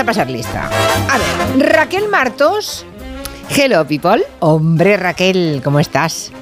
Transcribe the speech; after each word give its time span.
a 0.00 0.04
pasar 0.04 0.30
lista. 0.30 0.70
A 1.10 1.18
ver, 1.18 1.72
Raquel 1.72 2.08
Martos. 2.08 2.86
Hello, 3.54 3.86
people. 3.86 4.22
Hombre, 4.38 4.96
Raquel, 4.96 5.60
¿cómo 5.62 5.78
estás? 5.78 6.32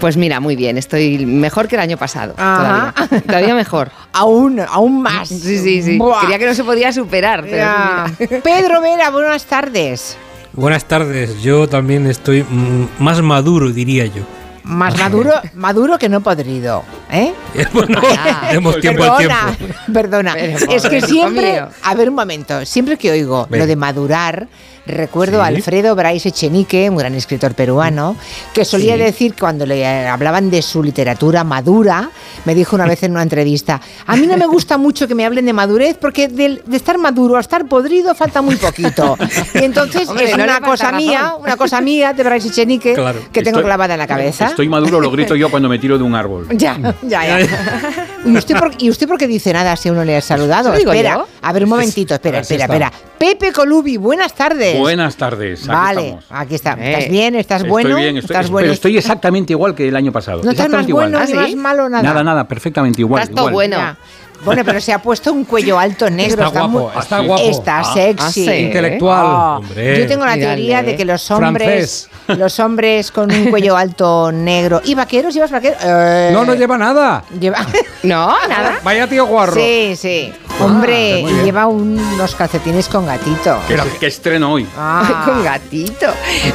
Pues 0.00 0.16
mira, 0.16 0.40
muy 0.40 0.56
bien, 0.56 0.78
estoy 0.78 1.26
mejor 1.26 1.68
que 1.68 1.76
el 1.76 1.82
año 1.82 1.98
pasado. 1.98 2.32
Todavía, 2.32 2.94
todavía 3.26 3.54
mejor. 3.54 3.90
Aún, 4.14 4.60
aún 4.60 5.02
más. 5.02 5.28
Sí, 5.28 5.58
sí, 5.58 5.82
sí. 5.82 5.98
Buah. 5.98 6.22
Quería 6.22 6.38
que 6.38 6.46
no 6.46 6.54
se 6.54 6.64
podía 6.64 6.90
superar, 6.92 7.44
pero. 7.48 8.40
Pedro 8.42 8.80
Vera, 8.80 9.10
buenas 9.10 9.44
tardes. 9.44 10.16
Buenas 10.54 10.86
tardes, 10.86 11.42
yo 11.42 11.68
también 11.68 12.06
estoy 12.06 12.44
mm, 12.44 12.88
más 12.98 13.20
maduro, 13.20 13.70
diría 13.70 14.06
yo. 14.06 14.22
Más 14.64 14.96
maduro, 14.98 15.32
maduro 15.54 15.98
que 15.98 16.08
no 16.08 16.20
podrido, 16.20 16.84
¿eh? 17.10 17.32
bueno, 17.72 18.00
Ah, 18.18 18.48
demos 18.52 18.80
tiempo 18.80 19.02
al 19.04 19.16
perdona, 19.18 19.56
tiempo. 19.56 19.74
perdona. 19.92 20.32
Pero, 20.34 20.58
es 20.72 20.86
que 20.88 21.00
siempre, 21.02 21.52
mío. 21.54 21.68
a 21.82 21.94
ver 21.94 22.08
un 22.08 22.14
momento, 22.14 22.64
siempre 22.64 22.96
que 22.96 23.10
oigo 23.10 23.46
Ven. 23.50 23.60
lo 23.60 23.66
de 23.66 23.74
madurar, 23.76 24.46
recuerdo 24.86 25.42
a. 25.42 25.46
Alfredo 25.46 25.94
Brais 25.94 26.24
Echenique, 26.26 26.88
un 26.90 26.96
gran 26.96 27.14
escritor 27.14 27.54
peruano, 27.54 28.16
que 28.54 28.64
solía 28.64 28.94
Sí. 28.94 29.00
decir 29.02 29.34
cuando 29.38 29.66
le 29.66 29.86
hablaban 30.08 30.50
de 30.50 30.62
su 30.62 30.82
literatura 30.82 31.44
madura, 31.44 32.10
me 32.44 32.54
dijo 32.54 32.74
una 32.76 32.86
vez 32.86 33.02
en 33.02 33.12
una 33.12 33.22
entrevista, 33.22 33.80
a 34.06 34.16
mí 34.16 34.26
no 34.26 34.36
me 34.36 34.46
gusta 34.46 34.78
mucho 34.78 35.06
que 35.06 35.14
me 35.14 35.24
hablen 35.26 35.44
de 35.46 35.52
madurez 35.52 35.96
porque 36.00 36.28
del- 36.28 36.62
de, 36.66 36.76
estar 36.76 36.98
maduro 36.98 37.36
a 37.36 37.40
estar 37.40 37.66
podrido 37.66 38.14
falta 38.14 38.42
muy 38.42 38.56
poquito. 38.56 39.16
Y 39.54 39.64
entonces 39.64 40.08
Hombre, 40.08 40.30
es 40.30 40.36
no 40.38 40.44
una 40.44 40.60
cosa 40.60 40.84
razón. 40.90 40.96
mía, 40.96 41.34
una 41.38 41.56
cosa 41.56 41.80
mía 41.80 42.12
de 42.12 42.22
Brais 42.24 42.44
Echenique 42.46 42.94
Claro. 42.94 43.20
que 43.32 43.42
tengo 43.42 43.58
Estoy- 43.58 43.64
clavada 43.64 43.94
en 43.94 43.98
la 44.00 44.06
cabeza. 44.06 44.51
Estoy 44.52 44.68
maduro, 44.68 45.00
lo 45.00 45.10
grito 45.10 45.34
yo 45.34 45.50
cuando 45.50 45.68
me 45.68 45.78
tiro 45.78 45.98
de 45.98 46.04
un 46.04 46.14
árbol. 46.14 46.46
Ya, 46.56 46.78
ya, 47.02 47.38
ya. 47.38 47.38
¿Y 48.24 48.36
usted, 48.36 48.56
por, 48.58 48.70
¿Y 48.78 48.88
usted 48.90 49.08
por 49.08 49.18
qué 49.18 49.26
dice 49.26 49.52
nada 49.52 49.74
si 49.76 49.88
a 49.88 49.92
uno 49.92 50.04
le 50.04 50.16
ha 50.16 50.20
saludado? 50.20 50.68
¿Eso 50.70 50.78
digo 50.78 50.92
espera, 50.92 51.16
yo? 51.16 51.26
a 51.42 51.52
ver 51.52 51.64
un 51.64 51.70
momentito, 51.70 52.14
espera, 52.14 52.38
Así 52.40 52.54
espera, 52.54 52.74
está. 52.76 52.88
espera. 52.90 53.08
Pepe 53.18 53.52
Colubi, 53.52 53.96
buenas 53.96 54.34
tardes. 54.34 54.78
Buenas 54.78 55.16
tardes. 55.16 55.62
aquí 55.62 55.68
Vale, 55.68 56.04
estamos. 56.08 56.24
aquí 56.30 56.54
está. 56.54 56.72
Eh, 56.78 56.92
¿Estás 56.92 57.10
bien? 57.10 57.34
¿Estás 57.34 57.56
Estoy 57.58 57.70
bueno? 57.70 57.96
bien, 57.96 58.16
estoy, 58.16 58.34
¿Estás 58.36 58.50
bueno? 58.50 58.64
pero 58.64 58.72
estoy 58.74 58.96
exactamente 58.98 59.52
igual 59.52 59.74
que 59.74 59.88
el 59.88 59.96
año 59.96 60.12
pasado. 60.12 60.42
no 60.44 60.50
estás 60.50 60.68
más 60.68 60.86
bueno, 60.88 61.18
igual. 61.22 61.26
ni 61.32 61.38
¿Ah, 61.38 61.42
más 61.42 61.54
malo, 61.56 61.88
nada. 61.88 62.02
Nada, 62.02 62.22
nada, 62.24 62.48
perfectamente 62.48 63.00
igual. 63.00 63.22
Estás 63.22 63.34
todo 63.34 63.48
igual. 63.50 63.68
bueno. 63.70 63.76
Ya. 63.78 63.96
Bueno, 64.44 64.62
pero 64.64 64.80
se 64.80 64.92
ha 64.92 65.00
puesto 65.00 65.32
un 65.32 65.44
cuello 65.44 65.78
alto 65.78 66.10
negro. 66.10 66.44
Está 66.46 66.60
guapo, 66.60 66.68
muy- 66.92 66.98
está 67.00 67.18
guapo. 67.20 67.42
Está 67.42 67.78
Ah, 67.80 67.84
sexy. 67.94 68.24
ah, 68.26 68.30
sí. 68.32 68.50
Intelectual. 68.56 69.24
Oh, 69.26 69.56
Hombre. 69.58 69.98
Yo 70.00 70.06
tengo 70.06 70.24
la 70.26 70.34
teoría 70.34 70.82
de 70.82 70.96
que 70.96 71.04
los 71.04 71.30
hombres, 71.30 72.08
Francés. 72.26 72.38
los 72.40 72.58
hombres 72.60 73.10
con 73.12 73.32
un 73.32 73.50
cuello 73.50 73.76
alto 73.76 74.32
negro 74.32 74.80
y 74.84 74.94
vaqueros, 74.94 75.32
¿llevas 75.34 75.50
vaqueros? 75.50 75.78
Eh, 75.84 76.30
No, 76.32 76.44
no 76.44 76.54
lleva 76.54 76.76
nada. 76.78 77.24
lleva. 77.38 77.58
No, 78.02 78.34
nada. 78.48 78.80
Vaya 78.82 79.06
tío 79.06 79.26
guarro. 79.26 79.54
Sí, 79.54 79.94
sí. 79.96 80.32
Hombre, 80.64 81.18
muy 81.22 81.32
bien. 81.32 81.44
lleva 81.44 81.66
un- 81.66 81.98
unos 81.98 82.34
calcetines 82.34 82.88
con 82.88 83.06
gatito. 83.06 83.58
¿Qué, 83.68 83.78
qué 84.00 84.06
estreno 84.06 84.52
hoy? 84.52 84.66
Ah. 84.76 85.22
Con 85.26 85.42
gatito. 85.44 86.06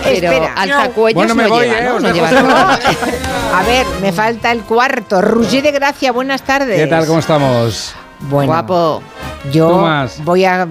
Pero 0.04 0.10
Espera. 0.32 0.54
alzacuellos 0.56 1.16
Bueno, 1.16 1.36
me 1.36 1.44
no 1.44 1.50
voy, 1.50 1.66
lleva, 1.66 1.80
¿eh? 1.80 1.84
¿no? 2.02 2.12
Lleva. 2.12 2.74
A 3.54 3.64
ver, 3.64 3.86
me 4.02 4.12
falta 4.12 4.52
el 4.52 4.62
cuarto. 4.62 5.22
Roger 5.22 5.64
de 5.64 5.72
Gracia, 5.72 6.12
buenas 6.12 6.42
tardes. 6.44 6.80
¿Qué 6.80 6.88
tal? 6.88 7.06
¿Cómo 7.06 7.20
estamos? 7.20 7.94
Bueno, 8.20 8.52
Guapo. 8.52 9.02
yo 9.52 9.68
Tomás. 9.70 10.24
voy 10.24 10.44
a 10.46 10.68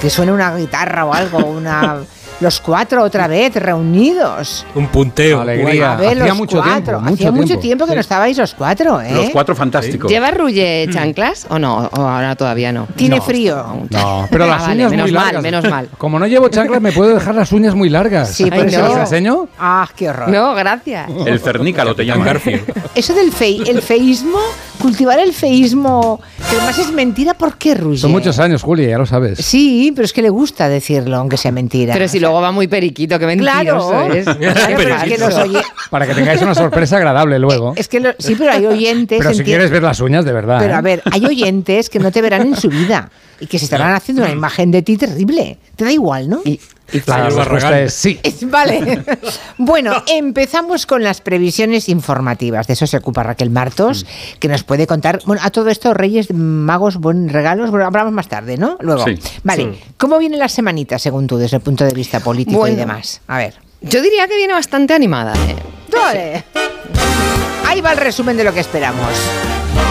que 0.00 0.08
suene 0.08 0.32
una 0.32 0.54
guitarra 0.56 1.04
o 1.04 1.12
algo, 1.12 1.38
una 1.38 1.96
los 2.40 2.60
cuatro 2.60 3.02
otra 3.02 3.26
vez 3.28 3.54
reunidos. 3.54 4.66
Un 4.74 4.88
punteo. 4.88 5.40
Alegría. 5.40 5.92
A 5.92 5.96
ver, 5.96 6.08
Hacía 6.18 6.26
los 6.28 6.36
mucho 6.36 6.56
cuatro. 6.58 6.82
tiempo, 6.98 7.00
mucho 7.00 7.14
Hacía 7.14 7.30
mucho 7.32 7.46
tiempo. 7.46 7.60
tiempo 7.62 7.86
que 7.86 7.94
no 7.94 8.00
estabais 8.00 8.36
los 8.38 8.54
cuatro, 8.54 9.00
¿eh? 9.00 9.10
Los 9.12 9.30
cuatro 9.30 9.54
fantásticos. 9.54 10.10
¿Lleva 10.10 10.30
Rulle 10.30 10.88
chanclas 10.92 11.46
o 11.48 11.58
no? 11.58 11.88
O 11.96 12.00
ahora 12.02 12.34
todavía 12.36 12.72
no. 12.72 12.86
Tiene 12.96 13.16
No, 13.16 13.22
frío. 13.22 13.86
No, 13.90 14.28
pero 14.30 14.44
Ah, 14.44 14.48
las 14.48 14.62
vale, 14.62 14.74
uñas 14.74 14.90
menos 14.90 15.06
muy 15.06 15.12
mal, 15.14 15.24
largas. 15.24 15.42
menos 15.42 15.64
mal. 15.70 15.88
Como 15.98 16.18
no 16.18 16.26
llevo 16.26 16.48
chanclas, 16.48 16.80
me 16.80 16.92
puedo 16.92 17.14
dejar 17.14 17.34
las 17.34 17.52
uñas 17.52 17.74
muy 17.74 17.88
largas. 17.88 18.30
Sí, 18.32 18.44
eso. 18.52 18.80
no. 18.80 18.92
¿Os 18.92 18.98
enseño? 18.98 19.48
Ah, 19.58 19.88
qué 19.96 20.08
horror. 20.10 20.28
No, 20.28 20.54
gracias. 20.54 21.10
El 21.26 21.40
cernícalo 21.40 21.94
te 21.94 22.04
llaman. 22.04 22.26
Garfield. 22.26 22.64
Eso 22.94 23.14
del 23.14 23.32
fei, 23.32 23.62
el 23.66 23.82
feísmo, 23.82 24.38
cultivar 24.80 25.18
el 25.18 25.32
feísmo, 25.32 26.20
que 26.50 26.56
además 26.56 26.78
es 26.78 26.92
mentira, 26.92 27.34
¿por 27.34 27.56
qué, 27.56 27.74
Roger? 27.74 27.98
Son 27.98 28.10
muchos 28.12 28.38
años, 28.38 28.62
Julia, 28.62 28.88
ya 28.88 28.98
lo 28.98 29.06
sabes. 29.06 29.38
Sí, 29.38 29.92
pero 29.94 30.04
es 30.06 30.12
que 30.12 30.22
le 30.22 30.30
gusta 30.30 30.68
decirlo, 30.68 31.16
aunque 31.16 31.36
sea 31.36 31.52
mentira. 31.52 31.92
Pero 31.92 32.08
si 32.08 32.18
luego 32.26 32.40
va 32.40 32.52
muy 32.52 32.66
periquito, 32.68 33.18
que 33.18 33.26
mentiroso 33.26 33.90
Claro, 33.90 34.12
es. 34.14 34.24
Claro, 34.24 34.80
es 34.82 35.02
que 35.12 35.18
los 35.18 35.34
oye- 35.34 35.62
Para 35.90 36.06
que 36.06 36.14
tengáis 36.14 36.42
una 36.42 36.54
sorpresa 36.54 36.96
agradable 36.96 37.38
luego. 37.38 37.72
Es 37.76 37.88
que 37.88 38.00
lo- 38.00 38.14
sí, 38.18 38.34
pero 38.38 38.52
hay 38.52 38.66
oyentes. 38.66 39.18
Pero 39.18 39.32
si 39.34 39.40
enti- 39.40 39.44
quieres 39.44 39.70
ver 39.70 39.82
las 39.82 40.00
uñas, 40.00 40.24
de 40.24 40.32
verdad. 40.32 40.58
Pero 40.60 40.74
¿eh? 40.74 40.76
a 40.76 40.80
ver, 40.80 41.02
hay 41.10 41.24
oyentes 41.26 41.88
que 41.90 41.98
no 41.98 42.10
te 42.12 42.20
verán 42.22 42.42
en 42.42 42.56
su 42.56 42.68
vida 42.68 43.10
y 43.40 43.46
que 43.46 43.58
se 43.58 43.64
estarán 43.66 43.94
haciendo 43.94 44.22
una 44.22 44.32
imagen 44.32 44.70
de 44.70 44.82
ti 44.82 44.96
terrible. 44.96 45.58
Te 45.76 45.84
da 45.84 45.92
igual, 45.92 46.28
¿no? 46.28 46.40
Y, 46.44 46.60
y 46.92 47.02
La 47.06 47.28
respuesta 47.28 47.80
es 47.82 47.94
sí. 47.94 48.18
Vale. 48.42 49.04
Bueno, 49.58 50.02
empezamos 50.06 50.86
con 50.86 51.02
las 51.02 51.20
previsiones 51.20 51.88
informativas. 51.88 52.66
De 52.66 52.74
eso 52.74 52.86
se 52.86 52.96
ocupa 52.98 53.22
Raquel 53.22 53.50
Martos, 53.50 54.06
que 54.38 54.48
nos 54.48 54.62
puede 54.64 54.86
contar. 54.86 55.20
Bueno, 55.24 55.42
a 55.44 55.50
todo 55.50 55.70
esto, 55.70 55.94
Reyes 55.94 56.32
Magos, 56.32 56.96
buen 56.96 57.28
regalos. 57.28 57.70
Bueno, 57.70 57.86
hablamos 57.86 58.12
más 58.12 58.28
tarde, 58.28 58.56
¿no? 58.56 58.76
Luego. 58.80 59.04
Sí. 59.04 59.18
Vale. 59.42 59.78
¿Cómo 59.96 60.18
viene 60.18 60.36
la 60.36 60.48
semanita, 60.48 60.98
según 60.98 61.26
tú, 61.26 61.36
desde 61.38 61.56
el 61.56 61.62
punto 61.62 61.84
de 61.84 61.94
vista 61.94 62.20
político 62.20 62.68
y 62.68 62.74
demás? 62.74 63.20
A 63.26 63.38
ver. 63.38 63.54
Yo 63.80 64.02
diría 64.02 64.26
que 64.28 64.36
viene 64.36 64.52
bastante 64.52 64.94
animada. 64.94 65.34
¿eh? 65.34 65.56
Dale. 65.90 66.44
Ahí 67.66 67.80
va 67.80 67.92
el 67.92 67.98
resumen 67.98 68.36
de 68.36 68.44
lo 68.44 68.52
que 68.52 68.60
esperamos. 68.60 69.10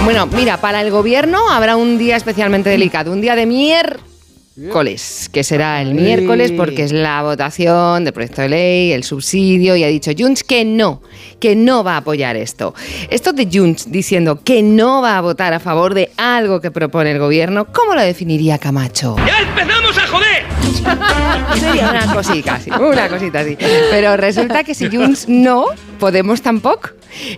Bueno, 0.04 0.28
mira, 0.28 0.58
para 0.58 0.82
el 0.82 0.92
gobierno 0.92 1.50
habrá 1.50 1.76
un 1.76 1.98
día 1.98 2.16
especialmente 2.16 2.70
delicado, 2.70 3.12
un 3.12 3.22
día 3.22 3.36
de 3.36 3.46
miércoles, 3.48 5.30
que 5.34 5.44
será 5.44 5.82
el 5.82 5.96
miércoles 5.96 6.52
porque 6.52 6.84
es 6.84 6.92
la 6.92 7.24
votación 7.24 8.04
del 8.04 8.14
proyecto 8.14 8.44
de 8.44 8.50
ley, 8.50 8.92
el 8.92 9.04
subsidio, 9.04 9.76
y 9.76 9.84
ha 9.84 9.88
dicho 9.88 10.12
Junts 10.16 10.44
que 10.44 10.64
no, 10.64 11.02
que 11.40 11.56
no 11.56 11.84
va 11.84 11.96
a 11.96 11.98
apoyar 11.98 12.36
esto. 12.36 12.76
Esto 13.10 13.34
de 13.34 13.50
Junts 13.52 13.92
diciendo 13.92 14.42
que 14.44 14.62
no 14.62 15.02
va 15.02 15.18
a 15.18 15.22
votar 15.22 15.54
a 15.54 15.60
favor 15.60 15.96
de 15.96 16.12
algo 16.18 16.62
que 16.62 16.70
propone 16.70 17.12
el 17.12 17.20
gobierno, 17.20 17.66
¿cómo 17.74 17.96
lo 17.96 18.02
definiría 18.02 18.60
Camacho? 18.60 19.16
¡Ya 19.26 19.40
empezamos 19.40 19.98
a 19.98 20.08
joder! 20.08 20.46
Sería 21.60 21.90
una 21.90 22.14
cosita 22.14 22.56
así, 22.56 22.70
una 22.70 23.10
cosita 23.10 23.40
así. 23.40 23.58
Pero 23.90 24.18
resulta 24.18 24.64
que 24.64 24.76
si 24.76 24.88
Junts 24.88 25.28
no, 25.28 25.66
Podemos 26.00 26.42
tampoco. 26.42 26.90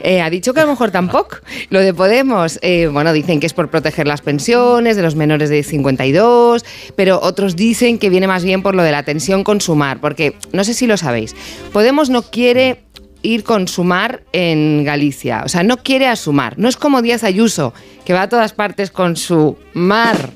Eh, 0.01 0.21
ha 0.21 0.29
dicho 0.29 0.53
que 0.53 0.61
a 0.61 0.63
lo 0.63 0.71
mejor 0.71 0.91
tampoco. 0.91 1.37
Lo 1.69 1.79
de 1.79 1.93
Podemos, 1.93 2.59
eh, 2.61 2.87
bueno, 2.87 3.13
dicen 3.13 3.39
que 3.39 3.47
es 3.47 3.53
por 3.53 3.69
proteger 3.69 4.07
las 4.07 4.21
pensiones 4.21 4.95
de 4.95 5.01
los 5.01 5.15
menores 5.15 5.49
de 5.49 5.63
52, 5.63 6.65
pero 6.95 7.19
otros 7.21 7.55
dicen 7.55 7.97
que 7.97 8.09
viene 8.09 8.27
más 8.27 8.43
bien 8.43 8.61
por 8.61 8.75
lo 8.75 8.83
de 8.83 8.91
la 8.91 9.03
tensión 9.03 9.43
con 9.43 9.61
Sumar, 9.61 9.99
porque 9.99 10.35
no 10.51 10.63
sé 10.63 10.73
si 10.73 10.87
lo 10.87 10.97
sabéis. 10.97 11.35
Podemos 11.73 12.09
no 12.09 12.21
quiere 12.23 12.83
ir 13.23 13.43
con 13.43 13.67
Sumar 13.67 14.23
en 14.31 14.83
Galicia, 14.83 15.43
o 15.45 15.49
sea, 15.49 15.63
no 15.63 15.77
quiere 15.77 16.07
a 16.07 16.15
Sumar. 16.15 16.57
No 16.57 16.69
es 16.69 16.77
como 16.77 17.01
Díaz 17.01 17.23
Ayuso, 17.23 17.73
que 18.05 18.13
va 18.13 18.23
a 18.23 18.29
todas 18.29 18.53
partes 18.53 18.91
con 18.91 19.15
su 19.15 19.57
mar. 19.73 20.31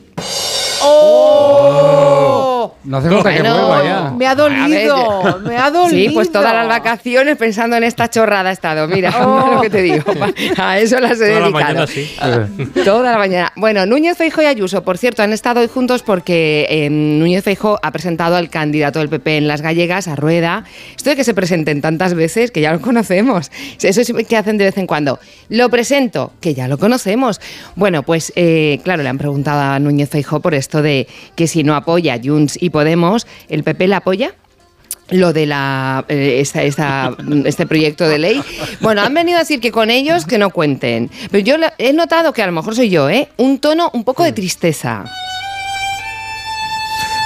¡Oh! 0.83 2.50
No 2.83 2.97
hace 2.97 3.09
falta 3.09 3.33
que 3.33 3.41
vuelva 3.41 3.83
ya. 3.83 4.11
Me 4.17 4.25
ha 4.27 4.31
A 4.31 4.35
dolido, 4.35 5.39
me 5.45 5.57
ha 5.57 5.69
dolido. 5.71 5.89
Sí, 6.01 6.09
pues 6.13 6.31
todas 6.31 6.53
las 6.53 6.67
vacaciones 6.67 7.37
pensando 7.37 7.75
en 7.75 7.83
esta 7.83 8.09
chorrada 8.09 8.49
he 8.49 8.53
estado. 8.53 8.87
Mira, 8.87 9.11
Oh. 9.25 9.55
lo 9.55 9.61
que 9.61 9.69
te 9.69 9.81
digo. 9.81 10.03
A 10.57 10.79
eso 10.79 10.99
las 10.99 11.19
he 11.21 11.29
Toda 11.29 11.39
la 11.39 11.45
dedicado. 11.47 11.51
mañana 11.51 11.87
sí. 11.87 12.15
Toda 12.83 13.11
la 13.11 13.17
mañana. 13.17 13.51
Bueno, 13.55 13.85
Núñez 13.85 14.17
Feijóo 14.17 14.43
y 14.43 14.47
Ayuso, 14.47 14.83
por 14.83 14.97
cierto, 14.97 15.21
han 15.23 15.33
estado 15.33 15.59
hoy 15.61 15.67
juntos 15.67 16.03
porque 16.03 16.65
eh, 16.69 16.89
Núñez 16.89 17.43
Feijóo 17.43 17.79
ha 17.81 17.91
presentado 17.91 18.35
al 18.35 18.49
candidato 18.49 18.99
del 18.99 19.09
PP 19.09 19.37
en 19.37 19.47
las 19.47 19.61
gallegas, 19.61 20.07
a 20.07 20.15
Rueda. 20.15 20.63
Esto 20.95 21.09
de 21.11 21.15
que 21.15 21.23
se 21.23 21.33
presenten 21.33 21.81
tantas 21.81 22.13
veces, 22.13 22.51
que 22.51 22.61
ya 22.61 22.71
lo 22.73 22.81
conocemos. 22.81 23.51
Eso 23.81 24.01
es 24.01 24.11
que 24.27 24.37
hacen 24.37 24.57
de 24.57 24.65
vez 24.65 24.77
en 24.77 24.87
cuando. 24.87 25.19
Lo 25.49 25.69
presento, 25.69 26.31
que 26.41 26.53
ya 26.53 26.67
lo 26.67 26.77
conocemos. 26.77 27.39
Bueno, 27.75 28.03
pues 28.03 28.31
eh, 28.35 28.79
claro, 28.83 29.03
le 29.03 29.09
han 29.09 29.17
preguntado 29.17 29.61
a 29.61 29.79
Núñez 29.79 30.09
Feijóo 30.09 30.39
por 30.39 30.53
esto 30.53 30.81
de 30.81 31.07
que 31.35 31.47
si 31.47 31.63
no 31.63 31.75
apoya 31.75 32.19
Junts 32.23 32.50
y 32.59 32.69
Podemos, 32.69 33.27
¿el 33.49 33.63
PP 33.63 33.87
la 33.87 33.97
apoya? 33.97 34.33
lo 35.09 35.33
de 35.33 35.45
la 35.45 36.05
eh, 36.07 36.37
esta- 36.39 36.63
esta- 36.63 37.13
este 37.43 37.65
proyecto 37.67 38.07
de 38.07 38.17
ley. 38.17 38.41
Bueno, 38.79 39.01
han 39.01 39.13
venido 39.13 39.35
a 39.37 39.41
decir 39.41 39.59
que 39.59 39.69
con 39.69 39.89
ellos 39.89 40.25
que 40.25 40.37
no 40.37 40.51
cuenten. 40.51 41.11
Pero 41.29 41.43
yo 41.43 41.55
he 41.79 41.91
notado 41.91 42.31
que 42.31 42.41
a 42.41 42.45
lo 42.45 42.53
mejor 42.53 42.75
soy 42.75 42.89
yo, 42.89 43.09
¿eh? 43.09 43.27
Un 43.35 43.59
tono 43.59 43.89
un 43.93 44.05
poco 44.05 44.23
de 44.23 44.31
tristeza. 44.31 45.03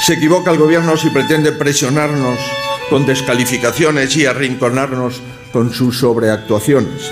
Se 0.01 0.13
equivoca 0.13 0.49
el 0.51 0.57
gobierno 0.57 0.97
si 0.97 1.09
pretende 1.11 1.51
presionarnos 1.51 2.39
con 2.89 3.05
descalificaciones 3.05 4.15
y 4.17 4.25
arrinconarnos 4.25 5.21
con 5.53 5.71
sus 5.71 5.99
sobreactuaciones. 5.99 7.11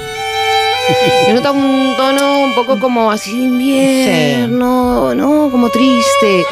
He 1.27 1.33
notado 1.33 1.53
un 1.53 1.93
tono 1.95 2.39
un 2.41 2.55
poco 2.55 2.79
como 2.79 3.11
así 3.11 3.43
invierno, 3.45 5.13
¿no? 5.15 5.49
Como 5.51 5.69
triste. 5.69 6.43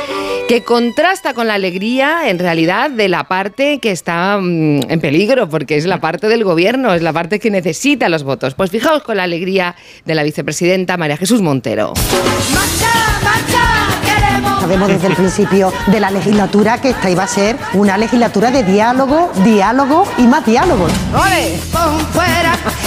Que 0.51 0.63
contrasta 0.63 1.33
con 1.33 1.47
la 1.47 1.53
alegría, 1.53 2.29
en 2.29 2.37
realidad, 2.37 2.89
de 2.89 3.07
la 3.07 3.23
parte 3.23 3.79
que 3.79 3.89
está 3.89 4.37
mm, 4.37 4.91
en 4.91 4.99
peligro, 4.99 5.47
porque 5.47 5.77
es 5.77 5.85
la 5.85 6.01
parte 6.01 6.27
del 6.27 6.43
gobierno, 6.43 6.93
es 6.93 7.01
la 7.01 7.13
parte 7.13 7.39
que 7.39 7.49
necesita 7.49 8.09
los 8.09 8.23
votos. 8.23 8.53
Pues 8.53 8.69
fijaos 8.69 9.01
con 9.01 9.15
la 9.15 9.23
alegría 9.23 9.77
de 10.03 10.13
la 10.13 10.23
vicepresidenta 10.23 10.97
María 10.97 11.15
Jesús 11.15 11.41
Montero. 11.41 11.93
Sabemos 14.61 14.89
desde 14.89 15.07
el 15.07 15.15
principio 15.15 15.73
de 15.87 15.99
la 15.99 16.11
legislatura 16.11 16.79
que 16.79 16.91
esta 16.91 17.09
iba 17.09 17.23
a 17.23 17.27
ser 17.27 17.57
una 17.73 17.97
legislatura 17.97 18.51
de 18.51 18.63
diálogo, 18.63 19.31
diálogo 19.43 20.03
y 20.19 20.27
más 20.27 20.45
diálogo. 20.45 20.85
¡Ole! 21.15 21.59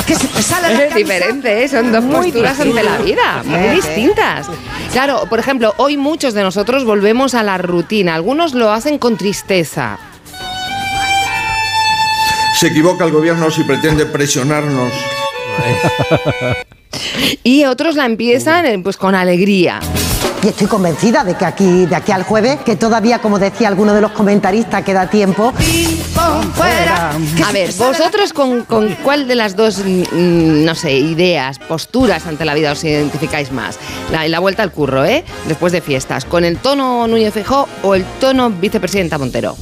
Es 0.08 0.94
diferente, 0.94 1.64
¿eh? 1.64 1.68
son 1.68 1.90
dos 1.90 2.04
Muy 2.04 2.30
posturas 2.30 2.60
ante 2.60 2.80
la 2.80 2.98
vida, 2.98 3.42
muy 3.44 3.58
Sí, 3.58 3.64
sí. 3.68 3.74
distintas. 3.74 4.46
Claro, 4.92 5.24
por 5.28 5.40
ejemplo, 5.40 5.74
hoy 5.78 5.96
muchos 5.96 6.32
de 6.32 6.44
nosotros 6.44 6.84
volvemos 6.84 7.34
a 7.34 7.42
la 7.42 7.58
rutina, 7.58 8.14
algunos 8.14 8.54
lo 8.54 8.70
hacen 8.70 8.98
con 8.98 9.16
tristeza. 9.16 9.98
Se 12.60 12.68
equivoca 12.68 13.04
el 13.04 13.10
gobierno 13.10 13.50
si 13.50 13.64
pretende 13.64 14.06
presionarnos 14.06 14.92
Y 17.42 17.64
otros 17.64 17.96
la 17.96 18.06
empiezan 18.06 18.64
eh, 18.66 18.78
pues 18.78 18.96
con 18.96 19.16
alegría. 19.16 19.80
Y 20.44 20.48
estoy 20.48 20.66
convencida 20.66 21.24
de 21.24 21.36
que 21.36 21.46
aquí, 21.46 21.86
de 21.86 21.96
aquí 21.96 22.12
al 22.12 22.22
jueves, 22.22 22.60
que 22.66 22.76
todavía, 22.76 23.18
como 23.20 23.38
decía 23.38 23.66
alguno 23.66 23.94
de 23.94 24.02
los 24.02 24.10
comentaristas, 24.10 24.84
queda 24.84 25.08
tiempo. 25.08 25.54
A 27.46 27.52
ver, 27.52 27.72
vosotros 27.72 28.34
con, 28.34 28.62
con 28.64 28.94
cuál 28.96 29.26
de 29.26 29.36
las 29.36 29.56
dos, 29.56 29.78
mm, 29.78 30.64
no 30.66 30.74
sé, 30.74 30.92
ideas, 30.92 31.58
posturas 31.58 32.26
ante 32.26 32.44
la 32.44 32.52
vida 32.52 32.72
os 32.72 32.84
identificáis 32.84 33.52
más? 33.52 33.78
La, 34.12 34.28
la 34.28 34.38
vuelta 34.38 34.62
al 34.62 34.70
curro, 34.70 35.06
¿eh? 35.06 35.24
Después 35.48 35.72
de 35.72 35.80
fiestas. 35.80 36.26
¿Con 36.26 36.44
el 36.44 36.58
tono 36.58 37.06
Núñez 37.06 37.32
Feijóo 37.32 37.66
o 37.82 37.94
el 37.94 38.04
tono 38.20 38.50
vicepresidenta 38.50 39.16
Montero? 39.16 39.56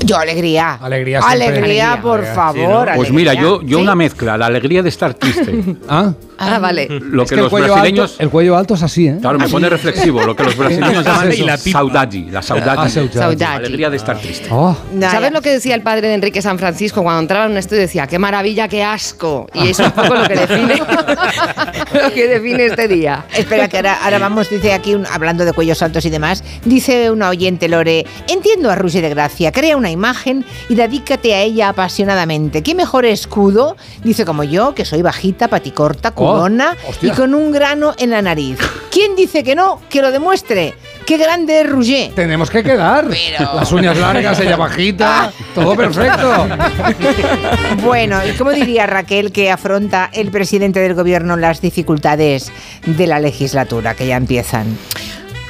Yo, 0.00 0.16
alegría. 0.16 0.74
Alegría 0.80 1.20
siempre. 1.20 1.46
Alegría, 1.46 1.92
Alegría, 1.92 2.02
por 2.02 2.20
sí, 2.24 2.30
favor. 2.34 2.88
¿no? 2.88 2.94
Pues 2.94 3.10
mira, 3.10 3.32
alegría. 3.32 3.50
yo, 3.50 3.62
yo 3.62 3.78
Sí. 3.78 3.82
una 3.82 3.94
mezcla, 3.94 4.36
la 4.38 4.46
alegría 4.46 4.82
de 4.82 4.88
estar 4.88 5.12
triste. 5.14 5.64
¿Ah? 5.88 6.12
Ah, 6.40 6.60
vale. 6.60 6.86
Lo 6.88 7.24
Es 7.24 7.28
que 7.30 7.34
el 7.34 7.40
los 7.42 7.50
cuello 7.50 7.72
brasileños... 7.74 8.12
alto, 8.12 8.22
el 8.22 8.30
cuello 8.30 8.56
alto 8.56 8.74
es 8.74 8.82
así, 8.84 9.08
¿eh? 9.08 9.18
Claro, 9.20 9.40
me 9.40 9.48
pone 9.48 9.68
reflexivo, 9.68 10.22
lo 10.22 10.36
que 10.36 10.44
los 10.44 10.56
brasileños 10.56 11.04
llaman 11.04 11.32
Y 11.32 11.38
la 11.38 11.58
pipa. 11.58 11.78
saudade, 11.80 12.26
la 12.30 12.38
Ah, 12.38 12.42
saudade. 12.42 12.90
saudade. 12.90 13.12
Saudade. 13.12 13.44
Alegría 13.44 13.90
de 13.90 13.96
estar 13.96 14.16
triste. 14.18 14.46
Oh, 14.52 14.76
¿Sabes 15.00 15.30
ya. 15.30 15.30
lo 15.32 15.42
que 15.42 15.50
decía 15.50 15.74
el 15.74 15.82
padre 15.82 16.06
de 16.06 16.14
Enrique 16.14 16.40
San 16.40 16.56
Francisco 16.60 17.02
cuando 17.02 17.22
entraba 17.22 17.46
en 17.46 17.52
un 17.52 17.58
estudio? 17.58 17.82
Decía, 17.82 18.06
qué 18.06 18.20
maravilla, 18.20 18.68
qué 18.68 18.84
asco. 18.84 19.48
Y 19.52 19.70
es 19.70 19.80
un 19.80 19.90
poco 19.90 20.14
lo 20.14 20.22
que 20.28 20.36
define, 20.36 20.74
lo 22.04 22.12
que 22.14 22.28
define 22.28 22.66
este 22.66 22.86
día. 22.86 23.24
Espera, 23.36 23.66
que 23.68 23.78
ahora, 23.78 23.98
ahora 24.04 24.18
vamos, 24.20 24.48
dice 24.48 24.72
aquí, 24.72 24.94
un- 24.94 25.06
hablando 25.06 25.44
de 25.44 25.52
cuellos 25.52 25.82
altos 25.82 26.04
y 26.04 26.10
demás, 26.10 26.44
dice 26.64 27.10
una 27.10 27.30
oyente 27.30 27.68
Lore, 27.68 28.06
entiendo 28.28 28.70
a 28.70 28.76
Rusi 28.76 29.00
de 29.00 29.08
Gracia, 29.08 29.50
crea 29.50 29.76
una 29.76 29.87
imagen 29.90 30.44
y 30.68 30.74
dedícate 30.74 31.34
a 31.34 31.40
ella 31.42 31.68
apasionadamente. 31.70 32.62
¿Qué 32.62 32.74
mejor 32.74 33.04
escudo? 33.06 33.76
Dice 34.04 34.24
como 34.24 34.44
yo, 34.44 34.74
que 34.74 34.84
soy 34.84 35.02
bajita, 35.02 35.48
paticorta, 35.48 36.10
culona 36.12 36.76
y 36.86 36.90
hostia. 36.90 37.14
con 37.14 37.34
un 37.34 37.52
grano 37.52 37.94
en 37.98 38.10
la 38.10 38.22
nariz. 38.22 38.58
¿Quién 38.90 39.16
dice 39.16 39.42
que 39.44 39.54
no? 39.54 39.80
Que 39.88 40.02
lo 40.02 40.10
demuestre. 40.10 40.74
¡Qué 41.06 41.16
grande 41.16 41.60
es 41.60 41.68
Rouget! 41.70 42.14
tenemos 42.14 42.50
que 42.50 42.62
quedar. 42.62 43.06
Pero- 43.08 43.54
Las 43.54 43.72
uñas 43.72 43.96
largas, 43.96 44.38
ella 44.40 44.56
bajita, 44.56 45.32
todo 45.54 45.74
perfecto. 45.76 46.48
Bueno, 47.82 48.18
¿y 48.26 48.32
cómo 48.36 48.50
diría 48.52 48.86
Raquel 48.86 49.32
que 49.32 49.50
afronta 49.50 50.10
el 50.12 50.30
presidente 50.30 50.80
del 50.80 50.94
gobierno 50.94 51.36
las 51.36 51.60
dificultades 51.60 52.50
de 52.86 53.06
la 53.06 53.20
legislatura 53.20 53.94
que 53.94 54.06
ya 54.06 54.16
empiezan? 54.16 54.76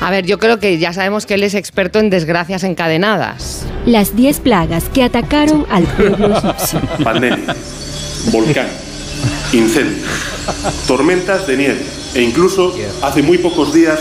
A 0.00 0.10
ver, 0.10 0.24
yo 0.26 0.38
creo 0.38 0.60
que 0.60 0.78
ya 0.78 0.92
sabemos 0.92 1.26
que 1.26 1.34
él 1.34 1.42
es 1.42 1.54
experto 1.54 1.98
en 1.98 2.08
desgracias 2.08 2.62
encadenadas. 2.62 3.64
Las 3.84 4.14
10 4.14 4.40
plagas 4.40 4.84
que 4.92 5.02
atacaron 5.02 5.66
al 5.70 5.82
pueblo 5.84 6.36
egipcio. 6.38 6.80
pandemia, 7.02 7.54
volcán, 8.30 8.68
incendio, 9.52 10.04
tormentas 10.86 11.46
de 11.46 11.56
nieve 11.56 11.82
e 12.14 12.22
incluso 12.22 12.74
hace 13.02 13.22
muy 13.22 13.38
pocos 13.38 13.74
días 13.74 13.98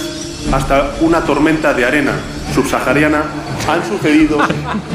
hasta 0.52 0.96
una 1.02 1.22
tormenta 1.24 1.74
de 1.74 1.84
arena 1.86 2.14
subsahariana 2.54 3.24
han 3.68 3.86
sucedido 3.86 4.38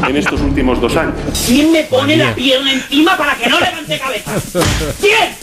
en 0.08 0.16
estos 0.16 0.40
últimos 0.40 0.80
dos 0.80 0.96
años. 0.96 1.14
¿Quién 1.46 1.72
me 1.72 1.82
pone 1.84 2.16
la 2.16 2.34
pierna 2.34 2.72
encima 2.72 3.16
para 3.16 3.34
que 3.36 3.48
no 3.48 3.58
levante 3.60 3.98
cabeza? 3.98 4.30
¿Quién? 5.00 5.34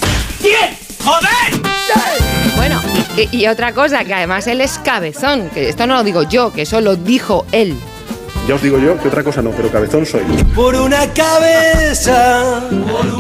¿Quién? 0.42 0.78
¡Joder! 1.04 2.39
Bueno, 2.60 2.82
y, 3.16 3.38
y 3.38 3.48
otra 3.48 3.72
cosa, 3.72 4.04
que 4.04 4.14
además 4.14 4.46
él 4.48 4.60
es 4.60 4.80
cabezón, 4.80 5.50
que 5.52 5.70
esto 5.70 5.88
no 5.88 5.94
lo 5.96 6.04
digo 6.04 6.24
yo, 6.24 6.52
que 6.52 6.64
eso 6.64 6.82
lo 6.82 6.98
dijo 6.98 7.46
él. 7.54 7.74
Ya 8.50 8.56
os 8.56 8.62
digo 8.62 8.78
yo 8.78 9.00
que 9.00 9.08
otra 9.08 9.24
cosa 9.24 9.42
no, 9.42 9.52
pero 9.52 9.72
cabezón 9.72 10.06
soy. 10.06 10.24
Por 10.54 10.76
una 10.76 11.08
cabeza. 11.14 12.60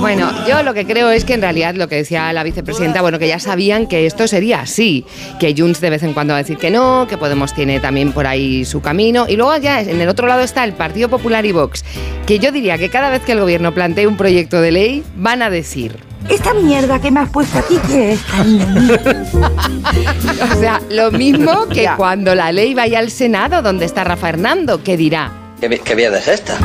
Bueno, 0.01 0.30
yo 0.45 0.62
lo 0.63 0.74
que 0.74 0.86
creo 0.86 1.09
es 1.09 1.24
que 1.24 1.36
en 1.36 1.41
realidad 1.41 1.75
lo 1.75 1.88
que 1.88 1.95
decía 1.95 2.33
la 2.33 2.44
vicepresidenta, 2.44 3.01
bueno, 3.01 3.18
que 3.18 3.30
ya 3.30 3.39
sabían 3.39 3.88
que 3.88 4.06
esto 4.06 4.27
sería 4.27 4.59
así, 4.59 5.06
que 5.39 5.56
Junts 5.57 5.80
de 5.80 5.89
vez 5.89 6.03
en 6.03 6.12
cuando 6.13 6.33
va 6.33 6.39
a 6.39 6.44
decir 6.44 6.57
que 6.57 6.69
no, 6.69 7.07
que 7.07 7.18
Podemos 7.18 7.53
tiene 7.53 7.80
también 7.80 8.12
por 8.12 8.27
ahí 8.27 8.65
su 8.65 8.81
camino, 8.81 9.25
y 9.30 9.38
luego 9.38 9.56
ya 9.56 9.80
en 9.80 10.01
el 10.01 10.09
otro 10.09 10.27
lado 10.27 10.41
está 10.41 10.65
el 10.65 10.74
Partido 10.74 11.07
Popular 11.07 11.45
y 11.45 11.53
Vox, 11.53 11.86
que 12.25 12.39
yo 12.39 12.51
diría 12.51 12.77
que 12.77 12.89
cada 12.89 13.09
vez 13.09 13.21
que 13.21 13.31
el 13.31 13.39
gobierno 13.39 13.74
plantee 13.74 14.06
un 14.06 14.18
proyecto 14.18 14.59
de 14.59 14.71
ley, 14.74 15.03
van 15.15 15.41
a 15.44 15.50
decir, 15.50 16.08
Esta 16.27 16.54
mierda 16.54 17.00
que 17.00 17.12
me 17.12 17.21
has 17.21 17.30
puesto 17.30 17.57
aquí, 17.60 17.80
¿qué 17.88 18.12
es, 18.13 18.21
cariño 18.24 18.66
o 20.51 20.60
sea, 20.60 20.81
lo 20.89 21.12
mismo 21.12 21.68
que 21.68 21.83
Ya. 21.83 21.95
cuando 21.95 22.36
la 22.36 22.51
ley 22.51 22.74
vaya 22.74 23.00
al 23.00 23.10
Senado, 23.10 23.62
donde 23.62 23.86
está 23.86 24.04
Rafa 24.04 24.30
Hernando, 24.30 24.83
que 24.83 24.98
dirá, 24.98 25.31
¿Qué, 25.60 25.69
qué 25.80 25.95
mierda 25.95 26.19
es 26.19 26.27
esta? 26.27 26.56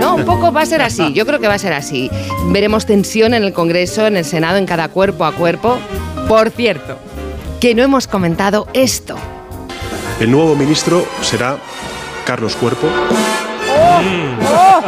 No, 0.00 0.14
un 0.16 0.24
poco 0.24 0.52
va 0.52 0.62
a 0.62 0.66
ser 0.66 0.80
así. 0.82 1.12
Yo 1.12 1.26
creo 1.26 1.40
que 1.40 1.48
va 1.48 1.54
a 1.54 1.58
ser 1.58 1.72
así. 1.72 2.10
Veremos 2.50 2.86
tensión 2.86 3.34
en 3.34 3.42
el 3.44 3.52
Congreso, 3.52 4.06
en 4.06 4.16
el 4.16 4.24
Senado, 4.24 4.56
en 4.58 4.66
cada 4.66 4.88
cuerpo 4.88 5.24
a 5.24 5.32
cuerpo. 5.32 5.78
Por 6.28 6.50
cierto, 6.50 6.98
que 7.60 7.74
no 7.74 7.82
hemos 7.82 8.06
comentado 8.06 8.66
esto. 8.72 9.16
El 10.20 10.30
nuevo 10.30 10.54
ministro 10.56 11.04
será 11.20 11.58
Carlos 12.24 12.54
Cuerpo. 12.56 12.86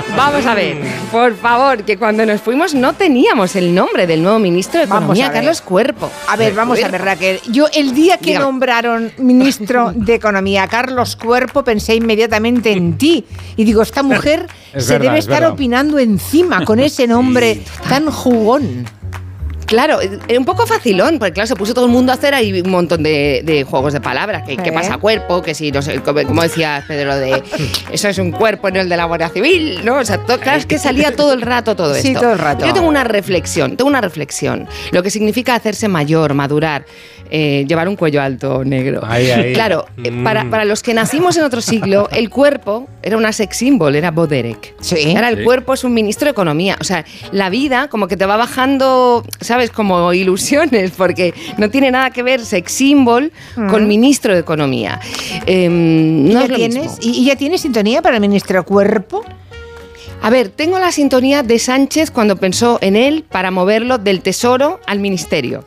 Vamos 0.16 0.46
a 0.46 0.54
ver, 0.54 0.76
por 1.10 1.36
favor, 1.36 1.82
que 1.84 1.96
cuando 1.96 2.24
nos 2.26 2.40
fuimos 2.40 2.74
no 2.74 2.92
teníamos 2.94 3.56
el 3.56 3.74
nombre 3.74 4.06
del 4.06 4.22
nuevo 4.22 4.38
ministro 4.38 4.80
de 4.80 4.86
Vamos 4.86 5.02
Economía, 5.18 5.26
a. 5.28 5.32
Carlos 5.32 5.60
Cuerpo. 5.62 6.10
A 6.28 6.36
ver, 6.36 6.54
vamos 6.54 6.82
a 6.82 6.88
ver, 6.88 7.02
Raquel. 7.02 7.40
Yo 7.50 7.66
el 7.74 7.94
día 7.94 8.18
que 8.18 8.26
Dígame. 8.26 8.44
nombraron 8.44 9.12
ministro 9.18 9.92
de 9.94 10.14
Economía 10.14 10.64
a 10.64 10.68
Carlos 10.68 11.16
Cuerpo 11.16 11.64
pensé 11.64 11.94
inmediatamente 11.94 12.72
en 12.72 12.96
ti. 12.98 13.24
Y 13.56 13.64
digo, 13.64 13.82
esta 13.82 14.02
mujer 14.02 14.46
Es 14.72 14.86
se 14.86 14.94
verdad, 14.94 15.06
debe 15.06 15.18
es 15.18 15.24
estar 15.26 15.44
opinando 15.44 15.98
encima 15.98 16.64
con 16.64 16.80
ese 16.80 17.06
nombre 17.08 17.62
tan 17.88 18.10
jugón. 18.10 18.86
Claro, 19.72 20.02
eh, 20.02 20.36
un 20.36 20.44
poco 20.44 20.66
facilón, 20.66 21.18
porque 21.18 21.32
claro, 21.32 21.46
se 21.46 21.56
puso 21.56 21.72
todo 21.72 21.86
el 21.86 21.90
mundo 21.90 22.12
a 22.12 22.16
hacer 22.16 22.34
ahí 22.34 22.60
un 22.60 22.70
montón 22.70 23.02
de, 23.02 23.40
de 23.42 23.64
juegos 23.64 23.94
de 23.94 24.02
palabras. 24.02 24.42
Que, 24.46 24.58
¿Qué 24.58 24.68
¿Eh? 24.68 24.72
pasa 24.72 24.98
cuerpo? 24.98 25.40
Que 25.40 25.54
si, 25.54 25.72
no 25.72 25.80
sé, 25.80 25.98
como, 26.02 26.22
como 26.24 26.42
decía 26.42 26.84
Pedro, 26.86 27.16
de 27.16 27.42
eso 27.90 28.06
es 28.10 28.18
un 28.18 28.32
cuerpo, 28.32 28.70
no 28.70 28.80
el 28.82 28.90
de 28.90 28.98
la 28.98 29.06
Guardia 29.06 29.30
Civil, 29.30 29.82
¿no? 29.82 29.96
O 30.00 30.04
sea, 30.04 30.18
claro, 30.18 30.58
es 30.58 30.66
que 30.66 30.78
salía 30.78 31.16
todo 31.16 31.32
el 31.32 31.40
rato 31.40 31.74
todo 31.74 31.94
Sí, 32.02 32.08
esto. 32.08 32.20
todo 32.20 32.32
el 32.34 32.38
rato. 32.38 32.66
Yo 32.66 32.74
tengo 32.74 32.86
una 32.86 33.04
reflexión, 33.04 33.78
tengo 33.78 33.88
una 33.88 34.02
reflexión. 34.02 34.68
Lo 34.90 35.02
que 35.02 35.08
significa 35.08 35.54
hacerse 35.54 35.88
mayor, 35.88 36.34
madurar, 36.34 36.84
eh, 37.34 37.64
llevar 37.66 37.88
un 37.88 37.96
cuello 37.96 38.20
alto 38.20 38.62
negro. 38.62 39.00
Ahí, 39.08 39.30
ahí. 39.30 39.52
Claro, 39.54 39.86
eh, 40.04 40.10
Mm. 40.10 40.22
para, 40.22 40.50
para 40.50 40.64
los 40.66 40.82
que 40.82 40.92
nacimos 40.92 41.34
en 41.38 41.44
otro 41.44 41.62
siglo, 41.62 42.08
el 42.12 42.28
cuerpo 42.28 42.88
era 43.02 43.16
una 43.16 43.32
sex 43.32 43.56
symbol, 43.56 43.94
era 43.96 44.10
Boderek. 44.10 44.74
Sí. 44.80 45.14
Ahora 45.16 45.30
el 45.30 45.38
Sí. 45.38 45.44
cuerpo 45.44 45.72
es 45.72 45.82
un 45.82 45.94
ministro 45.94 46.26
de 46.26 46.32
Economía. 46.32 46.76
O 46.78 46.84
sea, 46.84 47.06
la 47.32 47.48
vida 47.48 47.88
como 47.88 48.06
que 48.06 48.18
te 48.18 48.26
va 48.26 48.36
bajando, 48.36 49.24
¿sabes? 49.40 49.70
Como 49.70 50.12
ilusiones, 50.12 50.90
porque 50.90 51.32
no 51.56 51.70
tiene 51.70 51.90
nada 51.90 52.10
que 52.10 52.22
ver 52.22 52.44
sex 52.44 52.70
symbol 52.70 53.32
con 53.70 53.88
ministro 53.88 54.34
de 54.34 54.40
Economía. 54.40 55.00
Em, 55.46 56.26
¿Y 56.26 56.34
no 56.34 56.46
ya 56.46 56.54
tienes, 56.54 56.82
mismo. 56.82 56.98
¿Y, 57.00 57.10
y 57.22 57.24
ya 57.24 57.36
tienes 57.36 57.62
sintonía 57.62 58.02
para 58.02 58.16
el 58.16 58.20
ministro 58.20 58.62
Cuerpo? 58.64 59.24
A 60.20 60.28
ver, 60.30 60.50
tengo 60.50 60.78
la 60.78 60.92
sintonía 60.92 61.42
de 61.42 61.58
Sánchez 61.58 62.10
cuando 62.10 62.36
pensó 62.36 62.78
en 62.82 62.94
él 62.96 63.24
para 63.28 63.50
moverlo 63.50 63.96
del 63.98 64.20
Tesoro 64.20 64.80
al 64.86 64.98
Ministerio. 65.00 65.64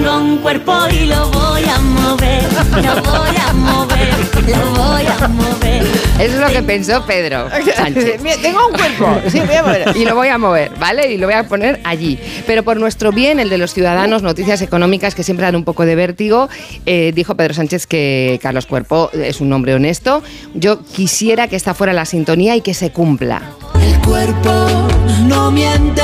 Tengo 0.00 0.16
un 0.16 0.38
cuerpo 0.38 0.72
y 0.90 1.04
lo 1.04 1.28
voy 1.28 1.62
a 1.64 1.78
mover, 1.78 2.42
lo 2.82 3.02
voy 3.02 3.36
a 3.36 3.52
mover, 3.52 4.08
lo 4.46 4.70
voy 4.72 5.06
a 5.06 5.28
mover. 5.28 5.82
Eso 6.18 6.34
es 6.36 6.40
lo 6.40 6.46
que 6.46 6.62
pensó 6.62 7.04
Pedro 7.04 7.48
Sánchez. 7.76 8.22
Mira, 8.22 8.36
Tengo 8.40 8.66
un 8.68 8.72
cuerpo. 8.72 9.20
Sí, 9.28 9.40
voy 9.40 9.56
a 9.56 9.62
mover. 9.62 9.92
y 9.94 10.06
lo 10.06 10.14
voy 10.14 10.28
a 10.28 10.38
mover, 10.38 10.72
¿vale? 10.80 11.12
Y 11.12 11.18
lo 11.18 11.26
voy 11.26 11.34
a 11.34 11.46
poner 11.46 11.80
allí. 11.84 12.18
Pero 12.46 12.62
por 12.62 12.78
nuestro 12.78 13.12
bien, 13.12 13.40
el 13.40 13.50
de 13.50 13.58
los 13.58 13.74
ciudadanos, 13.74 14.22
noticias 14.22 14.62
económicas 14.62 15.14
que 15.14 15.22
siempre 15.22 15.44
dan 15.44 15.54
un 15.56 15.64
poco 15.64 15.84
de 15.84 15.94
vértigo, 15.96 16.48
eh, 16.86 17.12
dijo 17.14 17.34
Pedro 17.34 17.52
Sánchez 17.52 17.86
que 17.86 18.40
Carlos 18.42 18.64
Cuerpo 18.64 19.10
es 19.12 19.42
un 19.42 19.52
hombre 19.52 19.74
honesto. 19.74 20.22
Yo 20.54 20.82
quisiera 20.82 21.46
que 21.48 21.56
esta 21.56 21.74
fuera 21.74 21.92
la 21.92 22.06
sintonía 22.06 22.56
y 22.56 22.62
que 22.62 22.72
se 22.72 22.90
cumpla. 22.90 23.42
El 23.78 23.98
cuerpo 24.00 24.88
no 25.26 25.50
miente. 25.50 26.02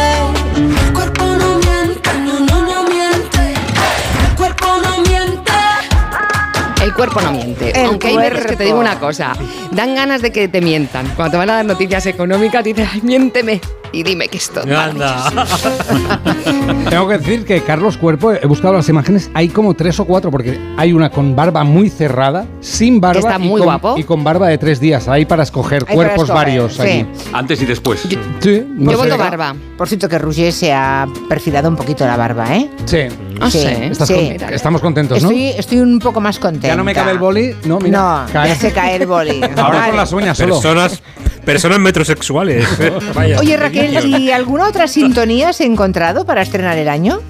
Cuerpo 6.96 7.20
no 7.20 7.32
miente. 7.32 7.70
El 7.78 7.86
Aunque 7.86 8.08
hay 8.08 8.16
veces 8.16 8.46
que 8.46 8.56
te 8.56 8.64
digo 8.64 8.78
una 8.80 8.98
cosa, 8.98 9.32
dan 9.72 9.94
ganas 9.94 10.22
de 10.22 10.32
que 10.32 10.48
te 10.48 10.60
mientan. 10.60 11.06
Cuando 11.14 11.32
te 11.32 11.36
van 11.38 11.50
a 11.50 11.54
dar 11.56 11.64
noticias 11.66 12.06
económicas, 12.06 12.64
dices, 12.64 12.88
ay, 12.92 13.00
miénteme. 13.02 13.60
y 13.92 14.02
dime 14.02 14.28
que 14.28 14.38
esto. 14.38 14.60
es 14.62 14.76
Anda. 14.76 15.30
Tengo 16.90 17.08
que 17.08 17.18
decir 17.18 17.44
que 17.44 17.60
Carlos 17.62 17.96
Cuerpo, 17.96 18.32
he 18.32 18.46
buscado 18.46 18.74
las 18.74 18.88
imágenes, 18.88 19.30
hay 19.34 19.48
como 19.48 19.74
tres 19.74 19.98
o 20.00 20.04
cuatro, 20.04 20.30
porque 20.30 20.58
hay 20.76 20.92
una 20.92 21.10
con 21.10 21.34
barba 21.36 21.64
muy 21.64 21.88
cerrada, 21.90 22.46
sin 22.60 23.00
barba 23.00 23.20
está 23.20 23.36
y, 23.36 23.48
muy 23.48 23.60
con, 23.60 23.66
guapo. 23.66 23.94
y 23.98 24.04
con 24.04 24.24
barba 24.24 24.48
de 24.48 24.58
tres 24.58 24.80
días. 24.80 25.08
Hay 25.08 25.24
para 25.24 25.42
escoger 25.44 25.84
Hay 25.88 25.94
para 25.94 25.94
cuerpos 25.94 26.24
escoger, 26.24 26.34
varios 26.34 26.74
sí. 26.74 26.82
aquí. 26.82 27.06
Antes 27.32 27.62
y 27.62 27.66
después. 27.66 28.00
Sí, 28.40 28.66
no 28.76 28.92
Yo 28.92 28.98
sé. 28.98 29.04
voto 29.04 29.18
barba. 29.18 29.54
Por 29.76 29.88
cierto, 29.88 30.08
que 30.08 30.18
Roger 30.18 30.52
se 30.52 30.72
ha 30.72 31.06
perfilado 31.28 31.68
un 31.68 31.76
poquito 31.76 32.06
la 32.06 32.16
barba, 32.16 32.56
¿eh? 32.56 32.68
Sí. 32.86 32.98
Ah, 33.40 33.50
sí. 33.50 33.58
Estás 33.66 34.08
sí. 34.08 34.14
con- 34.38 34.52
estamos 34.54 34.80
contentos, 34.80 35.22
¿no? 35.22 35.28
Estoy, 35.30 35.48
estoy 35.58 35.78
un 35.78 35.98
poco 35.98 36.20
más 36.20 36.38
contenta. 36.38 36.68
Ya 36.68 36.76
no 36.76 36.84
me 36.84 36.94
cabe 36.94 37.12
el 37.12 37.18
boli. 37.18 37.54
No, 37.64 37.78
mira. 37.78 37.98
No, 38.26 38.32
cae. 38.32 38.48
ya 38.48 38.54
se 38.56 38.72
cae 38.72 38.96
el 38.96 39.06
boli. 39.06 39.40
Ahora 39.56 39.78
Vale. 39.78 39.88
con 39.88 39.96
las 39.96 40.12
uñas 40.12 40.38
solo. 40.38 40.54
Personas, 40.60 41.02
personas 41.44 41.78
metrosexuales. 41.78 42.66
Vaya, 43.14 43.38
Oye, 43.38 43.56
Raquel, 43.56 43.94
niños. 44.04 44.20
¿y 44.20 44.30
alguna 44.30 44.68
otra 44.68 44.88
sintonía 44.88 45.50
has 45.50 45.60
encontrado 45.60 46.24
para 46.24 46.42
estrenar 46.42 46.78
el 46.78 46.88
año? 46.88 47.20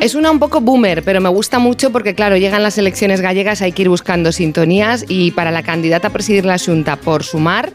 Es 0.00 0.14
una 0.14 0.30
un 0.30 0.38
poco 0.38 0.60
boomer, 0.60 1.02
pero 1.02 1.20
me 1.20 1.28
gusta 1.28 1.58
mucho 1.58 1.90
porque, 1.90 2.14
claro, 2.14 2.36
llegan 2.36 2.62
las 2.62 2.76
elecciones 2.76 3.20
gallegas, 3.20 3.62
hay 3.62 3.72
que 3.72 3.82
ir 3.82 3.88
buscando 3.88 4.32
sintonías 4.32 5.04
y 5.08 5.30
para 5.30 5.50
la 5.50 5.62
candidata 5.62 6.08
a 6.08 6.10
presidir 6.10 6.44
la 6.44 6.58
Junta 6.58 6.96
por 6.96 7.22
sumar, 7.24 7.72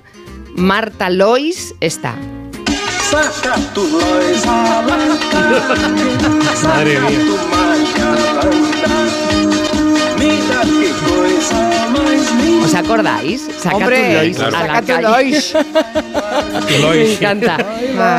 Marta 0.55 1.09
Lois 1.09 1.73
está. 1.79 2.15
Saca 3.09 3.55
tu 3.73 3.83
lois 3.87 4.45
a 4.45 4.83
la 4.87 4.97
calle, 5.31 6.67
Madre 6.67 6.99
mía. 6.99 7.19
tu 7.25 7.35
banda. 7.51 8.07
Mira 10.19 10.61
qué 10.63 10.91
cosa 11.07 11.61
más 11.91 12.43
linda. 12.43 12.65
¿Os 12.65 12.75
acordáis? 12.75 13.47
Saca 13.57 13.75
Hombre, 13.77 13.97
tu 14.07 14.13
Lois 14.13 14.37
claro. 14.37 14.57
a 14.57 14.67
la 14.67 14.81
calle. 14.81 15.01
Lois. 16.81 17.09
Me 17.09 17.13
encanta. 17.13 17.57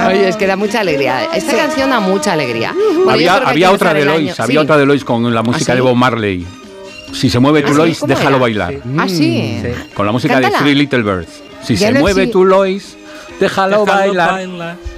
Oye, 0.08 0.28
es 0.28 0.36
que 0.36 0.46
da 0.46 0.56
mucha 0.56 0.80
alegría. 0.80 1.24
Esta 1.34 1.56
canción 1.56 1.90
da 1.90 2.00
mucha 2.00 2.32
alegría. 2.32 2.72
Bueno, 3.04 3.04
yo 3.04 3.12
había 3.12 3.32
creo 3.34 3.40
que 3.42 3.46
hay 3.46 3.52
había 3.52 3.70
otra 3.70 3.90
empezar 3.90 3.94
de 3.94 4.00
el 4.02 4.06
Lois, 4.08 4.30
año. 4.40 4.44
había 4.44 4.60
Sí. 4.60 4.64
otra 4.64 4.76
de 4.78 4.86
Lois 4.86 5.04
con 5.04 5.34
la 5.34 5.42
música 5.42 5.72
¿Ah, 5.72 5.74
de 5.76 5.80
sí? 5.82 5.86
Bob 5.86 5.96
Marley. 5.96 6.46
Si 7.12 7.30
se 7.30 7.38
mueve 7.38 7.60
¿Ah, 7.60 7.66
tu 7.66 7.72
sí? 7.72 7.78
Lois, 7.78 7.98
¿Cómo 8.00 8.08
déjalo 8.08 8.30
era? 8.30 8.38
bailar. 8.38 8.74
Ah, 8.98 9.06
sí. 9.08 9.62
Con 9.94 10.06
la 10.06 10.12
música 10.12 10.34
Cántala. 10.34 10.58
de 10.58 10.62
Three 10.64 10.74
Little 10.74 11.02
Birds. 11.02 11.28
Si 11.62 11.76
Ya 11.76 11.92
se 11.92 11.98
mueve 11.98 12.26
tu 12.28 12.44
Lois, 12.44 12.96
déjalo, 13.38 13.84
bailar. 13.84 14.40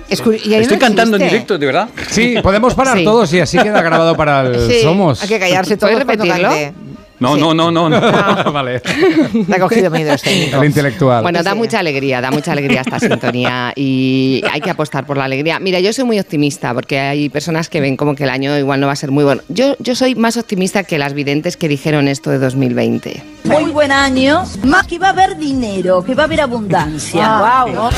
Y 0.09 0.15
Estoy 0.15 0.67
no 0.71 0.79
cantando 0.79 1.17
en 1.17 1.23
directo, 1.25 1.57
de 1.59 1.67
verdad. 1.67 1.89
Sí, 2.11 2.35
podemos 2.43 2.75
parar 2.75 2.99
Sí. 2.99 3.05
todos 3.05 3.33
y 3.33 3.41
así 3.41 3.59
queda 3.59 3.81
grabado 3.83 4.15
para 4.17 4.43
el 4.43 4.71
Sí, 4.71 4.83
Somos. 4.83 5.23
Hay 5.23 5.29
que 5.29 5.39
callarse 5.39 5.77
todos 5.77 5.93
¿Puedes 5.93 6.05
cuando 6.05 6.25
repetirlo? 6.25 6.73
No, 7.19 7.37
Sí. 7.37 7.41
no, 7.41 7.55
no, 7.55 7.71
no. 7.71 7.89
no. 7.89 8.01
vale. 8.53 8.81
Te 8.81 9.55
ha 9.55 9.61
cogido 9.61 9.91
miedo 9.93 10.13
este. 10.13 10.51
El 10.51 10.65
intelectual. 10.65 11.23
Bueno, 11.23 11.43
da 11.45 11.53
Sí. 11.53 11.57
mucha 11.57 11.79
alegría, 11.79 12.21
da 12.21 12.33
mucha 12.33 12.51
alegría 12.53 12.81
esta 12.81 12.99
sintonía 12.99 13.73
y 13.77 14.43
hay 14.51 14.61
que 14.61 14.71
apostar 14.71 15.07
por 15.07 15.17
la 15.17 15.25
alegría. 15.25 15.61
Mira, 15.61 15.79
yo 15.79 15.93
soy 15.93 16.05
muy 16.05 16.19
optimista 16.19 16.75
porque 16.75 16.99
hay 16.99 17.29
personas 17.29 17.69
que 17.69 17.81
ven 17.81 17.97
como 17.97 18.17
que 18.17 18.25
el 18.25 18.31
año 18.31 18.59
igual 18.59 18.81
no 18.81 18.89
va 18.89 18.95
a 18.95 18.97
ser 18.97 19.13
muy 19.13 19.23
bueno. 19.23 19.41
Yo, 19.49 19.77
yo 19.79 19.95
soy 19.95 20.17
más 20.17 20.37
optimista 20.37 20.83
que 20.83 20.99
las 20.99 21.15
videntes 21.15 21.57
que 21.57 21.69
dijeron 21.69 22.09
esto 22.09 22.31
de 22.31 22.39
2020. 22.39 23.23
Muy 23.61 23.71
buen 23.71 23.93
año. 23.93 24.45
Más 24.65 24.87
que 24.87 24.99
va 24.99 25.09
a 25.09 25.11
haber 25.11 25.37
dinero, 25.37 26.03
que 26.03 26.15
va 26.15 26.25
a 26.25 26.27
haber 26.27 26.41
abundancia. 26.41 27.67
wow. 27.67 27.91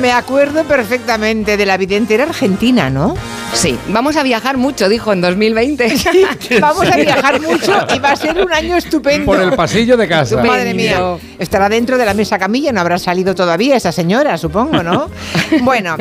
Me 0.00 0.12
acuerdo 0.12 0.64
perfectamente 0.64 1.56
de 1.56 1.66
la 1.66 1.76
videntera 1.76 2.24
argentina, 2.24 2.90
¿no? 2.90 3.14
Sí, 3.54 3.78
vamos 3.88 4.16
a 4.16 4.22
viajar 4.22 4.56
mucho, 4.56 4.88
dijo 4.88 5.12
en 5.12 5.20
2020. 5.20 5.94
Vamos 6.60 6.90
a 6.90 6.96
viajar 6.96 7.40
mucho 7.40 7.86
y 7.94 7.98
va 7.98 8.12
a 8.12 8.16
ser 8.16 8.42
un 8.42 8.50
año 8.50 8.76
estupendo. 8.76 9.26
Por 9.26 9.40
el 9.40 9.52
pasillo 9.52 9.96
de 9.96 10.08
casa. 10.08 10.42
Madre 10.42 10.72
mía, 10.72 11.16
estará 11.38 11.68
dentro 11.68 11.98
de 11.98 12.06
la 12.06 12.14
mesa 12.14 12.38
camilla, 12.38 12.72
no 12.72 12.80
habrá 12.80 12.98
salido 12.98 13.34
todavía 13.34 13.76
esa 13.76 13.92
señora, 13.92 14.38
supongo, 14.38 14.82
¿no? 14.82 15.10
Bueno, 15.62 15.96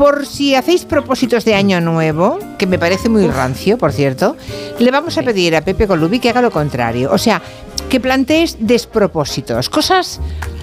por 0.00 0.24
si 0.24 0.54
hacéis 0.54 0.86
propósitos 0.86 1.44
de 1.44 1.54
año 1.54 1.78
nuevo, 1.82 2.38
que 2.56 2.66
me 2.66 2.78
parece 2.78 3.10
muy 3.10 3.26
rancio, 3.26 3.76
por 3.76 3.92
cierto, 3.92 4.34
le 4.78 4.90
vamos 4.90 5.18
a 5.18 5.22
pedir 5.22 5.54
a 5.54 5.60
Pepe 5.60 5.86
Colubi 5.86 6.20
que 6.20 6.30
haga 6.30 6.40
lo 6.40 6.50
contrario. 6.50 7.10
O 7.12 7.18
sea, 7.18 7.42
que 7.90 8.00
plantees 8.00 8.56
despropósitos, 8.60 9.68
cosas 9.68 10.18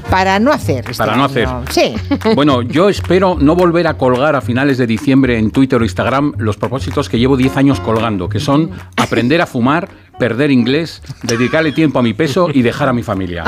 para 0.09 0.39
no 0.39 0.51
hacer. 0.51 0.85
este 0.89 0.97
Para 0.97 1.15
no 1.15 1.23
año. 1.25 1.25
hacer. 1.25 1.47
Sí. 1.71 1.95
Bueno, 2.35 2.61
yo 2.61 2.89
espero 2.89 3.37
no 3.39 3.55
volver 3.55 3.87
a 3.87 3.95
colgar 3.97 4.35
a 4.35 4.41
finales 4.41 4.77
de 4.77 4.87
diciembre 4.87 5.37
en 5.37 5.51
Twitter 5.51 5.79
o 5.81 5.83
Instagram 5.83 6.33
los 6.37 6.57
propósitos 6.57 7.09
que 7.09 7.19
llevo 7.19 7.37
10 7.37 7.57
años 7.57 7.79
colgando, 7.79 8.29
que 8.29 8.39
son 8.39 8.71
aprender 8.95 9.41
a 9.41 9.45
fumar, 9.47 9.87
perder 10.19 10.51
inglés, 10.51 11.01
dedicarle 11.23 11.71
tiempo 11.71 11.99
a 11.99 12.01
mi 12.01 12.13
peso 12.13 12.49
y 12.53 12.61
dejar 12.61 12.89
a 12.89 12.93
mi 12.93 13.03
familia. 13.03 13.43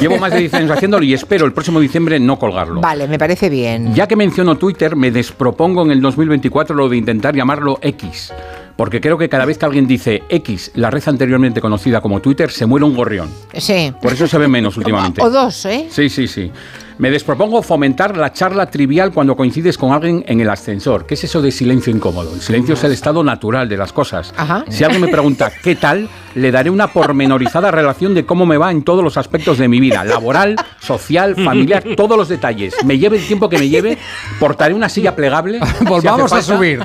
Llevo 0.00 0.18
más 0.18 0.32
de 0.32 0.40
10 0.40 0.54
años 0.54 0.70
haciéndolo 0.70 1.04
y 1.04 1.14
espero 1.14 1.46
el 1.46 1.52
próximo 1.52 1.80
diciembre 1.80 2.18
no 2.20 2.38
colgarlo. 2.38 2.80
Vale, 2.80 3.08
me 3.08 3.18
parece 3.18 3.48
bien. 3.48 3.94
Ya 3.94 4.06
que 4.06 4.16
menciono 4.16 4.56
Twitter, 4.56 4.96
me 4.96 5.10
despropongo 5.10 5.82
en 5.82 5.90
el 5.90 6.00
2024 6.00 6.76
lo 6.76 6.88
de 6.88 6.96
intentar 6.96 7.34
llamarlo 7.34 7.78
X. 7.82 8.32
Porque 8.76 9.00
creo 9.00 9.16
que 9.16 9.28
cada 9.28 9.44
vez 9.44 9.58
que 9.58 9.64
alguien 9.64 9.86
dice 9.86 10.22
X, 10.28 10.72
la 10.74 10.90
red 10.90 11.02
anteriormente 11.06 11.60
conocida 11.60 12.00
como 12.00 12.20
Twitter, 12.20 12.50
se 12.50 12.66
muere 12.66 12.84
un 12.84 12.94
gorrión. 12.94 13.28
Sí. 13.56 13.92
Por 14.02 14.12
eso 14.12 14.26
se 14.26 14.38
ve 14.38 14.48
menos 14.48 14.76
últimamente. 14.76 15.22
O 15.22 15.30
dos, 15.30 15.64
¿eh? 15.66 15.86
Sí, 15.90 16.08
sí, 16.08 16.26
sí. 16.26 16.50
Me 16.98 17.10
despropongo 17.10 17.60
fomentar 17.62 18.16
la 18.16 18.32
charla 18.32 18.70
trivial 18.70 19.12
cuando 19.12 19.36
coincides 19.36 19.76
con 19.76 19.92
alguien 19.92 20.24
en 20.28 20.40
el 20.40 20.48
ascensor. 20.48 21.06
¿Qué 21.06 21.14
es 21.14 21.24
eso 21.24 21.42
de 21.42 21.50
silencio 21.50 21.92
incómodo? 21.92 22.32
El 22.32 22.40
silencio 22.40 22.74
es 22.74 22.84
el 22.84 22.92
estado 22.92 23.24
natural 23.24 23.68
de 23.68 23.76
las 23.76 23.92
cosas. 23.92 24.32
Ajá. 24.36 24.64
Si 24.68 24.84
alguien 24.84 25.02
me 25.02 25.08
pregunta 25.08 25.50
qué 25.62 25.74
tal, 25.74 26.08
le 26.34 26.50
daré 26.50 26.70
una 26.70 26.88
pormenorizada 26.88 27.70
relación 27.70 28.14
de 28.14 28.24
cómo 28.24 28.46
me 28.46 28.58
va 28.58 28.70
en 28.70 28.82
todos 28.82 29.02
los 29.02 29.16
aspectos 29.16 29.58
de 29.58 29.68
mi 29.68 29.80
vida, 29.80 30.04
laboral, 30.04 30.56
social, 30.80 31.34
familiar, 31.36 31.84
todos 31.96 32.16
los 32.16 32.28
detalles. 32.28 32.74
Me 32.84 32.98
lleve 32.98 33.18
el 33.18 33.26
tiempo 33.26 33.48
que 33.48 33.58
me 33.58 33.68
lleve, 33.68 33.98
portaré 34.38 34.74
una 34.74 34.88
silla 34.88 35.14
plegable. 35.14 35.60
Volvamos 35.82 36.32
a 36.32 36.42
subir. 36.42 36.80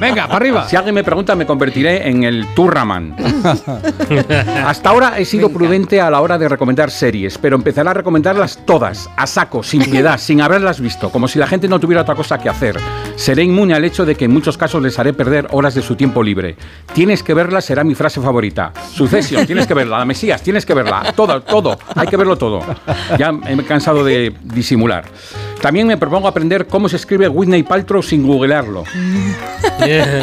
Venga, 0.00 0.26
para 0.26 0.36
arriba. 0.36 0.68
Si 0.68 0.76
alguien 0.76 0.94
me 0.94 1.04
pregunta, 1.04 1.34
me 1.34 1.46
convertiré 1.46 2.08
en 2.08 2.24
el 2.24 2.46
Turraman. 2.54 3.16
Hasta 4.66 4.90
ahora 4.90 5.18
he 5.18 5.24
sido 5.24 5.50
prudente 5.50 6.00
a 6.00 6.10
la 6.10 6.20
hora 6.20 6.38
de 6.38 6.48
recomendar 6.48 6.90
series, 6.90 7.38
pero 7.38 7.56
empezaré 7.56 7.90
a 7.90 7.94
recomendarlas 7.94 8.60
todas, 8.66 9.08
a 9.16 9.26
saco, 9.26 9.62
sin 9.62 9.84
piedad, 9.84 10.18
sin 10.18 10.40
haberlas 10.40 10.80
visto, 10.80 11.10
como 11.10 11.28
si 11.28 11.38
la 11.38 11.46
gente 11.46 11.68
no 11.68 11.80
tuviera 11.80 12.02
otra 12.02 12.14
cosa 12.14 12.38
que 12.38 12.48
hacer. 12.48 12.78
Seré 13.16 13.44
inmune 13.44 13.74
al 13.74 13.84
hecho 13.84 14.04
de 14.04 14.14
que 14.14 14.24
en 14.24 14.32
muchos 14.32 14.56
casos 14.56 14.82
les 14.82 14.98
haré 14.98 15.12
perder 15.12 15.48
horas 15.50 15.74
de 15.74 15.82
su 15.82 15.96
tiempo 15.96 16.22
libre. 16.22 16.56
Tienes 16.92 17.22
que 17.22 17.34
verla, 17.34 17.60
será 17.60 17.84
mi 17.84 17.94
frase 17.94 18.20
favorita. 18.20 18.71
Sucesión, 18.94 19.46
tienes 19.46 19.66
que 19.66 19.74
verla. 19.74 19.98
La 19.98 20.04
Mesías, 20.04 20.42
tienes 20.42 20.66
que 20.66 20.74
verla. 20.74 21.12
Todo, 21.16 21.40
todo. 21.42 21.78
Hay 21.94 22.06
que 22.08 22.16
verlo 22.16 22.36
todo. 22.36 22.60
Ya 23.18 23.32
me 23.32 23.52
he 23.52 23.64
cansado 23.64 24.04
de 24.04 24.34
disimular. 24.42 25.04
También 25.60 25.86
me 25.86 25.96
propongo 25.96 26.26
aprender 26.28 26.66
cómo 26.66 26.88
se 26.88 26.96
escribe 26.96 27.28
Whitney 27.28 27.62
Paltrow 27.62 28.02
sin 28.02 28.26
googlearlo. 28.26 28.84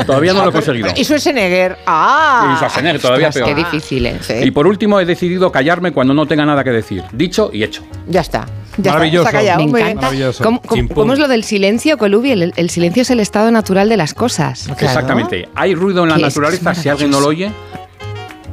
Todavía 0.05 0.33
no 0.33 0.43
lo 0.43 0.49
he 0.49 0.53
conseguido. 0.53 0.89
Y 0.95 1.03
Schwarzenegger. 1.03 1.77
¡Ah! 1.85 2.51
Y 2.53 2.55
Schwarzenegger, 2.57 3.01
todavía 3.01 3.29
Ostras, 3.29 3.45
peor. 3.45 3.55
Qué 3.55 3.63
difícil, 3.63 4.05
¿eh? 4.05 4.17
Sí. 4.21 4.33
Y 4.43 4.51
por 4.51 4.67
último 4.67 4.99
he 4.99 5.05
decidido 5.05 5.51
callarme 5.51 5.91
cuando 5.91 6.13
no 6.13 6.25
tenga 6.25 6.45
nada 6.45 6.63
que 6.63 6.71
decir. 6.71 7.03
Dicho 7.11 7.49
y 7.53 7.63
hecho. 7.63 7.83
Ya 8.07 8.21
está. 8.21 8.45
Ya 8.77 8.91
Maravilloso. 8.93 9.27
Está, 9.27 9.39
está 9.41 9.51
callado, 9.55 9.71
Me 9.71 9.79
encanta. 9.81 10.01
Maravilloso. 10.01 10.43
¿Cómo, 10.43 10.61
cómo- 10.61 10.87
cómo 10.89 11.13
es 11.13 11.19
lo 11.19 11.27
del 11.27 11.43
silencio, 11.43 11.97
Colubi? 11.97 12.31
El, 12.31 12.53
el 12.55 12.69
silencio 12.69 13.01
es 13.01 13.09
el 13.09 13.19
estado 13.19 13.51
natural 13.51 13.89
de 13.89 13.97
las 13.97 14.13
cosas. 14.13 14.63
Claro. 14.65 14.79
Exactamente. 14.85 15.49
Hay 15.55 15.75
ruido 15.75 16.03
en 16.03 16.09
la 16.09 16.15
es 16.15 16.21
naturaleza, 16.21 16.73
si 16.75 16.87
alguien 16.89 17.11
no 17.11 17.19
lo 17.19 17.27
oye. 17.27 17.51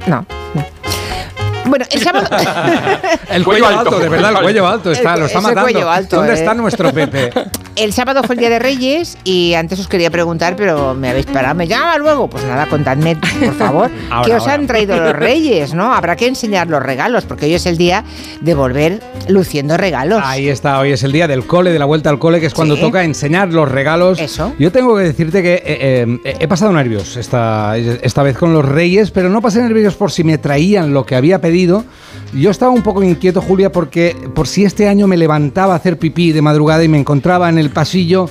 No. 0.07 0.25
no. 0.55 0.76
Bueno, 1.67 1.85
el 1.91 2.01
sábado. 2.01 2.29
El 3.31 3.45
Cuello 3.45 3.67
alto. 3.67 3.99
de 3.99 4.09
verdad, 4.09 4.33
el 4.33 4.43
cuello 4.43 4.67
alto 4.67 4.91
está, 4.93 5.15
El- 5.15 5.21
lo 5.21 5.27
está 5.27 5.41
matando. 5.41 5.63
cuello 5.63 5.91
alto, 5.91 6.17
¿Dónde 6.17 6.33
eh. 6.33 6.37
está 6.37 6.55
nuestro 6.55 6.93
Pepe? 6.93 7.31
El 7.77 7.93
sábado 7.93 8.23
fue 8.23 8.37
el 8.37 8.39
Día 8.39 8.49
de 8.49 8.59
Reyes 8.59 9.19
y 9.23 9.53
antes 9.53 9.79
os 9.79 9.87
quería 9.87 10.11
preguntar, 10.11 10.57
pero 10.57 10.95
me 10.95 11.11
habéis 11.11 11.27
parado. 11.27 11.55
¿Me 11.55 11.67
llama 11.69 11.99
luego? 11.99 12.27
Pues 12.31 12.43
nada, 12.45 12.65
contadme, 12.71 13.17
por 13.17 13.53
favor, 13.55 13.91
Ahora, 14.11 14.25
¿qué 14.27 14.33
os 14.35 14.41
ahora. 14.45 14.55
han 14.55 14.67
traído 14.67 14.97
los 14.97 15.13
Reyes? 15.15 15.75
¿no? 15.75 15.93
Habrá 15.93 16.17
que 16.17 16.27
enseñar 16.27 16.69
los 16.69 16.83
regalos, 16.83 17.27
porque 17.27 17.45
hoy 17.45 17.53
es 17.53 17.67
el 17.67 17.77
día 17.77 18.03
de 18.41 18.55
volver 18.55 19.03
luciendo 19.29 19.77
regalos. 19.77 20.23
Ahí 20.25 20.49
está, 20.49 20.79
hoy 20.79 20.93
es 20.93 21.03
el 21.03 21.13
día 21.13 21.29
del 21.29 21.47
cole, 21.47 21.71
de 21.71 21.79
la 21.79 21.85
vuelta 21.85 22.09
al 22.09 22.19
cole, 22.19 22.41
que 22.41 22.47
es 22.47 22.55
cuando 22.55 22.77
Sí. 22.77 22.81
toca 22.81 23.05
enseñar 23.05 23.49
los 23.49 23.71
regalos. 23.71 24.21
Eso. 24.21 24.55
Yo 24.59 24.73
tengo 24.73 24.97
que 24.97 25.03
decirte 25.03 25.43
que 25.43 25.57
eh, 25.57 26.19
eh, 26.25 26.37
he 26.41 26.49
pasado 26.49 26.73
nervios 26.73 27.19
esta, 27.19 27.77
esta 27.77 28.23
vez 28.23 28.39
con 28.39 28.55
los 28.55 28.65
reyes, 28.65 29.11
pero 29.11 29.29
no 29.29 29.43
pasé 29.43 29.61
nervios 29.61 29.97
por 29.97 30.11
si 30.11 30.25
me 30.25 30.39
traían 30.39 30.95
lo 30.95 31.05
que 31.05 31.15
había 31.15 31.43
pedido. 31.43 31.56
Yo 32.35 32.51
estaba 32.51 32.73
un 32.73 32.83
poco 32.83 33.03
inquieto, 33.03 33.41
Julia, 33.41 33.73
porque 33.73 34.17
por 34.35 34.47
si 34.47 34.65
este 34.65 34.89
año 34.89 35.07
me 35.07 35.17
levantaba 35.17 35.73
a 35.73 35.77
hacer 35.77 35.99
pipí 35.99 36.33
de 36.33 36.43
madrugada 36.43 36.85
y 36.85 36.89
me 36.89 36.99
encontraba 36.99 37.49
en 37.49 37.59
el 37.59 37.71
pasillo 37.71 38.29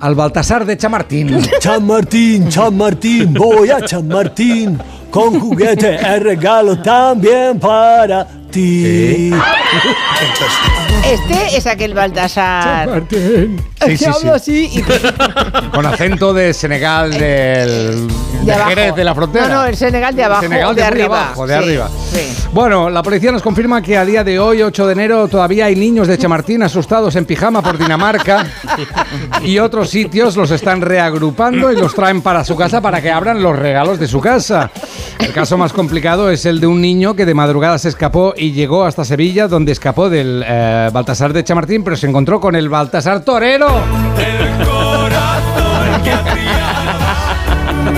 al 0.00 0.14
Baltasar 0.14 0.66
de 0.66 0.76
Chamartín. 0.76 1.40
Chamartín, 1.60 2.48
Chamartín, 2.48 3.32
voy 3.34 3.70
a 3.70 3.80
Chamartín. 3.80 4.78
Con 5.10 5.38
juguete 5.40 5.96
el 5.96 6.20
regalo 6.20 6.82
también 6.82 7.58
para 7.60 8.26
Este 11.04 11.56
es 11.56 11.66
aquel 11.66 11.92
Baltasar. 11.94 12.88
Martín. 12.88 13.60
Sí, 13.80 13.86
que 13.90 13.96
sí, 13.98 14.04
habla 14.06 14.38
sí. 14.38 14.70
así 14.72 14.78
y 14.78 15.70
Con 15.70 15.84
acento 15.86 16.32
de 16.32 16.54
Senegal 16.54 17.10
del 17.10 18.08
de 18.08 18.44
de. 18.44 18.54
Jerez 18.54 18.94
de 18.94 19.04
la 19.04 19.14
frontera. 19.14 19.48
No, 19.48 19.54
no, 19.56 19.64
el 19.66 19.76
Senegal 19.76 20.14
de 20.16 20.24
abajo, 20.24 20.42
Senegal 20.42 20.74
de, 20.74 20.80
de, 20.80 20.86
arriba. 20.86 21.24
abajo, 21.26 21.46
de 21.46 21.56
Sí, 21.58 21.62
arriba. 21.64 21.90
sí. 22.12 22.48
Bueno, 22.52 22.88
la 22.88 23.02
policía 23.02 23.32
nos 23.32 23.42
confirma 23.42 23.82
que 23.82 23.98
a 23.98 24.04
día 24.04 24.22
de 24.24 24.38
hoy, 24.38 24.62
8 24.62 24.86
de 24.86 24.92
enero, 24.92 25.28
todavía 25.28 25.66
hay 25.66 25.74
niños 25.76 26.06
de 26.08 26.16
Chamartín 26.16 26.62
asustados 26.62 27.16
en 27.16 27.24
pijama 27.26 27.60
por 27.62 27.76
Dinamarca 27.76 28.46
y 29.42 29.58
otros 29.58 29.90
sitios 29.90 30.36
los 30.36 30.50
están 30.52 30.80
reagrupando 30.80 31.72
y 31.72 31.76
los 31.76 31.94
traen 31.94 32.22
para 32.22 32.44
su 32.44 32.54
casa 32.56 32.80
para 32.80 33.02
que 33.02 33.10
abran 33.10 33.42
los 33.42 33.58
regalos 33.58 33.98
de 33.98 34.06
su 34.06 34.20
casa. 34.20 34.70
El 35.18 35.32
caso 35.32 35.58
más 35.58 35.72
complicado 35.72 36.30
es 36.30 36.46
el 36.46 36.60
de 36.60 36.66
un 36.66 36.80
niño 36.80 37.14
que 37.16 37.26
de 37.26 37.34
madrugada 37.34 37.78
se 37.78 37.88
escapó 37.88 38.34
y 38.36 38.43
llegó 38.52 38.84
hasta 38.84 39.04
Sevilla, 39.04 39.48
donde 39.48 39.72
escapó 39.72 40.10
del 40.10 40.44
eh, 40.46 40.90
Baltasar 40.92 41.32
de 41.32 41.44
Chamartín, 41.44 41.84
pero 41.84 41.96
se 41.96 42.06
encontró 42.08 42.40
con 42.40 42.54
el 42.54 42.68
Baltasar 42.68 43.24
Torero. 43.24 43.68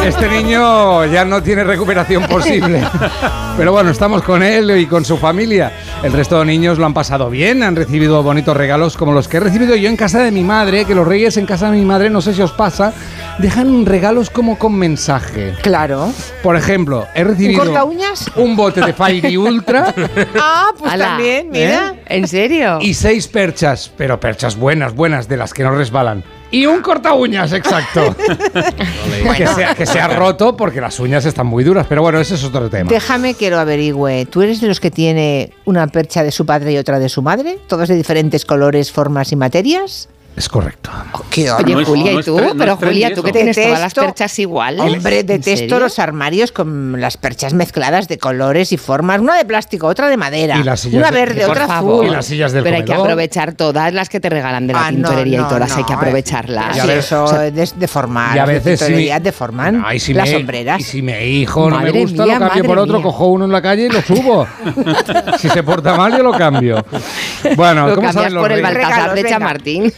Este 0.06 0.28
niño 0.28 1.04
ya 1.06 1.24
no 1.24 1.42
tiene 1.42 1.64
recuperación 1.64 2.22
posible. 2.28 2.80
Pero 3.56 3.72
bueno, 3.72 3.90
estamos 3.90 4.22
con 4.22 4.42
él 4.42 4.78
y 4.78 4.86
con 4.86 5.04
su 5.04 5.16
familia. 5.16 5.72
El 6.02 6.12
resto 6.12 6.38
de 6.38 6.44
niños 6.44 6.78
lo 6.78 6.86
han 6.86 6.94
pasado 6.94 7.28
bien, 7.28 7.62
han 7.64 7.74
recibido 7.74 8.22
bonitos 8.22 8.56
regalos 8.56 8.96
como 8.96 9.12
los 9.12 9.26
que 9.26 9.38
he 9.38 9.40
recibido 9.40 9.74
yo 9.74 9.88
en 9.88 9.96
casa 9.96 10.22
de 10.22 10.30
mi 10.30 10.44
madre, 10.44 10.84
que 10.84 10.94
los 10.94 11.08
reyes 11.08 11.36
en 11.38 11.46
casa 11.46 11.70
de 11.70 11.76
mi 11.78 11.84
madre, 11.84 12.08
no 12.08 12.20
sé 12.20 12.34
si 12.34 12.42
os 12.42 12.52
pasa, 12.52 12.92
dejan 13.38 13.84
regalos 13.84 14.30
como 14.30 14.58
con 14.58 14.74
mensaje. 14.74 15.54
Claro. 15.62 16.12
Por 16.42 16.54
ejemplo, 16.56 17.06
he 17.14 17.24
recibido 17.24 17.64
corta 17.64 17.82
uñas? 17.84 18.30
un 18.36 18.54
bote 18.54 18.82
de 18.82 18.92
Fairy 18.92 19.36
Ultra 19.36 19.92
Ah, 20.38 20.68
pues 20.78 20.92
Ala. 20.92 21.04
también, 21.08 21.50
mira. 21.50 21.94
¿Eh? 21.96 22.02
¿En 22.16 22.28
serio? 22.28 22.78
y 22.80 22.94
seis 22.94 23.26
perchas, 23.26 23.90
pero 23.96 24.20
perchas 24.20 24.56
buenas, 24.56 24.94
buenas, 24.94 25.26
de 25.28 25.36
las 25.36 25.52
que 25.52 25.64
no 25.64 25.72
resbalan. 25.72 26.22
Y 26.50 26.66
un 26.66 26.80
corta 26.80 27.12
uñas, 27.12 27.52
exacto. 27.52 28.14
que, 29.36 29.46
se, 29.46 29.66
que 29.76 29.86
se 29.86 30.00
ha 30.00 30.08
roto 30.08 30.56
porque 30.56 30.80
las 30.80 30.98
uñas 31.00 31.24
están 31.24 31.46
muy 31.46 31.64
duras, 31.64 31.86
pero 31.88 32.02
bueno, 32.02 32.20
ese 32.20 32.36
es 32.36 32.44
otro 32.44 32.70
tema. 32.70 32.88
Déjame 32.88 33.34
que 33.34 33.50
lo 33.50 33.58
averigüe. 33.58 34.26
¿Tú 34.26 34.42
eres 34.42 34.60
de 34.60 34.68
los 34.68 34.80
que 34.80 34.90
tiene 34.90 35.52
una 35.64 35.86
percha 35.88 36.22
de 36.22 36.30
su 36.30 36.46
padre 36.46 36.72
y 36.72 36.78
otra 36.78 36.98
de 36.98 37.08
su 37.08 37.22
madre? 37.22 37.58
¿Todas 37.66 37.88
de 37.88 37.96
diferentes 37.96 38.44
colores, 38.44 38.92
formas 38.92 39.32
y 39.32 39.36
materias? 39.36 40.08
Es 40.36 40.50
correcto. 40.50 40.90
¿Qué 41.30 41.50
Oye, 41.50 41.72
No 41.72 41.80
es- 41.80 41.88
Julia, 41.88 42.12
¿y 42.12 42.18
es 42.18 42.26
tú? 42.26 42.38
no 42.38 42.54
Pero 42.58 42.72
es 42.74 42.78
Julia, 42.78 43.14
tú 43.14 43.22
que 43.22 43.32
tienes 43.32 43.56
todas 43.56 43.80
las 43.80 43.94
perchas 43.94 44.38
iguales. 44.38 44.80
Hombre, 44.82 45.20
¿En 45.20 45.26
detesto 45.26 45.80
los 45.80 45.98
armarios 45.98 46.52
con 46.52 47.00
las 47.00 47.16
perchas 47.16 47.54
mezcladas 47.54 48.06
de 48.06 48.18
colores 48.18 48.70
y 48.72 48.76
formas. 48.76 49.20
Una 49.20 49.34
de 49.38 49.46
plástico, 49.46 49.86
otra 49.86 50.08
de 50.10 50.18
madera. 50.18 50.58
Y 50.58 50.62
las 50.62 50.80
sillas 50.80 50.98
una 50.98 51.10
de- 51.10 51.16
verde, 51.18 51.40
Por 51.42 51.50
otra 51.52 51.66
favor. 51.66 52.04
Y 52.04 52.06
azul. 52.08 52.16
las 52.16 52.26
sillas 52.26 52.52
del 52.52 52.64
Pero 52.64 52.76
hay 52.76 52.84
que 52.84 52.92
aprovechar 52.92 53.54
todas 53.54 53.94
las 53.94 54.10
que 54.10 54.20
te 54.20 54.28
regalan 54.28 54.66
de 54.66 54.74
la 54.74 54.86
Ah, 54.86 54.90
tintorería 54.90 55.40
no, 55.40 55.46
y 55.46 55.48
todas 55.48 55.74
hay 55.74 55.84
que 55.84 55.92
no, 55.94 55.98
aprovecharlas. 56.00 56.76
Ya 56.76 56.82
Sí, 56.82 56.88
ves, 56.88 56.98
eso 57.06 57.24
o 57.24 57.28
sea, 57.28 57.38
de, 57.40 57.68
deformar. 57.76 58.36
Y 58.36 58.38
a 58.38 58.44
veces 58.44 58.78
tintorerías 58.78 59.22
deforman 59.22 59.82
Ay, 59.86 59.98
si 59.98 60.12
las 60.12 60.28
me- 60.28 60.34
sombreras. 60.34 60.80
Y 60.80 60.82
si 60.84 61.00
mi 61.00 61.12
hijo 61.12 61.70
no 61.70 61.80
me 61.80 61.90
gusta, 61.92 62.24
mía, 62.26 62.38
lo 62.38 62.48
cambio 62.48 62.64
por 62.64 62.78
otro, 62.78 62.94
mía. 62.98 63.02
cojo 63.04 63.26
uno 63.28 63.46
en 63.46 63.52
la 63.52 63.62
calle 63.62 63.86
y 63.86 63.88
lo 63.88 64.02
subo. 64.02 64.46
si 65.38 65.48
se 65.48 65.62
porta 65.62 65.96
mal, 65.96 66.12
yo 66.14 66.22
lo 66.22 66.32
cambio. 66.32 66.84
Bueno, 67.56 67.84
¿cómo 67.84 67.94
cambias 67.94 68.14
saben 68.14 68.34
los 68.34 68.42
por 68.42 68.52
el? 68.52 68.62
Baltasar 68.62 69.14
de. 69.14 69.24
Chamartín. 69.24 69.92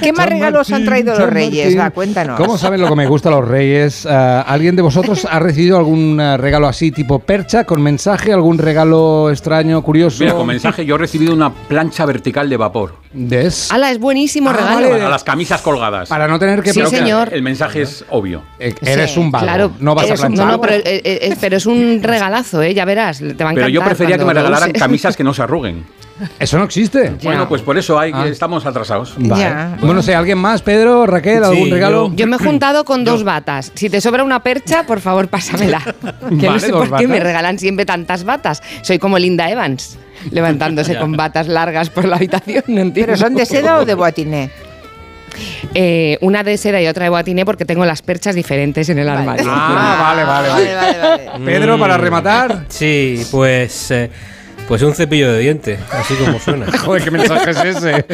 ¿Qué 0.00 0.12
más 0.12 0.28
regalos 0.28 0.70
han 0.72 0.84
traído 0.84 1.18
los 1.18 1.30
reyes? 1.30 1.78
Va, 1.78 1.90
cuéntanos. 1.90 2.36
¿Cómo 2.38 2.58
saben 2.58 2.80
lo 2.80 2.88
que 2.88 2.96
me 2.96 3.06
gusta 3.06 3.28
a 3.28 3.32
los 3.32 3.46
reyes? 3.46 4.06
Ah, 4.06 4.42
¿Alguien 4.42 4.76
de 4.76 4.82
vosotros 4.82 5.26
ha 5.30 5.38
recibido 5.38 5.76
algún 5.76 6.20
ah, 6.20 6.36
regalo 6.36 6.66
así, 6.66 6.90
tipo 6.90 7.18
percha, 7.18 7.64
con 7.64 7.82
mensaje? 7.82 8.32
¿Algún 8.32 8.58
regalo 8.58 9.30
extraño, 9.30 9.82
curioso? 9.82 10.22
Mira, 10.22 10.34
con 10.34 10.46
mensaje 10.46 10.84
yo 10.84 10.96
he 10.96 10.98
recibido 10.98 11.34
una 11.34 11.52
plancha 11.52 12.04
vertical 12.06 12.48
de 12.48 12.56
vapor. 12.56 13.03
¿Des? 13.14 13.70
¡Hala, 13.70 13.90
es 13.92 13.98
buenísimo 13.98 14.50
Ah, 14.50 14.52
regalo! 14.54 14.74
vale. 14.74 14.88
Para 14.90 15.08
las 15.08 15.24
camisas 15.24 15.62
colgadas. 15.62 16.08
Para 16.08 16.26
no 16.28 16.38
tener 16.38 16.62
que... 16.62 16.72
Sí, 16.72 16.80
que. 16.82 17.14
El 17.32 17.42
mensaje 17.42 17.82
es 17.82 18.04
obvio. 18.10 18.42
Eh, 18.58 18.74
Eres 18.82 19.12
Sí, 19.12 19.20
un 19.20 19.30
vago, 19.30 19.44
Claro, 19.46 19.70
no 19.78 19.94
vas 19.94 20.10
a 20.10 20.14
planchar. 20.14 20.46
No, 20.46 20.52
no, 20.52 20.60
pero, 20.60 20.74
eh, 20.74 20.82
eh, 21.04 21.36
pero 21.40 21.56
es 21.56 21.66
un 21.66 22.00
regalazo, 22.02 22.60
¿eh? 22.62 22.74
Ya 22.74 22.84
verás, 22.84 23.18
te 23.18 23.24
va 23.24 23.28
a 23.30 23.32
encantar. 23.32 23.54
Pero 23.54 23.68
yo 23.68 23.82
prefería 23.84 24.18
que 24.18 24.24
me 24.24 24.34
regalaran 24.34 24.72
camisas 24.72 25.16
que 25.16 25.22
no 25.24 25.32
se 25.32 25.42
arruguen. 25.42 25.84
Eso 26.38 26.58
no 26.58 26.64
existe. 26.64 27.14
Ya. 27.20 27.28
Bueno, 27.30 27.48
pues 27.48 27.62
por 27.62 27.76
eso 27.76 27.98
hay, 27.98 28.12
Ah. 28.14 28.26
estamos 28.28 28.64
atrasados. 28.66 29.14
Vale. 29.18 29.42
Ya. 29.42 29.76
Bueno, 29.80 29.94
no 29.94 30.02
sé, 30.02 30.14
¿alguien 30.14 30.38
más? 30.38 30.62
Pedro, 30.62 31.06
Raquel, 31.06 31.42
algún 31.42 31.64
Sí, 31.64 31.70
regalo? 31.72 32.12
Yo 32.16 32.26
me 32.28 32.36
he 32.36 32.38
juntado 32.38 32.84
con 32.84 33.04
dos 33.04 33.24
batas. 33.24 33.72
Si 33.74 33.90
te 33.90 34.00
sobra 34.00 34.22
una 34.22 34.40
percha, 34.40 34.84
por 34.86 35.00
favor, 35.00 35.26
pásamela. 35.28 35.82
Que 36.40 36.48
no 36.48 36.58
sé 36.60 36.70
por 36.70 36.96
qué 36.96 37.08
me 37.08 37.18
regalan 37.20 37.58
siempre 37.58 37.84
tantas 37.84 38.22
batas. 38.24 38.62
Soy 38.82 38.98
como 39.00 39.18
Linda 39.18 39.50
Evans, 39.50 39.98
levantándose 40.30 40.96
con 40.98 41.12
batas 41.12 41.48
largas 41.48 41.90
por 41.90 42.04
la 42.04 42.16
habitación. 42.16 42.64
No 42.68 42.80
entiendo. 42.80 43.12
¿Pero 43.12 43.16
son 43.16 43.34
de 43.34 43.46
seda 43.46 43.78
o 43.78 43.84
de 43.84 43.94
boatiné? 43.94 44.50
Eh, 45.74 46.16
una 46.20 46.44
de 46.44 46.56
seda 46.56 46.80
y 46.80 46.86
otra 46.86 47.04
de 47.04 47.10
boatiné 47.10 47.44
porque 47.44 47.64
tengo 47.64 47.84
las 47.84 48.02
perchas 48.02 48.34
diferentes 48.34 48.88
en 48.88 48.98
el 48.98 49.08
armario. 49.08 49.44
Ah, 49.48 49.98
vale, 50.00 50.24
vale, 50.24 50.48
vale. 50.48 50.74
vale, 50.74 51.26
vale. 51.28 51.44
Pedro, 51.44 51.78
para 51.78 51.96
rematar. 51.96 52.66
Sí, 52.68 53.26
pues. 53.30 53.90
eh, 53.90 54.10
pues 54.68 54.82
un 54.82 54.94
cepillo 54.94 55.32
de 55.32 55.38
dientes, 55.40 55.78
así 55.92 56.14
como 56.14 56.38
suena. 56.38 56.66
Joder, 56.84 57.02
¿qué 57.04 57.10
mensaje 57.10 57.50
es 57.50 57.56
ese? 57.76 58.06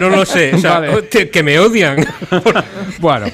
No 0.00 0.08
lo 0.10 0.24
sé, 0.26 0.54
o 0.54 0.58
sea, 0.58 0.80
Vale. 0.80 1.02
te- 1.02 1.30
que 1.30 1.42
me 1.42 1.58
odian. 1.58 2.04
Bueno, 2.98 3.26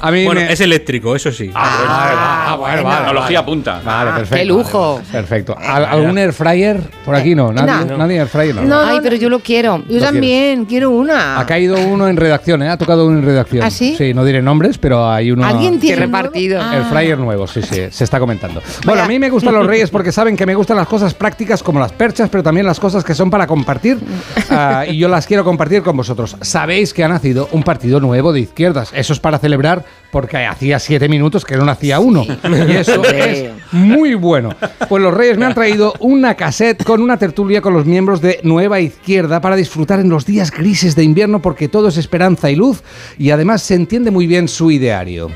a 0.00 0.10
mí 0.10 0.24
bueno, 0.24 0.40
me... 0.40 0.52
es 0.52 0.60
eléctrico, 0.60 1.14
eso 1.14 1.30
sí. 1.30 1.50
Ah, 1.54 2.56
bueno, 2.58 2.82
vale, 2.84 2.98
Tecnología 3.04 3.44
punta. 3.44 3.80
Vale, 3.84 4.10
perfecto. 4.12 4.36
¡Qué 4.36 4.44
lujo! 4.46 4.94
vale, 4.96 5.08
perfecto. 5.12 5.56
¿Al- 5.58 5.84
¿Algún 5.84 6.16
air 6.16 6.32
fryer? 6.32 6.80
Por 7.04 7.14
aquí 7.14 7.34
no, 7.34 7.52
nadie, 7.52 7.86
No. 7.86 7.98
nadie 7.98 8.18
air 8.20 8.28
fryer. 8.28 8.54
No. 8.54 8.62
No, 8.62 8.80
Ay, 8.80 9.00
pero 9.02 9.16
yo 9.16 9.28
lo 9.28 9.40
quiero. 9.40 9.82
Yo 9.88 10.00
también 10.00 10.64
quiero 10.64 10.90
una. 10.90 11.38
Ha 11.38 11.44
caído 11.46 11.78
uno 11.80 12.08
en 12.08 12.16
redacción, 12.16 12.62
¿eh? 12.62 12.68
Ha 12.70 12.78
tocado 12.78 13.06
uno 13.06 13.18
en 13.18 13.24
redacción. 13.24 13.62
¿Ah, 13.62 13.70
sí? 13.70 13.94
Sí, 13.98 14.14
no 14.14 14.24
diré 14.24 14.40
nombres, 14.40 14.78
pero 14.78 15.10
hay 15.10 15.30
uno. 15.32 15.44
¿Alguien 15.44 15.78
tiene 15.78 15.96
repartido. 16.06 16.60
Ah. 16.62 16.76
El 16.76 16.84
fryer 16.84 17.18
nuevo, 17.18 17.46
sí, 17.46 17.60
sí, 17.62 17.88
se 17.90 18.04
está 18.04 18.18
comentando. 18.18 18.62
Bueno, 18.86 19.02
a 19.02 19.06
mí 19.08 19.18
me 19.18 19.28
gustan 19.28 19.54
los 19.54 19.66
reyes 19.66 19.90
porque 19.90 20.12
saben 20.12 20.36
que 20.36 20.46
me 20.46 20.54
gustan 20.54 20.76
las 20.78 20.86
cosas 20.88 21.12
prácticas 21.14 21.62
como 21.62 21.78
las 21.80 21.92
perchas, 22.10 22.28
pero 22.28 22.42
también 22.42 22.66
las 22.66 22.80
cosas 22.80 23.04
que 23.04 23.14
son 23.14 23.30
para 23.30 23.46
compartir. 23.46 23.98
Ah, 24.52 24.84
y 24.84 24.98
yo 24.98 25.06
las 25.06 25.28
quiero 25.28 25.44
compartir 25.44 25.80
con 25.82 25.96
vosotros. 25.96 26.36
Sabéis 26.40 26.92
que 26.92 27.04
ha 27.04 27.08
nacido 27.08 27.48
un 27.52 27.62
partido 27.62 28.00
nuevo 28.00 28.32
de 28.32 28.40
izquierdas. 28.40 28.90
Eso 28.92 29.12
es 29.12 29.20
para 29.20 29.38
celebrar 29.38 29.84
porque 30.10 30.44
hacía 30.44 30.80
siete 30.80 31.08
minutos 31.08 31.44
que 31.44 31.56
no 31.56 31.64
nacía 31.64 32.00
uno. 32.00 32.24
Y 32.26 32.72
eso 32.72 33.04
es 33.14 33.50
muy 33.70 34.14
bueno. 34.14 34.56
Pues 34.88 35.00
los 35.00 35.14
reyes 35.14 35.38
me 35.38 35.44
han 35.44 35.54
traído 35.54 35.94
una 36.00 36.34
cassette 36.34 36.82
con 36.82 37.00
una 37.00 37.16
tertulia 37.16 37.60
con 37.60 37.74
los 37.74 37.86
miembros 37.86 38.20
de 38.20 38.40
Nueva 38.42 38.80
Izquierda 38.80 39.40
para 39.40 39.54
disfrutar 39.54 40.00
en 40.00 40.08
los 40.08 40.26
días 40.26 40.50
grises 40.50 40.96
de 40.96 41.04
invierno 41.04 41.40
porque 41.40 41.68
todo 41.68 41.88
es 41.88 41.96
esperanza 41.96 42.50
y 42.50 42.56
luz 42.56 42.82
y 43.18 43.30
además 43.30 43.62
se 43.62 43.76
entiende 43.76 44.10
muy 44.10 44.26
bien 44.26 44.48
su 44.48 44.72
ideario. 44.72 45.30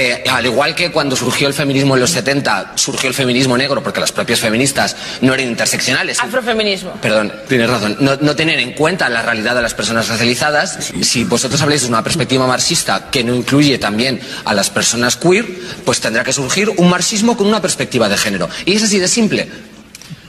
Eh, 0.00 0.22
al 0.30 0.46
igual 0.46 0.76
que 0.76 0.92
cuando 0.92 1.16
surgió 1.16 1.48
el 1.48 1.54
feminismo 1.54 1.94
en 1.94 2.00
los 2.00 2.10
70, 2.10 2.74
surgió 2.76 3.08
el 3.08 3.16
feminismo 3.16 3.58
negro 3.58 3.82
porque 3.82 3.98
las 3.98 4.12
propias 4.12 4.38
feministas 4.38 4.94
no 5.22 5.34
eran 5.34 5.48
interseccionales. 5.48 6.20
Afrofeminismo. 6.20 6.92
Perdón, 7.02 7.32
tienes 7.48 7.68
razón. 7.68 7.96
No, 7.98 8.14
no 8.14 8.36
tener 8.36 8.60
en 8.60 8.74
cuenta 8.74 9.08
la 9.08 9.22
realidad 9.22 9.56
de 9.56 9.62
las 9.62 9.74
personas 9.74 10.06
racializadas. 10.06 10.92
Si 11.02 11.24
vosotros 11.24 11.60
habláis 11.62 11.82
de 11.82 11.88
una 11.88 12.04
perspectiva 12.04 12.46
marxista 12.46 13.10
que 13.10 13.24
no 13.24 13.34
incluye 13.34 13.76
también 13.78 14.20
a 14.44 14.54
las 14.54 14.70
personas 14.70 15.16
queer, 15.16 15.44
pues 15.84 15.98
tendrá 15.98 16.22
que 16.22 16.32
surgir 16.32 16.70
un 16.76 16.88
marxismo 16.88 17.36
con 17.36 17.48
una 17.48 17.60
perspectiva 17.60 18.08
de 18.08 18.16
género. 18.16 18.48
Y 18.66 18.74
es 18.76 18.84
así 18.84 19.00
de 19.00 19.08
simple. 19.08 19.48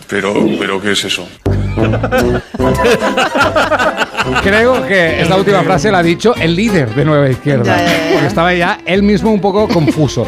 Pero, 0.09 0.33
pero 0.57 0.81
¿qué 0.81 0.93
es 0.93 1.05
eso? 1.05 1.27
Creo 4.43 4.85
que 4.87 5.21
esta 5.21 5.37
última 5.37 5.63
frase 5.63 5.91
la 5.91 5.99
ha 5.99 6.03
dicho 6.03 6.33
el 6.35 6.55
líder 6.55 6.93
de 6.95 7.05
Nueva 7.05 7.29
Izquierda. 7.29 7.77
Ya, 7.77 7.85
ya, 7.85 7.91
ya. 7.91 8.11
Porque 8.13 8.27
estaba 8.27 8.53
ya 8.53 8.79
él 8.85 9.03
mismo 9.03 9.31
un 9.31 9.39
poco 9.39 9.67
confuso. 9.67 10.25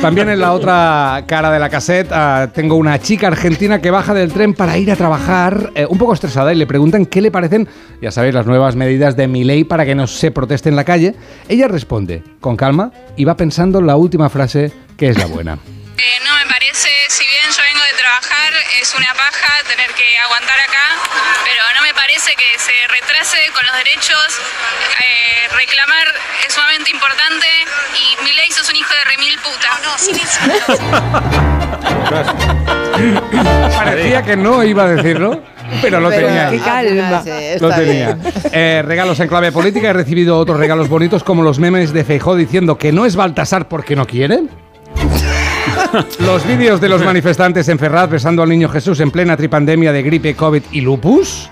También 0.00 0.28
en 0.28 0.40
la 0.40 0.52
otra 0.52 1.24
cara 1.26 1.50
de 1.50 1.58
la 1.58 1.70
cassette 1.70 2.08
ah, 2.12 2.50
tengo 2.54 2.76
una 2.76 2.98
chica 2.98 3.28
argentina 3.28 3.80
que 3.80 3.90
baja 3.90 4.14
del 4.14 4.32
tren 4.32 4.52
para 4.52 4.76
ir 4.76 4.90
a 4.90 4.96
trabajar, 4.96 5.70
eh, 5.74 5.86
un 5.88 5.98
poco 5.98 6.12
estresada, 6.12 6.52
y 6.52 6.56
le 6.56 6.66
preguntan 6.66 7.06
qué 7.06 7.20
le 7.20 7.30
parecen, 7.30 7.68
ya 8.00 8.10
sabéis, 8.10 8.34
las 8.34 8.46
nuevas 8.46 8.76
medidas 8.76 9.16
de 9.16 9.28
mi 9.28 9.44
ley 9.44 9.64
para 9.64 9.86
que 9.86 9.94
no 9.94 10.06
se 10.06 10.30
proteste 10.30 10.68
en 10.68 10.76
la 10.76 10.84
calle. 10.84 11.14
Ella 11.48 11.68
responde 11.68 12.22
con 12.40 12.56
calma 12.56 12.92
y 13.16 13.24
va 13.24 13.36
pensando 13.36 13.80
la 13.80 13.96
última 13.96 14.28
frase 14.28 14.72
que 14.96 15.08
es 15.08 15.18
la 15.18 15.26
buena. 15.26 15.58
Es 18.80 18.94
una 18.94 19.12
paja 19.14 19.62
tener 19.68 19.92
que 19.94 20.18
aguantar 20.18 20.58
acá, 20.60 20.96
pero 21.44 21.62
no 21.76 21.82
me 21.82 21.92
parece 21.94 22.34
que 22.34 22.58
se 22.58 22.72
retrase 22.88 23.38
con 23.52 23.64
los 23.66 23.76
derechos. 23.76 24.40
Eh, 25.00 25.48
reclamar 25.54 26.06
es 26.46 26.52
sumamente 26.54 26.90
importante 26.90 27.46
y 27.94 28.16
mi 28.24 28.32
ley 28.32 28.50
sos 28.50 28.68
un 28.70 28.76
hijo 28.76 28.92
de 28.94 29.04
remil 29.10 29.38
puta. 29.38 29.68
No, 29.84 29.98
sin 29.98 30.16
Parecía 33.76 34.22
que 34.22 34.36
no 34.36 34.62
iba 34.64 34.84
a 34.84 34.88
decirlo, 34.88 35.42
pero 35.80 36.00
lo 36.00 36.10
Pero 36.10 36.26
tenía. 36.26 36.50
qué 36.50 36.58
calma. 36.60 37.22
Lo 37.60 37.70
tenía. 37.74 38.18
Eh, 38.52 38.82
regalos 38.84 39.18
en 39.20 39.28
clave 39.28 39.52
política. 39.52 39.90
He 39.90 39.92
recibido 39.92 40.38
otros 40.38 40.58
regalos 40.58 40.88
bonitos 40.88 41.22
como 41.24 41.42
los 41.42 41.58
memes 41.58 41.92
de 41.92 42.04
Feijó 42.04 42.34
diciendo 42.36 42.78
que 42.78 42.92
no 42.92 43.06
es 43.06 43.16
Baltasar 43.16 43.68
porque 43.68 43.96
no 43.96 44.06
quiere. 44.06 44.40
Los 46.20 46.46
vídeos 46.46 46.80
de 46.80 46.88
los 46.88 47.04
manifestantes 47.04 47.68
en 47.68 47.78
Ferraz 47.78 48.10
besando 48.10 48.42
al 48.42 48.48
niño 48.48 48.68
Jesús 48.68 49.00
en 49.00 49.10
plena 49.10 49.36
tripandemia 49.36 49.92
de 49.92 50.02
gripe, 50.02 50.34
COVID 50.34 50.62
y 50.72 50.80
lupus. 50.80 51.50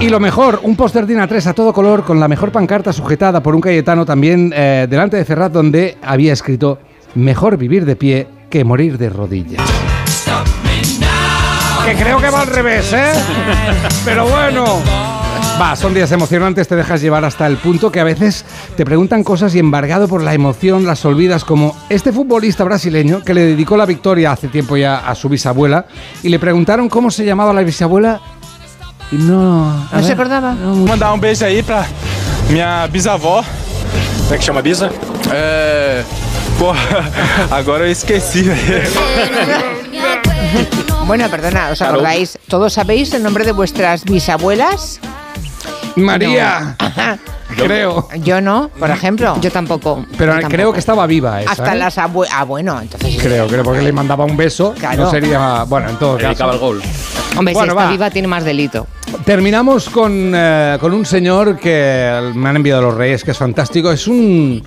Y 0.00 0.08
lo 0.08 0.20
mejor, 0.20 0.60
un 0.62 0.76
póster 0.76 1.06
de 1.06 1.16
A3 1.16 1.46
a 1.46 1.54
todo 1.54 1.72
color 1.72 2.04
con 2.04 2.20
la 2.20 2.28
mejor 2.28 2.52
pancarta 2.52 2.92
sujetada 2.92 3.42
por 3.42 3.54
un 3.54 3.60
cayetano 3.60 4.06
también 4.06 4.52
eh, 4.54 4.86
delante 4.88 5.16
de 5.16 5.24
Ferraz 5.24 5.52
donde 5.52 5.96
había 6.02 6.32
escrito 6.32 6.78
Mejor 7.14 7.56
vivir 7.56 7.84
de 7.84 7.96
pie 7.96 8.28
que 8.50 8.64
morir 8.64 8.98
de 8.98 9.08
rodillas. 9.10 9.62
Que 11.84 11.94
creo 11.94 12.20
que 12.20 12.30
va 12.30 12.42
al 12.42 12.48
revés, 12.48 12.92
¿eh? 12.92 13.12
Pero 14.04 14.28
bueno. 14.28 15.17
Va, 15.60 15.74
son 15.74 15.92
días 15.92 16.12
emocionantes, 16.12 16.68
te 16.68 16.76
dejas 16.76 17.00
llevar 17.00 17.24
hasta 17.24 17.44
el 17.46 17.56
punto 17.56 17.90
que 17.90 17.98
a 17.98 18.04
veces 18.04 18.44
te 18.76 18.84
preguntan 18.84 19.24
cosas 19.24 19.54
y 19.56 19.58
embargado 19.58 20.06
por 20.06 20.22
la 20.22 20.32
emoción 20.32 20.86
las 20.86 21.04
olvidas, 21.04 21.44
como 21.44 21.76
este 21.88 22.12
futbolista 22.12 22.62
brasileño 22.62 23.24
que 23.24 23.34
le 23.34 23.40
dedicó 23.40 23.76
la 23.76 23.84
victoria 23.84 24.30
hace 24.30 24.46
tiempo 24.46 24.76
ya 24.76 24.98
a 24.98 25.16
su 25.16 25.28
bisabuela 25.28 25.86
y 26.22 26.28
le 26.28 26.38
preguntaron 26.38 26.88
cómo 26.88 27.10
se 27.10 27.24
llamaba 27.24 27.52
la 27.52 27.62
bisabuela 27.62 28.20
y 29.10 29.16
no... 29.16 29.88
¿No 29.90 30.02
se 30.02 30.12
acordaba? 30.12 30.54
Mandar 30.54 31.12
um 31.12 31.18
beijo 31.18 31.44
aí 31.44 31.62
pra 31.62 31.86
minha 32.50 32.86
bisavó. 32.86 33.42
Como 34.22 34.34
é 34.34 34.38
que 34.38 34.44
chama 34.44 34.60
a 34.60 34.62
bisa? 34.62 34.90
É. 35.32 36.04
Porra, 36.58 37.10
agora 37.50 37.86
eu 37.86 37.90
esqueci. 37.90 38.44
Bueno, 41.06 41.28
perdona, 41.30 41.70
¿os 41.70 41.80
acordáis? 41.80 42.38
¿Todos 42.48 42.74
sabéis 42.74 43.14
el 43.14 43.22
nombre 43.22 43.44
de 43.44 43.52
vuestras 43.52 44.04
bisabuelas? 44.04 45.00
María, 46.04 46.76
No. 47.56 47.64
creo. 47.64 48.08
Yo 48.22 48.40
no, 48.40 48.68
por 48.78 48.90
ejemplo. 48.90 49.38
Yo 49.40 49.50
tampoco. 49.50 50.04
Pero 50.16 50.40
Yo 50.40 50.48
creo 50.48 50.72
que 50.72 50.78
estaba 50.78 51.06
viva 51.06 51.40
esa. 51.42 51.50
Hasta 51.52 51.74
¿eh? 51.74 51.78
las 51.78 51.98
abuelas. 51.98 52.34
Ah, 52.36 52.44
bueno, 52.44 52.80
entonces. 52.80 53.16
Creo, 53.20 53.46
creo, 53.46 53.62
porque 53.64 53.82
le 53.82 53.92
mandaba 53.92 54.24
un 54.24 54.36
beso. 54.36 54.74
Claro. 54.78 55.04
No 55.04 55.10
sería. 55.10 55.64
Bueno, 55.64 55.88
en 55.90 55.96
todo 55.96 56.14
caso. 56.16 56.28
Dedicaba 56.28 56.52
el 56.52 56.58
gol. 56.58 56.82
Hombre, 57.36 57.54
Bueno, 57.54 57.72
si 57.72 57.78
está 57.78 57.84
va. 57.86 57.90
viva 57.90 58.10
tiene 58.10 58.28
más 58.28 58.44
delito. 58.44 58.86
Terminamos 59.24 59.88
con, 59.88 60.32
eh, 60.34 60.76
con 60.80 60.92
un 60.92 61.04
señor 61.06 61.58
que 61.58 62.30
me 62.34 62.48
han 62.48 62.56
enviado 62.56 62.82
los 62.82 62.94
Reyes, 62.94 63.24
que 63.24 63.30
es 63.30 63.38
fantástico. 63.38 63.90
Es 63.92 64.06
un, 64.08 64.62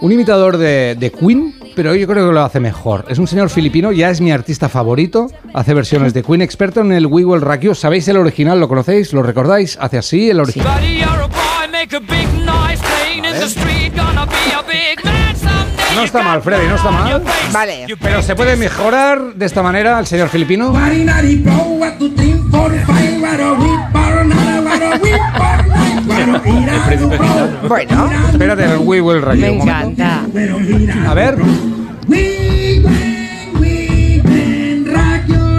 un 0.00 0.12
imitador 0.12 0.56
de, 0.56 0.96
de 0.98 1.10
Queen, 1.12 1.55
pero 1.76 1.94
yo 1.94 2.06
creo 2.08 2.26
que 2.26 2.32
lo 2.32 2.42
hace 2.42 2.58
mejor. 2.58 3.04
Es 3.08 3.18
un 3.18 3.28
señor 3.28 3.50
filipino, 3.50 3.92
ya 3.92 4.08
es 4.10 4.20
mi 4.22 4.32
artista 4.32 4.68
favorito. 4.68 5.28
Hace 5.52 5.74
versiones 5.74 6.14
de 6.14 6.22
Queen, 6.22 6.40
experto 6.40 6.80
en 6.80 6.90
el 6.90 7.06
We 7.06 7.24
Will 7.24 7.42
Rock 7.42 7.60
You. 7.60 7.74
¿Sabéis 7.74 8.08
el 8.08 8.16
original? 8.16 8.58
¿Lo 8.58 8.66
conocéis? 8.66 9.12
¿Lo 9.12 9.22
recordáis? 9.22 9.76
Hace 9.78 9.98
así 9.98 10.30
el 10.30 10.40
original. 10.40 10.80
No 15.94 16.02
está 16.02 16.22
mal, 16.22 16.42
Freddy, 16.42 16.66
no 16.66 16.76
está 16.76 16.90
mal. 16.90 17.22
Vale. 17.52 17.86
Pero 18.00 18.22
se 18.22 18.34
puede 18.34 18.56
mejorar 18.56 19.34
de 19.34 19.46
esta 19.46 19.62
manera 19.62 19.98
el 19.98 20.06
señor 20.06 20.30
filipino. 20.30 20.72
Bueno, 27.68 28.10
Espérate, 28.30 28.64
el 28.64 28.78
We 28.78 29.00
Will 29.00 29.22
Rock 29.22 29.34
You. 29.34 29.40
Me 29.40 29.50
un 29.50 29.58
momento. 29.58 30.02
encanta. 30.02 31.10
A 31.10 31.14
ver. 31.14 31.36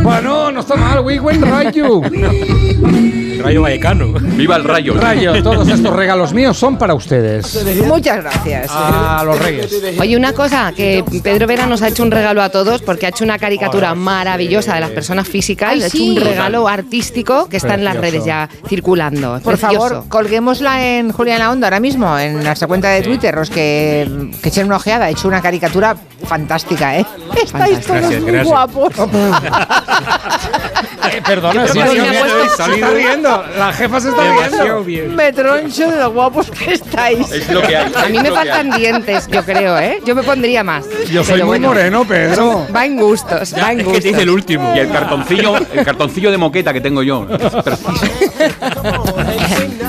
Bueno, 0.03 0.51
no 0.51 0.59
está 0.61 0.75
mal. 0.75 0.99
We 1.03 1.19
Will 1.19 1.41
Rock 1.41 1.71
You. 1.73 3.23
Rayo 3.39 3.61
Vallecano. 3.61 4.13
Viva 4.13 4.55
el 4.55 4.63
rayo. 4.63 4.93
Rayo, 4.95 5.41
todos 5.43 5.67
estos 5.67 5.95
regalos 5.95 6.33
míos 6.33 6.57
son 6.57 6.77
para 6.77 6.93
ustedes. 6.93 7.63
muchas 7.85 8.17
gracias. 8.17 8.67
A 8.69 9.23
los 9.25 9.39
Reyes. 9.39 9.71
Oye, 9.99 10.17
una 10.17 10.33
cosa, 10.33 10.71
que 10.75 11.03
Pedro 11.23 11.47
Vera 11.47 11.65
nos 11.65 11.81
ha 11.81 11.87
hecho 11.89 12.03
un 12.03 12.11
regalo 12.11 12.41
a 12.41 12.49
todos 12.49 12.81
porque 12.81 13.05
ha 13.05 13.09
hecho 13.09 13.23
una 13.23 13.37
caricatura 13.39 13.95
maravillosa 13.95 14.75
de 14.75 14.81
las 14.81 14.91
personas 14.91 15.27
físicas. 15.27 15.71
Ay, 15.71 15.83
ha 15.83 15.87
hecho 15.87 15.97
sí. 15.97 16.09
un 16.09 16.23
regalo 16.23 16.67
artístico 16.67 17.47
que 17.49 17.57
está 17.57 17.73
en 17.75 17.83
las 17.83 17.97
redes 17.97 18.25
ya 18.25 18.49
circulando. 18.67 19.39
Por 19.43 19.57
precioso. 19.57 19.89
favor, 19.89 20.09
colguémosla 20.09 20.85
en 20.97 21.11
Julián 21.11 21.39
La 21.39 21.51
Onda 21.51 21.67
ahora 21.67 21.79
mismo, 21.79 22.17
en 22.17 22.43
nuestra 22.43 22.67
cuenta 22.67 22.89
de 22.89 23.01
Twitter. 23.01 23.35
Los 23.35 23.49
que, 23.49 24.31
que 24.41 24.49
echen 24.49 24.65
una 24.65 24.77
ojeada. 24.77 25.05
Ha 25.05 25.09
hecho 25.09 25.27
una 25.27 25.41
caricatura 25.41 25.95
fantástica, 26.25 26.97
¿eh? 26.97 27.05
Estáis 27.41 27.81
todos 27.81 28.01
Gracias, 28.01 28.21
muy 28.21 28.31
gracias. 28.31 28.47
guapos. 28.47 28.93
Eh, 31.13 31.21
perdona, 31.25 31.67
sí, 31.67 31.79
está 31.79 32.67
riendo. 32.67 33.43
La 33.57 33.73
jefa 33.73 33.99
se 33.99 34.09
está 34.09 34.23
Demasiado 34.23 34.63
riendo. 34.63 34.83
bien. 34.83 35.15
Me 35.15 35.31
troncho 35.33 35.89
de 35.91 35.97
lo 35.97 36.11
guapos 36.11 36.49
que 36.51 36.73
estáis. 36.73 37.31
Es 37.31 37.49
lo 37.49 37.61
que 37.61 37.75
hay. 37.77 37.91
A 37.95 38.07
mí 38.09 38.19
me 38.19 38.29
faltan 38.31 38.71
dientes, 38.71 39.27
yo 39.27 39.43
creo, 39.43 39.77
¿eh? 39.79 39.99
Yo 40.05 40.15
me 40.15 40.23
pondría 40.23 40.63
más. 40.63 40.85
Yo 41.11 41.23
soy 41.23 41.39
muy 41.39 41.47
bueno, 41.47 41.67
moreno, 41.69 42.05
Pedro. 42.05 42.65
Va 42.75 42.85
en 42.85 42.97
gustos, 42.97 43.53
va 43.55 43.71
en 43.71 43.79
Es 43.79 43.83
que 43.85 43.91
gustos. 43.91 44.03
te 44.03 44.07
dice 44.09 44.21
el 44.21 44.29
último. 44.29 44.73
Y 44.75 44.79
el 44.79 44.91
cartoncillo, 44.91 45.55
el 45.73 45.85
cartoncillo 45.85 46.31
de 46.31 46.37
moqueta 46.37 46.73
que 46.73 46.81
tengo 46.81 47.03
yo. 47.03 47.27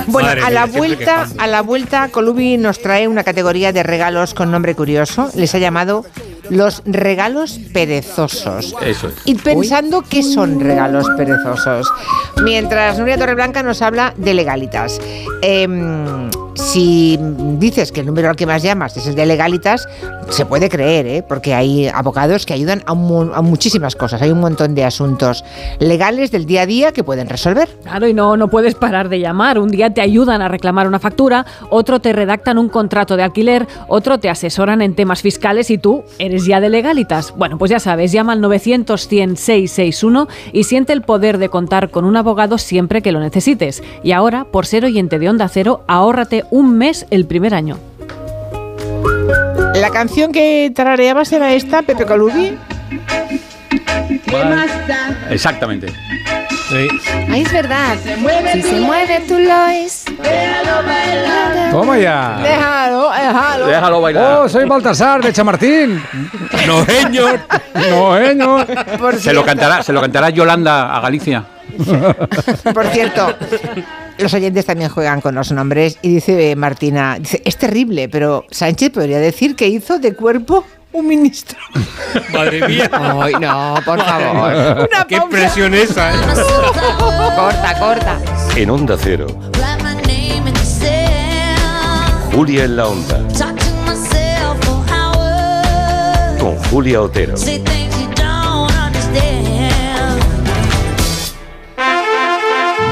Bueno, 0.07 0.29
Madre 0.29 0.43
a 0.43 0.51
la 0.51 0.67
mía, 0.67 0.79
vuelta, 0.79 1.27
a 1.37 1.47
la 1.47 1.61
vuelta, 1.61 2.09
Colubi 2.09 2.57
nos 2.57 2.81
trae 2.81 3.07
una 3.09 3.25
categoría 3.25 3.73
de 3.73 3.83
regalos 3.83 4.33
con 4.35 4.51
nombre 4.51 4.75
curioso. 4.75 5.29
Les 5.35 5.55
ha 5.55 5.59
llamado 5.59 6.05
los 6.51 6.83
regalos 6.87 7.59
perezosos. 7.73 8.75
Eso 8.83 9.09
es. 9.09 9.15
Id 9.25 9.41
pensando 9.43 10.03
qué 10.03 10.23
son 10.23 10.61
regalos 10.61 11.07
perezosos. 11.17 11.91
Mientras 12.43 12.99
Nuria 12.99 13.19
Torreblanca 13.19 13.63
nos 13.63 13.83
habla 13.83 14.15
de 14.17 14.35
legalitas. 14.35 15.01
Em, 15.43 16.29
si 16.59 17.19
dices 17.59 17.93
que 17.93 18.01
el 18.01 18.07
número 18.07 18.29
al 18.29 18.37
que 18.37 18.47
más 18.47 18.63
llamas 18.63 18.97
es 18.97 19.07
el 19.07 19.15
de 19.15 19.27
legalitas, 19.27 19.89
se 20.29 20.45
puede 20.45 20.69
creer, 20.69 21.07
¿eh? 21.07 21.25
porque 21.27 21.55
hay 21.55 21.87
abogados 21.89 22.45
que 22.45 22.53
ayudan 22.53 22.83
a, 22.87 22.95
mu- 22.95 23.33
a 23.33 23.41
muchísimas 23.43 23.95
cosas. 23.97 24.21
Hay 24.21 24.31
un 24.31 24.41
montón 24.41 24.75
de 24.75 24.85
asuntos 24.85 25.45
legales 25.79 26.31
del 26.31 26.47
día 26.47 26.63
a 26.63 26.67
día 26.67 26.93
que 26.93 27.05
pueden 27.05 27.29
resolver. 27.29 27.69
Claro, 27.83 28.09
y 28.09 28.15
no, 28.15 28.37
no 28.37 28.49
puedes 28.49 28.75
parar 28.75 29.09
de 29.09 29.21
llamar. 29.21 29.59
Un 29.59 29.69
día 29.71 29.95
te 29.95 30.01
ayudan 30.01 30.43
a 30.43 30.49
reclamar 30.49 30.87
una 30.87 30.99
factura, 30.99 31.47
otro 31.71 32.01
te 32.01 32.13
redactan 32.13 32.59
un 32.59 32.69
contrato 32.69 33.17
de 33.17 33.23
alquiler, 33.23 33.67
otro 33.87 34.19
te 34.19 34.29
asesoran 34.29 34.83
en 34.83 34.95
temas 34.95 35.23
fiscales 35.23 35.71
y 35.71 35.79
tú 35.79 36.03
eres 36.19 36.45
ya 36.45 36.61
de 36.61 36.69
legalitas. 36.69 37.33
Bueno, 37.37 37.57
pues 37.57 37.71
ya 37.71 37.79
sabes, 37.81 38.13
llama 38.13 38.33
al 38.33 38.41
900 38.41 39.07
100 39.09 39.37
661 39.37 40.29
y 40.53 40.65
siente 40.65 40.93
el 40.93 41.03
poder 41.03 41.39
de 41.39 41.49
contar 41.49 41.91
con 41.91 42.05
un 42.05 42.17
abogado 42.17 42.59
siempre 42.59 43.01
que 43.03 43.13
lo 43.13 43.21
necesites. 43.21 43.83
Y 44.03 44.13
ahora, 44.13 44.45
por 44.45 44.67
ser 44.67 44.85
oyente 44.85 45.19
de 45.19 45.29
Onda 45.29 45.49
Cero, 45.49 45.83
ahórrate 45.87 46.45
un 46.51 46.77
mes 46.77 47.07
el 47.11 47.27
primer 47.27 47.55
año. 47.55 47.79
La 49.75 49.91
canción 49.91 50.33
que 50.33 50.73
tarareabas 50.75 51.33
era 51.33 51.55
esta, 51.55 51.83
Pepe 51.83 52.05
Colubi. 52.05 52.57
Exactamente. 55.31 55.89
Sí. 56.69 56.87
Ay, 57.31 57.43
es 57.43 57.53
verdad. 57.53 57.97
Si 58.53 58.63
se 58.63 58.81
mueve, 58.81 59.23
tú 59.27 59.39
lo 59.39 59.67
es. 59.69 60.05
Toma 61.71 61.99
ya. 61.99 62.41
Déjalo, 62.43 63.11
déjalo. 63.11 63.67
Déjalo 63.67 64.01
bailar. 64.03 64.39
Oh, 64.43 64.49
soy 64.49 64.67
Baltasar 64.67 65.23
de 65.23 65.33
Chamartín. 65.33 66.03
No, 66.67 66.85
señor. 66.85 67.41
No. 67.75 68.67
Por 68.99 69.19
Se 69.19 69.33
lo 69.33 69.45
cantará, 69.45 69.83
se 69.83 69.93
lo 69.93 70.01
cantará 70.01 70.31
Yolanda 70.31 70.95
a 70.95 71.01
Galicia. 71.01 71.45
Por 72.75 72.87
cierto, 72.89 73.35
los 74.19 74.35
oyentes 74.35 74.67
también 74.67 74.91
juegan 74.91 75.21
con 75.21 75.35
los 75.35 75.53
nombres 75.53 75.99
y 76.03 76.15
dice 76.15 76.51
eh, 76.51 76.57
Martina, 76.57 77.17
dice, 77.19 77.41
es 77.45 77.57
terrible, 77.57 78.09
pero 78.09 78.45
Sánchez 78.51 78.91
podría 78.91 79.19
decir 79.19 79.55
que 79.57 79.69
hizo 79.69 79.99
de 79.99 80.15
cuerpo 80.15 80.65
un 80.99 81.07
ministro. 81.07 81.59
Madre 82.33 82.67
mía. 82.69 82.91
Ay, 82.93 83.35
no, 83.41 83.75
por 83.85 83.99
favor. 84.05 84.89
Una 84.91 85.05
Qué 85.07 85.17
pausa. 85.19 85.31
presión 85.31 85.75
esa, 85.75 86.13
¿eh? 86.13 86.17
Corta, 87.37 87.79
corta. 87.79 88.19
En 88.57 88.71
Onda 88.71 88.97
Cero, 89.01 89.27
Julia 92.33 92.65
en 92.65 92.77
la 92.77 92.87
Onda, 92.89 93.19
con 96.41 96.57
Julia 96.71 97.03
Otero. 97.03 97.35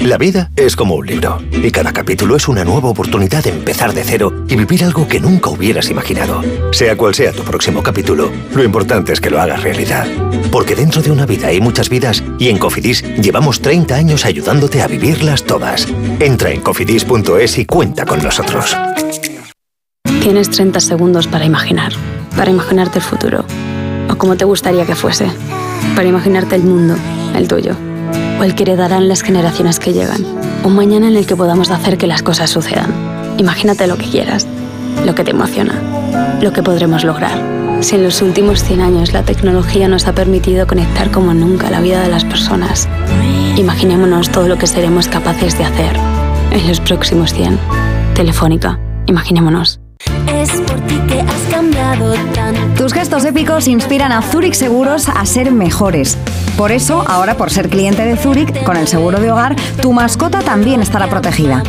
La 0.00 0.16
vida 0.16 0.50
es 0.56 0.76
como 0.76 0.94
un 0.94 1.06
libro 1.06 1.42
y 1.52 1.70
cada 1.70 1.92
capítulo 1.92 2.34
es 2.34 2.48
una 2.48 2.64
nueva 2.64 2.88
oportunidad 2.88 3.44
de 3.44 3.50
empezar 3.50 3.92
de 3.92 4.02
cero 4.02 4.44
y 4.48 4.56
vivir 4.56 4.82
algo 4.82 5.06
que 5.06 5.20
nunca 5.20 5.50
hubieras 5.50 5.90
imaginado. 5.90 6.42
Sea 6.72 6.96
cual 6.96 7.14
sea 7.14 7.32
tu 7.32 7.42
próximo 7.42 7.82
capítulo, 7.82 8.32
lo 8.54 8.64
importante 8.64 9.12
es 9.12 9.20
que 9.20 9.28
lo 9.28 9.38
hagas 9.38 9.62
realidad. 9.62 10.06
Porque 10.50 10.74
dentro 10.74 11.02
de 11.02 11.10
una 11.10 11.26
vida 11.26 11.48
hay 11.48 11.60
muchas 11.60 11.90
vidas 11.90 12.24
y 12.38 12.48
en 12.48 12.56
Cofidis 12.56 13.04
llevamos 13.16 13.60
30 13.60 13.94
años 13.94 14.24
ayudándote 14.24 14.80
a 14.80 14.86
vivirlas 14.86 15.44
todas. 15.44 15.86
Entra 16.18 16.50
en 16.50 16.62
cofidis.es 16.62 17.58
y 17.58 17.66
cuenta 17.66 18.06
con 18.06 18.22
nosotros. 18.22 18.74
Tienes 20.22 20.50
30 20.50 20.80
segundos 20.80 21.26
para 21.26 21.44
imaginar, 21.44 21.92
para 22.36 22.50
imaginarte 22.50 23.00
el 23.00 23.04
futuro, 23.04 23.44
o 24.08 24.16
como 24.16 24.36
te 24.36 24.46
gustaría 24.46 24.86
que 24.86 24.94
fuese, 24.94 25.26
para 25.94 26.08
imaginarte 26.08 26.56
el 26.56 26.62
mundo, 26.62 26.96
el 27.34 27.48
tuyo, 27.48 27.76
o 28.40 28.44
el 28.44 28.54
que 28.54 28.62
heredarán 28.62 29.08
las 29.08 29.22
generaciones 29.22 29.78
que 29.78 29.92
llegan, 29.92 30.24
un 30.64 30.74
mañana 30.74 31.08
en 31.08 31.16
el 31.16 31.26
que 31.26 31.36
podamos 31.36 31.70
hacer 31.70 31.98
que 31.98 32.06
las 32.06 32.22
cosas 32.22 32.50
sucedan. 32.50 32.92
Imagínate 33.38 33.86
lo 33.86 33.98
que 33.98 34.06
quieras, 34.06 34.46
lo 35.04 35.14
que 35.14 35.24
te 35.24 35.32
emociona, 35.32 35.74
lo 36.40 36.52
que 36.52 36.62
podremos 36.62 37.04
lograr. 37.04 37.38
Si 37.80 37.96
en 37.96 38.02
los 38.02 38.20
últimos 38.22 38.62
100 38.62 38.80
años 38.80 39.12
la 39.12 39.22
tecnología 39.22 39.88
nos 39.88 40.06
ha 40.06 40.14
permitido 40.14 40.66
conectar 40.66 41.10
como 41.10 41.34
nunca 41.34 41.70
la 41.70 41.80
vida 41.80 42.02
de 42.02 42.08
las 42.08 42.24
personas, 42.24 42.88
imaginémonos 43.56 44.30
todo 44.30 44.48
lo 44.48 44.58
que 44.58 44.66
seremos 44.66 45.08
capaces 45.08 45.56
de 45.58 45.64
hacer 45.64 45.96
en 46.50 46.66
los 46.66 46.80
próximos 46.80 47.32
100. 47.32 47.58
Telefónica, 48.14 48.78
imaginémonos. 49.06 49.80
Es 50.34 50.50
por 50.62 50.80
ti 50.86 50.98
que 51.08 51.20
has 51.20 51.42
cambiado 51.50 52.14
tanto. 52.34 52.82
Tus 52.82 52.92
gestos 52.92 53.24
épicos 53.24 53.68
inspiran 53.68 54.12
a 54.12 54.22
Zurich 54.22 54.54
Seguros 54.54 55.08
a 55.08 55.24
ser 55.26 55.52
mejores. 55.52 56.16
Por 56.56 56.72
eso, 56.72 57.04
ahora 57.06 57.36
por 57.36 57.50
ser 57.50 57.68
cliente 57.68 58.04
de 58.04 58.16
Zurich, 58.16 58.64
con 58.64 58.76
el 58.76 58.88
seguro 58.88 59.20
de 59.20 59.30
hogar, 59.30 59.56
tu 59.80 59.92
mascota 59.92 60.40
también 60.40 60.80
estará 60.80 61.08
protegida. 61.08 61.62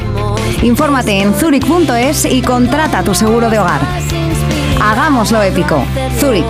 Infórmate 0.61 1.21
en 1.21 1.33
zurich.es 1.33 2.25
y 2.25 2.41
contrata 2.41 3.03
tu 3.03 3.15
seguro 3.15 3.49
de 3.49 3.59
hogar. 3.59 3.81
Hagámoslo 4.81 5.41
épico. 5.41 5.83
Zurich. 6.19 6.45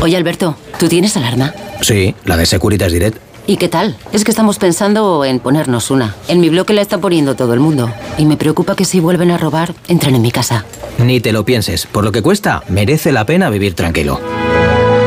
Oye, 0.00 0.16
Alberto, 0.16 0.56
¿tú 0.78 0.88
tienes 0.88 1.16
alarma? 1.16 1.52
Sí, 1.82 2.14
la 2.24 2.36
de 2.36 2.46
Securitas 2.46 2.90
Direct. 2.90 3.29
¿Y 3.50 3.56
qué 3.56 3.68
tal? 3.68 3.96
Es 4.12 4.22
que 4.22 4.30
estamos 4.30 4.60
pensando 4.60 5.24
en 5.24 5.40
ponernos 5.40 5.90
una. 5.90 6.14
En 6.28 6.38
mi 6.38 6.50
bloque 6.50 6.72
la 6.72 6.82
está 6.82 6.98
poniendo 6.98 7.34
todo 7.34 7.52
el 7.52 7.58
mundo. 7.58 7.92
Y 8.16 8.24
me 8.24 8.36
preocupa 8.36 8.76
que 8.76 8.84
si 8.84 9.00
vuelven 9.00 9.32
a 9.32 9.38
robar, 9.38 9.74
entren 9.88 10.14
en 10.14 10.22
mi 10.22 10.30
casa. 10.30 10.64
Ni 10.98 11.18
te 11.18 11.32
lo 11.32 11.44
pienses. 11.44 11.84
Por 11.84 12.04
lo 12.04 12.12
que 12.12 12.22
cuesta, 12.22 12.62
merece 12.68 13.10
la 13.10 13.26
pena 13.26 13.50
vivir 13.50 13.74
tranquilo. 13.74 14.20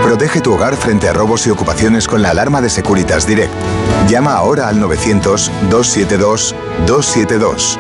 Protege 0.04 0.42
tu 0.42 0.56
hogar 0.56 0.76
frente 0.76 1.08
a 1.08 1.14
robos 1.14 1.48
y 1.48 1.52
ocupaciones 1.52 2.06
con 2.06 2.22
la 2.22 2.32
alarma 2.32 2.60
de 2.60 2.70
Securitas 2.70 3.26
Direct. 3.26 3.54
Llama 4.10 4.34
ahora 4.34 4.68
al 4.68 4.82
900-272-272. 4.82 7.78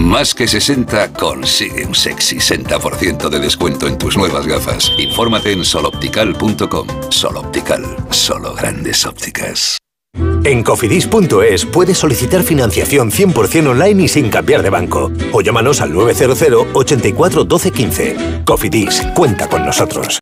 Más 0.00 0.34
que 0.34 0.48
60 0.48 1.12
consigue 1.12 1.84
un 1.84 1.94
sexy 1.94 2.36
60% 2.38 3.28
de 3.28 3.38
descuento 3.38 3.86
en 3.86 3.98
tus 3.98 4.16
nuevas 4.16 4.46
gafas. 4.46 4.90
Infórmate 4.98 5.52
en 5.52 5.62
soloptical.com. 5.62 6.86
Soloptical, 7.10 7.84
solo 8.08 8.54
grandes 8.54 9.04
ópticas. 9.04 9.76
En 10.44 10.62
cofidis.es 10.62 11.66
puedes 11.66 11.98
solicitar 11.98 12.42
financiación 12.42 13.10
100% 13.10 13.68
online 13.68 14.04
y 14.04 14.08
sin 14.08 14.30
cambiar 14.30 14.62
de 14.62 14.70
banco. 14.70 15.12
O 15.32 15.42
llámanos 15.42 15.82
al 15.82 15.92
900 15.92 16.68
84 16.72 17.44
12 17.44 17.70
15. 17.70 18.42
Cofidis, 18.46 19.02
cuenta 19.14 19.48
con 19.48 19.66
nosotros. 19.66 20.19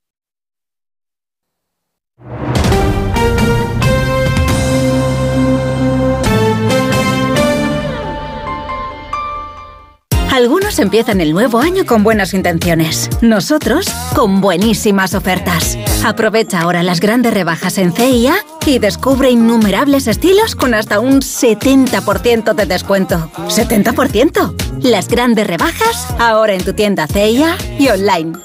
Algunos 10.39 10.79
empiezan 10.79 11.21
el 11.21 11.33
nuevo 11.33 11.59
año 11.59 11.85
con 11.85 12.05
buenas 12.05 12.33
intenciones. 12.33 13.11
Nosotros 13.23 13.89
con 14.15 14.41
buenísimas 14.41 15.15
ofertas. 15.15 15.77
Aprovecha 16.05 16.61
ahora 16.61 16.85
las 16.85 17.01
grandes 17.01 17.35
rebajas 17.35 17.77
en 17.77 17.93
CIA 17.93 18.37
y 18.65 18.79
descubre 18.79 19.33
innumerables 19.33 20.07
estilos 20.07 20.55
con 20.55 20.75
hasta 20.75 21.01
un 21.01 21.23
70% 21.23 22.55
de 22.55 22.67
descuento. 22.67 23.33
¿70%? 23.49 24.55
Las 24.81 25.09
grandes 25.09 25.45
rebajas 25.45 26.07
ahora 26.21 26.55
en 26.55 26.65
tu 26.65 26.73
tienda 26.73 27.09
CIA 27.09 27.57
y 27.77 27.89
online. 27.89 28.39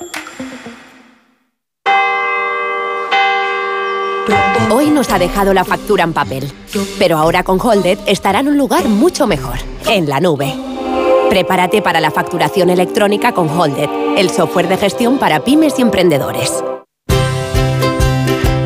Hoy 4.72 4.90
nos 4.90 5.12
ha 5.12 5.20
dejado 5.20 5.54
la 5.54 5.64
factura 5.64 6.06
en 6.06 6.14
papel, 6.14 6.52
pero 6.98 7.20
ahora 7.20 7.44
con 7.44 7.62
Holded 7.62 8.00
estará 8.08 8.40
en 8.40 8.48
un 8.48 8.58
lugar 8.58 8.86
mucho 8.88 9.28
mejor, 9.28 9.60
en 9.86 10.10
la 10.10 10.20
nube. 10.20 10.73
Prepárate 11.34 11.82
para 11.82 12.00
la 12.00 12.12
facturación 12.12 12.70
electrónica 12.70 13.32
con 13.32 13.50
Holded, 13.50 13.90
el 14.18 14.30
software 14.30 14.68
de 14.68 14.78
gestión 14.78 15.18
para 15.18 15.40
pymes 15.40 15.80
y 15.80 15.82
emprendedores. 15.82 16.64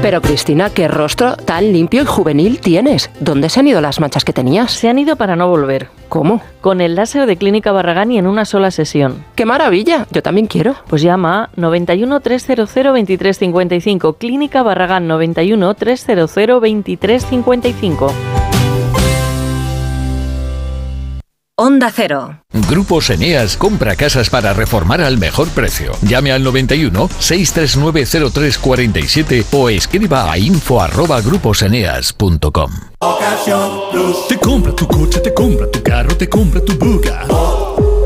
Pero 0.02 0.22
Cristina, 0.22 0.70
qué 0.70 0.90
rostro 0.90 1.38
tan 1.38 1.72
limpio 1.72 2.02
y 2.02 2.06
juvenil 2.06 2.60
tienes. 2.60 3.10
¿Dónde 3.22 3.48
se 3.48 3.62
han 3.62 3.70
ido 3.70 3.80
las 3.80 4.02
manchas 4.02 4.26
que 4.26 4.34
tenías? 4.34 4.74
Se 4.74 4.90
han 4.90 5.00
ido 5.00 5.16
para 5.16 5.38
no 5.38 5.48
volver. 5.48 5.88
¿Cómo? 6.10 6.42
Con 6.60 6.82
el 6.82 6.96
láser 6.96 7.26
de 7.26 7.38
Clínica 7.38 7.72
Barragán 7.72 8.12
y 8.12 8.18
en 8.18 8.28
una 8.28 8.44
sola 8.44 8.70
sesión. 8.70 9.24
¡Qué 9.36 9.46
maravilla! 9.46 10.06
Yo 10.12 10.22
también 10.22 10.48
quiero. 10.48 10.76
Pues 10.90 11.02
llama 11.02 11.46
a 11.46 11.50
91 11.56 12.20
300 12.20 12.76
2355. 12.76 14.14
Clínica 14.18 14.62
Barragán 14.62 15.08
91 15.08 15.74
300 15.74 16.36
2355. 16.36 18.12
Onda 21.60 21.92
Cero. 21.92 22.44
Grupos 22.70 23.10
Eneas 23.10 23.58
compra 23.58 23.96
casas 23.96 24.30
para 24.30 24.54
reformar 24.54 25.02
al 25.02 25.18
mejor 25.18 25.50
precio. 25.50 25.92
Llame 26.04 26.32
al 26.32 26.44
91 26.44 27.10
639 27.18 28.06
0347 28.32 29.46
o 29.54 29.68
escriba 29.68 30.32
a 30.32 30.38
info 30.38 30.80
arroba 30.80 31.20
gruposeneas.com. 31.20 32.72
Te 34.30 34.38
compra 34.38 34.76
tu 34.76 34.88
coche, 34.88 35.20
te 35.20 35.34
compra 35.34 35.72
tu 35.72 35.82
carro, 35.82 36.16
te 36.16 36.30
compra 36.30 36.62
tu 36.64 36.78
buga. 36.78 37.26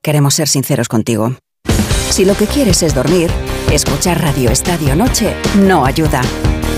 queremos 0.00 0.34
ser 0.34 0.46
sinceros 0.46 0.86
contigo. 0.86 1.34
Si 2.10 2.24
lo 2.24 2.36
que 2.36 2.46
quieres 2.46 2.84
es 2.84 2.94
dormir, 2.94 3.32
escuchar 3.72 4.22
Radio 4.22 4.48
Estadio 4.48 4.94
Noche 4.94 5.34
no 5.56 5.84
ayuda. 5.84 6.20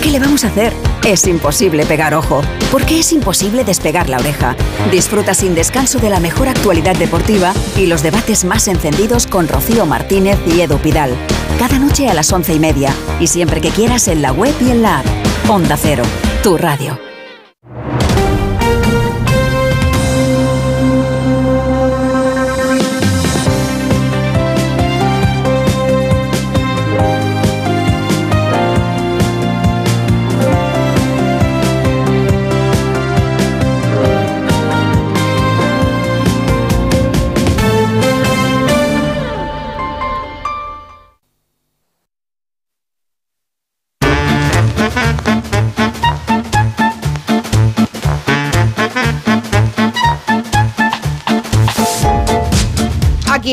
¿Qué 0.03 0.11
le 0.11 0.21
vamos 0.21 0.43
a 0.45 0.47
hacer? 0.49 0.73
Es 1.05 1.27
imposible 1.27 1.85
pegar 1.85 2.15
ojo, 2.15 2.41
porque 2.71 2.99
es 2.99 3.13
imposible 3.13 3.63
despegar 3.63 4.09
la 4.09 4.17
oreja. 4.17 4.57
Disfruta 4.91 5.35
sin 5.35 5.55
descanso 5.55 5.99
de 5.99 6.09
la 6.09 6.19
mejor 6.19 6.49
actualidad 6.49 6.97
deportiva 6.97 7.53
y 7.77 7.85
los 7.85 8.03
debates 8.03 8.47
más 8.47 8.69
encendidos 8.69 9.27
con 9.27 9.49
Rocío 9.49 9.85
Martínez 9.85 10.39
y 10.47 10.63
Edu 10.63 10.79
Pidal. 10.79 11.15
Cada 11.59 11.79
noche 11.79 12.09
a 12.09 12.15
las 12.15 12.33
once 12.33 12.55
y 12.55 12.59
media 12.59 12.95
y 13.21 13.27
siempre 13.27 13.61
que 13.61 13.69
quieras 13.69 14.09
en 14.09 14.23
la 14.23 14.33
web 14.33 14.55
y 14.63 14.71
en 14.71 14.81
la 14.81 15.01
app. 15.01 15.07
Onda 15.51 15.77
Cero, 15.77 16.05
tu 16.43 16.57
radio. 16.57 17.12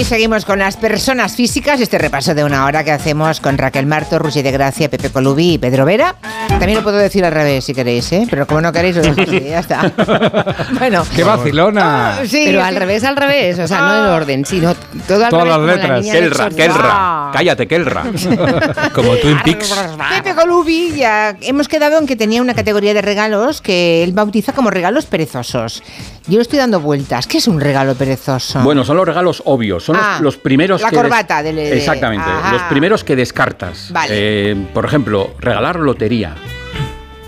Seguimos 0.10 0.44
con 0.44 0.58
las 0.58 0.76
personas 0.76 1.36
físicas, 1.36 1.80
este 1.80 2.00
repaso 2.00 2.34
de 2.34 2.44
una 2.44 2.66
hora 2.66 2.84
que 2.84 2.92
hacemos 2.92 3.40
con 3.40 3.60
Raquel 3.60 3.86
Marto, 3.86 4.18
Rusi 4.18 4.42
de 4.42 4.52
Gracia, 4.52 4.90
Pepe 4.90 5.12
Colubi 5.12 5.54
y 5.54 5.58
Pedro 5.60 5.86
Vera. 5.86 6.16
También 6.48 6.74
lo 6.74 6.84
puedo 6.84 6.98
decir 6.98 7.24
al 7.24 7.32
revés 7.32 7.64
si 7.66 7.76
queréis, 7.76 8.12
¿eh? 8.12 8.26
pero 8.28 8.48
como 8.48 8.60
no 8.60 8.72
queréis, 8.74 8.96
lo 8.96 9.04
dejo 9.04 9.22
así, 9.22 9.40
ya 9.40 9.60
está. 9.60 9.92
Bueno. 10.80 11.06
¡Qué 11.16 11.24
vacilona! 11.24 12.10
Ah, 12.10 12.26
sí, 12.26 12.42
Pero 12.46 12.62
sí. 12.62 12.68
al 12.68 12.76
revés, 12.76 13.04
al 13.04 13.16
revés. 13.18 13.60
O 13.60 13.68
sea, 13.68 13.80
no 13.82 13.98
en 14.06 14.12
orden, 14.12 14.46
sino 14.46 14.74
todo 15.08 15.26
al 15.26 15.30
Todas 15.30 15.46
revés. 15.60 15.78
las 15.78 15.88
la 15.88 16.00
letras. 16.00 16.06
del 16.06 16.22
Kelra. 16.24 16.50
Kelra. 16.50 17.30
Cállate, 17.34 17.68
Kelra. 17.68 18.04
Como 18.94 19.16
Twin 19.18 19.38
Peaks. 19.44 19.76
Pepe 20.16 20.34
Colubi, 20.34 20.96
ya 20.96 21.36
hemos 21.42 21.68
quedado 21.68 22.00
en 22.00 22.08
que 22.08 22.16
tenía 22.16 22.42
una 22.42 22.56
categoría 22.56 22.96
de 22.96 23.02
regalos 23.04 23.62
que 23.62 24.04
él 24.04 24.14
bautiza 24.14 24.54
como 24.54 24.72
regalos 24.72 25.06
perezosos. 25.06 25.84
Yo 26.28 26.38
le 26.38 26.42
estoy 26.42 26.58
dando 26.60 26.80
vueltas. 26.80 27.28
¿Qué 27.28 27.38
es 27.40 27.48
un 27.48 27.60
regalo 27.60 27.94
perezoso? 27.96 28.60
Bueno, 28.62 28.84
son 28.84 28.98
los 28.98 29.06
regalos 29.08 29.42
obvios, 29.46 29.84
son 29.84 29.99
los- 30.00 30.08
Ah, 30.08 30.20
los, 30.22 30.38
primeros 30.38 30.82
la 30.82 30.90
que... 30.90 30.96
corbata 30.96 31.44
del- 31.44 31.56
de- 31.58 31.78
Exactamente, 31.78 32.26
Ajá. 32.30 32.54
los 32.54 32.62
primeros 32.64 33.04
que 33.04 33.16
descartas. 33.16 33.92
Vale. 33.92 34.10
Eh, 34.12 34.56
por 34.74 34.86
ejemplo, 34.86 35.32
regalar 35.40 35.76
lotería. 35.78 36.36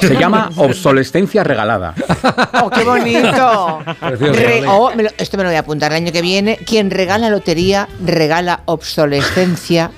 Se 0.00 0.14
llama 0.18 0.50
obsolescencia 0.56 1.42
regalada. 1.44 1.94
¡Oh, 2.62 2.70
qué 2.70 2.84
bonito! 2.84 3.80
Re- 4.00 4.64
oh, 4.66 4.92
me 4.94 5.02
lo- 5.04 5.10
esto 5.18 5.36
me 5.36 5.42
lo 5.42 5.48
voy 5.50 5.56
a 5.56 5.60
apuntar 5.60 5.90
el 5.92 5.96
año 5.96 6.12
que 6.12 6.22
viene. 6.22 6.58
Quien 6.64 6.90
regala 6.90 7.30
lotería, 7.30 7.88
regala 8.04 8.60
obsolescencia. 8.66 9.90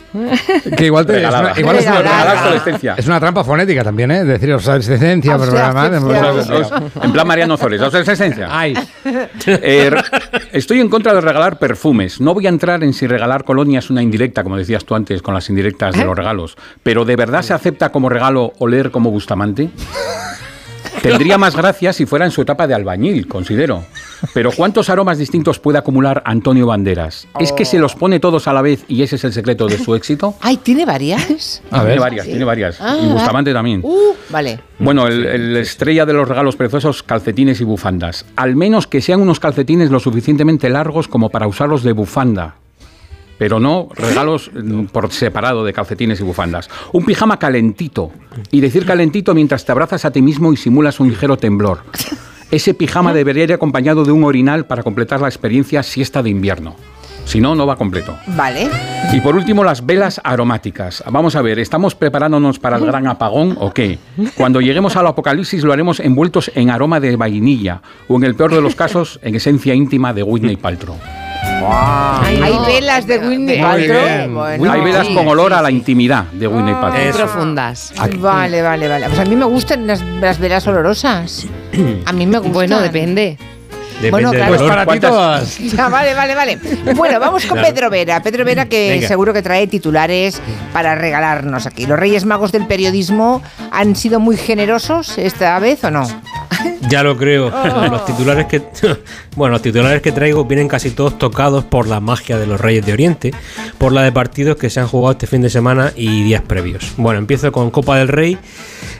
Que 0.78 0.86
igual, 0.86 1.04
te, 1.04 1.22
es 1.22 1.28
una, 1.28 1.52
igual 1.58 1.76
es, 1.76 1.86
una, 1.86 2.94
es 2.96 3.06
una 3.06 3.20
trampa 3.20 3.44
fonética 3.44 3.84
también, 3.84 4.10
¿eh? 4.10 4.24
Decir 4.24 4.52
obsolescencia. 4.54 5.36
En 7.02 7.12
plan 7.12 7.26
Mariano 7.26 7.56
Zores, 7.58 7.80
obsolescencia. 7.82 8.48
Ay. 8.50 8.74
Eh, 9.46 9.90
estoy 10.52 10.80
en 10.80 10.88
contra 10.88 11.12
de 11.14 11.20
regalar 11.20 11.58
perfumes. 11.58 12.20
No 12.20 12.32
voy 12.34 12.46
a 12.46 12.48
entrar 12.48 12.82
en 12.82 12.92
si 12.94 13.06
regalar 13.06 13.44
colonia 13.44 13.78
es 13.80 13.90
una 13.90 14.02
indirecta, 14.02 14.42
como 14.46 14.56
decías 14.56 14.84
tú 14.84 14.94
antes, 14.94 15.22
con 15.22 15.34
las 15.34 15.50
indirectas 15.50 15.96
de 15.96 16.04
los 16.04 16.16
regalos. 16.16 16.56
Pero 16.84 17.04
¿de 17.04 17.16
verdad 17.16 17.42
se 17.42 17.52
acepta 17.52 17.90
como 17.90 18.08
regalo 18.08 18.52
oler 18.60 18.92
como 18.92 19.10
Bustamante? 19.10 19.70
Tendría 21.02 21.36
más 21.36 21.56
gracia 21.56 21.92
si 21.92 22.06
fuera 22.06 22.26
en 22.26 22.30
su 22.30 22.42
etapa 22.42 22.68
de 22.68 22.74
albañil, 22.74 23.26
considero. 23.26 23.82
Pero 24.32 24.52
¿cuántos 24.52 24.88
aromas 24.88 25.18
distintos 25.18 25.58
puede 25.58 25.78
acumular 25.78 26.22
Antonio 26.24 26.64
Banderas? 26.64 27.26
¿Es 27.40 27.50
que 27.50 27.64
se 27.64 27.80
los 27.80 27.96
pone 27.96 28.20
todos 28.20 28.46
a 28.46 28.52
la 28.52 28.62
vez 28.62 28.84
y 28.86 29.02
ese 29.02 29.16
es 29.16 29.24
el 29.24 29.32
secreto 29.32 29.66
de 29.66 29.78
su 29.78 29.96
éxito? 29.96 30.36
Ay, 30.40 30.58
¿tiene 30.58 30.86
varias? 30.86 31.60
Tiene 31.68 31.98
varias, 31.98 32.26
tiene 32.26 32.44
varias. 32.44 32.80
Ah, 32.80 32.96
y 33.02 33.08
Bustamante 33.08 33.52
también. 33.52 33.80
Uh, 33.82 34.14
vale. 34.30 34.60
Bueno, 34.78 35.08
el, 35.08 35.26
el 35.26 35.56
estrella 35.56 36.06
de 36.06 36.12
los 36.12 36.28
regalos 36.28 36.54
preciosos, 36.54 37.02
calcetines 37.02 37.60
y 37.60 37.64
bufandas. 37.64 38.24
Al 38.36 38.54
menos 38.54 38.86
que 38.86 39.00
sean 39.00 39.20
unos 39.20 39.40
calcetines 39.40 39.90
lo 39.90 39.98
suficientemente 39.98 40.68
largos 40.68 41.08
como 41.08 41.30
para 41.30 41.48
usarlos 41.48 41.82
de 41.82 41.90
bufanda. 41.90 42.58
Pero 43.38 43.60
no 43.60 43.88
regalos 43.94 44.50
mm, 44.54 44.86
por 44.86 45.12
separado 45.12 45.64
de 45.64 45.72
calcetines 45.72 46.20
y 46.20 46.24
bufandas. 46.24 46.70
Un 46.92 47.04
pijama 47.04 47.38
calentito. 47.38 48.12
Y 48.50 48.60
decir 48.60 48.86
calentito 48.86 49.34
mientras 49.34 49.64
te 49.64 49.72
abrazas 49.72 50.04
a 50.04 50.10
ti 50.10 50.22
mismo 50.22 50.52
y 50.52 50.56
simulas 50.56 51.00
un 51.00 51.08
ligero 51.08 51.36
temblor. 51.36 51.80
Ese 52.50 52.74
pijama 52.74 53.12
debería 53.12 53.44
ir 53.44 53.52
acompañado 53.52 54.04
de 54.04 54.12
un 54.12 54.22
orinal 54.22 54.66
para 54.66 54.82
completar 54.82 55.20
la 55.20 55.28
experiencia 55.28 55.82
siesta 55.82 56.22
de 56.22 56.30
invierno. 56.30 56.76
Si 57.26 57.40
no, 57.40 57.56
no 57.56 57.66
va 57.66 57.74
completo. 57.74 58.16
Vale. 58.28 58.70
Y 59.12 59.20
por 59.20 59.34
último, 59.34 59.64
las 59.64 59.84
velas 59.84 60.20
aromáticas. 60.22 61.02
Vamos 61.10 61.34
a 61.34 61.42
ver, 61.42 61.58
¿estamos 61.58 61.96
preparándonos 61.96 62.60
para 62.60 62.76
el 62.76 62.86
gran 62.86 63.08
apagón 63.08 63.56
o 63.60 63.74
qué? 63.74 63.98
Cuando 64.36 64.60
lleguemos 64.60 64.94
al 64.94 65.08
apocalipsis 65.08 65.64
lo 65.64 65.72
haremos 65.72 65.98
envueltos 65.98 66.52
en 66.54 66.70
aroma 66.70 67.00
de 67.00 67.16
vainilla 67.16 67.82
o 68.06 68.16
en 68.16 68.24
el 68.24 68.36
peor 68.36 68.54
de 68.54 68.60
los 68.60 68.76
casos, 68.76 69.18
en 69.22 69.34
esencia 69.34 69.74
íntima 69.74 70.14
de 70.14 70.22
Whitney 70.22 70.56
Paltrow. 70.56 70.96
Hay 71.42 72.56
velas 72.66 73.06
de 73.06 73.18
Winnie 73.18 73.60
Paltrow. 73.60 74.30
Bueno, 74.58 74.72
Hay 74.72 74.80
velas 74.82 75.06
sí. 75.06 75.14
con 75.14 75.26
olor 75.28 75.52
a 75.52 75.62
la 75.62 75.70
intimidad 75.70 76.24
de 76.32 76.46
Whitney 76.46 76.74
Paltrow. 76.74 77.02
Muy 77.04 77.12
profundas. 77.12 77.92
Vale, 78.18 78.62
vale, 78.62 78.88
vale. 78.88 79.06
Pues 79.06 79.18
a 79.18 79.24
mí 79.24 79.36
me 79.36 79.44
gustan 79.46 79.86
las, 79.86 80.02
las 80.20 80.38
velas 80.38 80.66
olorosas. 80.66 81.46
A 82.04 82.12
mí 82.12 82.26
me 82.26 82.38
gustan. 82.38 82.52
Bueno, 82.52 82.80
depende. 82.80 83.36
Bueno, 84.10 84.30
claro. 84.30 84.54
Pues 84.56 84.62
para 84.68 84.86
ti 84.86 85.00
todas. 85.00 85.58
Ya, 85.76 85.88
vale, 85.88 86.12
vale, 86.14 86.34
vale. 86.34 86.58
Bueno, 86.94 87.18
vamos 87.18 87.46
con 87.46 87.56
Claro. 87.58 87.72
Pedro 87.74 87.90
Vera. 87.90 88.22
Pedro 88.22 88.44
Vera 88.44 88.66
que 88.66 88.90
Venga. 88.90 89.08
seguro 89.08 89.32
que 89.32 89.40
trae 89.40 89.66
titulares 89.66 90.40
para 90.74 90.94
regalarnos 90.94 91.64
aquí. 91.66 91.86
¿Los 91.86 91.98
Reyes 91.98 92.26
Magos 92.26 92.52
del 92.52 92.66
periodismo 92.66 93.42
han 93.72 93.96
sido 93.96 94.20
muy 94.20 94.36
generosos 94.36 95.16
esta 95.16 95.58
vez 95.60 95.82
o 95.84 95.90
no? 95.90 96.06
Ya 96.88 97.02
lo 97.02 97.16
creo. 97.16 97.48
Oh. 97.48 97.86
Los 97.90 98.04
titulares 98.04 98.46
que 98.46 98.62
bueno, 99.36 99.54
los 99.54 99.62
titulares 99.62 100.02
que 100.02 100.12
traigo 100.12 100.44
vienen 100.44 100.68
casi 100.68 100.90
todos 100.90 101.18
tocados 101.18 101.64
por 101.64 101.88
la 101.88 102.00
magia 102.00 102.38
de 102.38 102.46
los 102.46 102.60
Reyes 102.60 102.84
de 102.86 102.92
Oriente, 102.92 103.34
por 103.78 103.92
la 103.92 104.02
de 104.02 104.12
partidos 104.12 104.56
que 104.56 104.70
se 104.70 104.80
han 104.80 104.88
jugado 104.88 105.12
este 105.12 105.26
fin 105.26 105.42
de 105.42 105.50
semana 105.50 105.92
y 105.96 106.22
días 106.22 106.42
previos. 106.42 106.92
Bueno, 106.96 107.18
empiezo 107.18 107.52
con 107.52 107.70
Copa 107.70 107.98
del 107.98 108.08
Rey, 108.08 108.38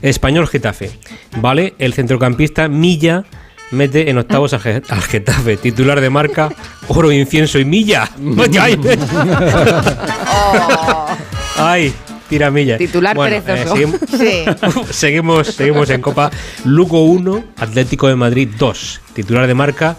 Español 0.03 0.46
Getafe. 0.49 0.90
¿Vale? 1.38 1.75
El 1.79 1.94
centrocampista 1.94 2.68
Milla 2.68 3.25
mete 3.70 4.11
en 4.11 4.18
octavos 4.18 4.53
al 4.53 4.61
Getafe, 4.61 5.57
titular 5.57 6.01
de 6.01 6.11
marca 6.11 6.51
Oro, 6.88 7.11
Incienso 7.12 7.59
y 7.59 7.64
Milla. 7.64 8.09
Ay, 11.59 11.92
Ay, 12.26 12.30
tira 12.30 12.50
Milla. 12.50 12.76
Titular 12.78 13.14
Bueno, 13.16 13.42
perezoso. 13.42 13.76
eh, 13.76 13.78
seguimos- 13.78 14.00
Sí. 14.10 14.44
seguimos, 14.92 15.46
seguimos 15.48 15.90
en 15.90 16.00
Copa. 16.00 16.30
Lugo 16.64 17.04
1, 17.04 17.44
Atlético 17.58 18.08
de 18.08 18.16
Madrid 18.16 18.48
2. 18.58 19.00
Titular 19.14 19.46
de 19.46 19.54
marca. 19.54 19.96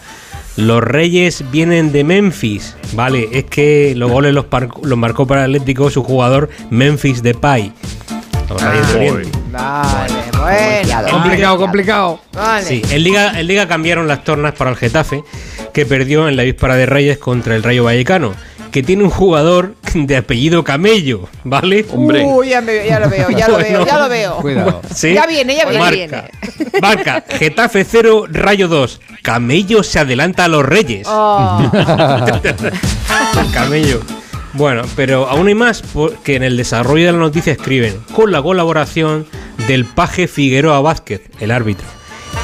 Los 0.58 0.84
Reyes 0.84 1.44
vienen 1.52 1.92
de 1.92 2.04
Memphis. 2.04 2.76
Vale, 2.94 3.30
es 3.32 3.46
que 3.46 3.94
los 3.96 4.10
goles 4.12 4.34
los, 4.34 4.46
marcó 4.98 5.28
para 5.28 5.46
el 5.46 5.52
Atlético 5.56 5.90
su 5.92 6.04
jugador 6.04 6.50
Memphis 6.72 7.22
Depay. 7.22 7.72
Los 8.50 8.62
Reyes 8.62 8.96
Oriente. 8.96 9.30
Vale, 9.52 10.14
bueno. 10.40 11.12
Complicado, 11.12 11.58
complicado. 11.58 12.20
Vale. 12.34 12.66
Sí, 12.66 12.82
en 12.90 13.04
Liga, 13.04 13.40
en 13.40 13.46
Liga 13.48 13.68
cambiaron 13.68 14.08
las 14.08 14.24
tornas 14.24 14.54
para 14.54 14.72
el 14.72 14.78
Getafe, 14.78 15.24
que 15.74 15.86
perdió 15.86 16.28
en 16.28 16.36
la 16.38 16.44
víspera 16.44 16.76
de 16.76 16.86
Reyes 16.88 17.18
contra 17.20 17.56
el 17.56 17.62
Rayo 17.64 17.84
Vallecano, 17.84 18.34
que 18.78 18.84
tiene 18.84 19.04
un 19.04 19.10
jugador 19.10 19.74
de 19.96 20.18
apellido 20.18 20.64
Camello, 20.64 21.28
¿vale? 21.44 21.84
Uy, 21.92 22.50
ya, 22.50 22.62
me- 22.62 22.86
ya 22.86 23.00
lo 23.00 23.10
veo, 23.10 23.32
ya 23.32 23.48
lo 23.48 23.58
veo, 23.58 23.84
ya 23.84 23.98
lo 23.98 24.08
veo. 24.08 24.36
Cuidado. 24.36 24.82
Sí. 24.94 25.16
Ya 25.16 25.26
viene, 25.26 25.56
ya 25.56 25.66
viene. 25.66 25.80
Marca. 25.80 25.96
viene. 25.98 26.72
Marca, 26.80 27.24
Getafe 27.28 27.84
0, 27.84 28.26
Rayo 28.30 28.68
2. 28.68 29.02
Camello 29.24 29.82
se 29.82 29.98
adelanta 29.98 30.44
a 30.44 30.48
los 30.48 30.64
Reyes. 30.64 31.08
Oh. 31.10 31.72
Camello. 33.52 34.00
Bueno, 34.54 34.84
pero 34.96 35.28
aún 35.28 35.48
hay 35.48 35.56
más 35.56 35.82
porque 35.82 36.36
en 36.36 36.44
el 36.44 36.56
desarrollo 36.56 37.08
de 37.08 37.14
la 37.14 37.18
noticia 37.18 37.54
escriben 37.54 38.00
con 38.14 38.32
la 38.32 38.44
colaboración 38.44 39.26
del 39.68 39.86
paje 39.86 40.28
Figueroa 40.28 40.82
Vázquez, 40.82 41.22
el 41.40 41.50
árbitro, 41.50 41.88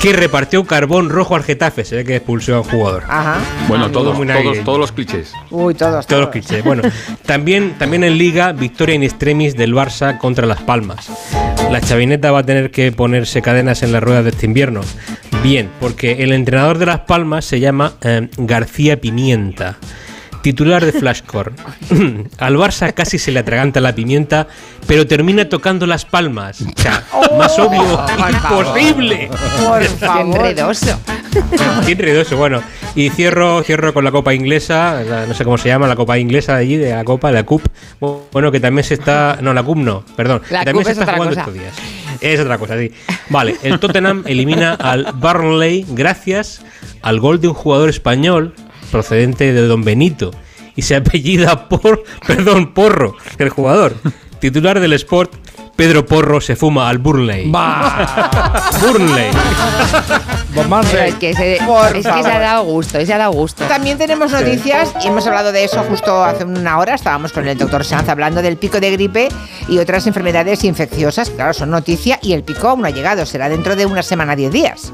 que 0.01 0.13
repartió 0.13 0.63
carbón 0.65 1.09
rojo 1.09 1.35
al 1.35 1.43
Getafe, 1.43 1.85
se 1.85 1.95
ve 1.95 2.03
que 2.03 2.17
expulsó 2.17 2.55
a 2.55 2.61
un 2.61 2.65
jugador. 2.65 3.03
Ajá. 3.07 3.39
Bueno, 3.67 3.89
Todo 3.89 4.03
todos, 4.03 4.17
muy 4.17 4.27
todos, 4.27 4.59
todos 4.63 4.79
los 4.79 4.91
clichés. 4.91 5.33
Uy, 5.49 5.73
todos. 5.75 6.05
Todos 6.07 6.23
los 6.23 6.29
clichés. 6.29 6.63
Bueno, 6.63 6.83
también, 7.25 7.75
también 7.77 8.03
en 8.03 8.17
Liga, 8.17 8.51
victoria 8.51 8.95
in 8.95 9.03
extremis 9.03 9.55
del 9.55 9.73
Barça 9.73 10.17
contra 10.17 10.45
Las 10.45 10.61
Palmas. 10.61 11.09
La 11.71 11.79
chavineta 11.79 12.31
va 12.31 12.39
a 12.39 12.43
tener 12.43 12.69
que 12.71 12.91
ponerse 12.91 13.41
cadenas 13.41 13.81
en 13.83 13.93
las 13.93 14.03
ruedas 14.03 14.25
de 14.25 14.31
este 14.31 14.45
invierno. 14.45 14.81
Bien, 15.41 15.69
porque 15.79 16.23
el 16.23 16.31
entrenador 16.33 16.77
de 16.77 16.85
Las 16.85 16.99
Palmas 16.99 17.45
se 17.45 17.59
llama 17.59 17.93
eh, 18.01 18.27
García 18.37 18.99
Pimienta. 18.99 19.77
Titular 20.43 20.86
de 20.86 20.91
Flashcore. 20.91 21.53
Al 22.38 22.58
Barça 22.58 22.93
casi 22.93 23.17
se 23.17 23.32
le 23.32 23.39
atraganta 23.39 23.79
la 23.79 23.95
pimienta, 23.95 24.45
pero 24.86 25.08
termina 25.08 25.47
tocando 25.49 25.88
las 25.88 26.06
palmas. 26.06 26.62
O 26.62 26.82
sea, 26.82 27.03
más 27.38 27.58
obvio 27.58 27.82
imposible. 28.29 29.29
Por 29.65 29.84
favor. 29.86 30.21
enredoso. 30.21 30.99
Qué 31.86 31.93
enredoso, 31.93 32.38
bueno. 32.38 32.62
Y 32.95 33.10
cierro, 33.10 33.63
cierro 33.63 33.93
con 33.93 34.03
la 34.03 34.12
Copa 34.12 34.34
Inglesa, 34.34 35.01
la- 35.03 35.25
no 35.25 35.34
sé 35.34 35.43
cómo 35.45 35.58
se 35.58 35.69
llama, 35.69 35.88
la 35.88 35.95
Copa 35.95 36.19
Inglesa 36.19 36.56
de 36.58 36.60
allí, 36.62 36.75
de 36.77 36.91
la 36.91 37.03
Copa, 37.06 37.32
la 37.32 37.43
CUP. 37.43 37.63
Bueno, 38.32 38.51
que 38.51 38.59
también 38.59 38.84
se 38.84 38.95
está. 38.95 39.38
No, 39.41 39.53
la 39.53 39.63
CUP 39.63 39.78
no, 39.78 40.03
perdón. 40.15 40.41
La 40.51 40.59
que 40.59 40.65
también 40.65 40.84
CUP 40.84 40.86
se 40.86 40.91
es 40.91 40.97
está 40.99 41.13
jugando 41.13 41.30
cosa. 41.36 41.41
estos 41.41 41.53
días. 41.55 41.74
Es 42.22 42.39
otra 42.39 42.57
cosa, 42.57 42.78
sí. 42.78 42.91
Vale, 43.30 43.55
el 43.63 43.80
Tottenham 43.80 44.24
elimina 44.28 44.74
al 44.76 45.07
Burnley 45.15 45.86
gracias 45.89 46.61
al 47.01 47.20
gol 47.20 47.41
de 47.41 47.47
un 47.49 47.53
jugador 47.53 47.89
español 47.89 48.53
procedente 48.93 49.51
de 49.53 49.67
Don 49.67 49.83
Benito 49.83 50.29
y 50.75 50.83
se 50.83 50.95
apellida 50.95 51.67
por, 51.67 52.03
perdón, 52.27 52.75
Porro, 52.75 53.15
el 53.39 53.49
jugador, 53.49 53.95
titular 54.39 54.79
del 54.79 54.93
Sport, 54.93 55.33
Pedro 55.75 56.05
Porro 56.05 56.39
se 56.39 56.55
fuma 56.55 56.87
al 56.87 56.99
Burnley. 56.99 57.51
Burnley. 58.81 59.31
Pero 60.53 61.03
es 61.03 61.15
que, 61.15 61.33
se, 61.33 61.57
Por 61.65 61.87
es 61.87 62.05
que 62.05 62.23
se 62.23 62.31
ha 62.31 62.39
dado 62.39 62.65
gusto, 62.65 63.03
se 63.03 63.11
ha 63.11 63.17
dado 63.17 63.31
gusto. 63.31 63.65
También 63.65 63.97
tenemos 63.97 64.31
noticias 64.31 64.93
y 65.03 65.07
hemos 65.07 65.25
hablado 65.25 65.51
de 65.51 65.63
eso 65.63 65.83
justo 65.89 66.23
hace 66.23 66.45
una 66.45 66.77
hora. 66.77 66.93
Estábamos 66.93 67.33
con 67.33 67.47
el 67.47 67.57
doctor 67.57 67.83
Sanz 67.83 68.07
hablando 68.09 68.43
del 68.43 68.57
pico 68.57 68.79
de 68.79 68.91
gripe 68.91 69.29
y 69.67 69.79
otras 69.79 70.05
enfermedades 70.05 70.63
infecciosas. 70.63 71.31
Claro, 71.31 71.55
son 71.55 71.71
noticia 71.71 72.19
y 72.21 72.33
el 72.33 72.43
pico 72.43 72.67
aún 72.69 72.81
no 72.81 72.87
ha 72.87 72.91
llegado. 72.91 73.25
Será 73.25 73.49
dentro 73.49 73.75
de 73.75 73.87
una 73.87 74.03
semana, 74.03 74.35
10 74.35 74.51
días. 74.51 74.93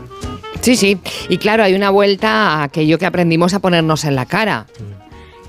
Sí, 0.62 0.76
sí. 0.76 0.98
Y 1.30 1.38
claro, 1.38 1.64
hay 1.64 1.74
una 1.74 1.90
vuelta 1.90 2.30
a 2.30 2.64
aquello 2.64 2.98
que 2.98 3.06
aprendimos 3.06 3.54
a 3.54 3.60
ponernos 3.60 4.04
en 4.06 4.16
la 4.16 4.26
cara. 4.26 4.66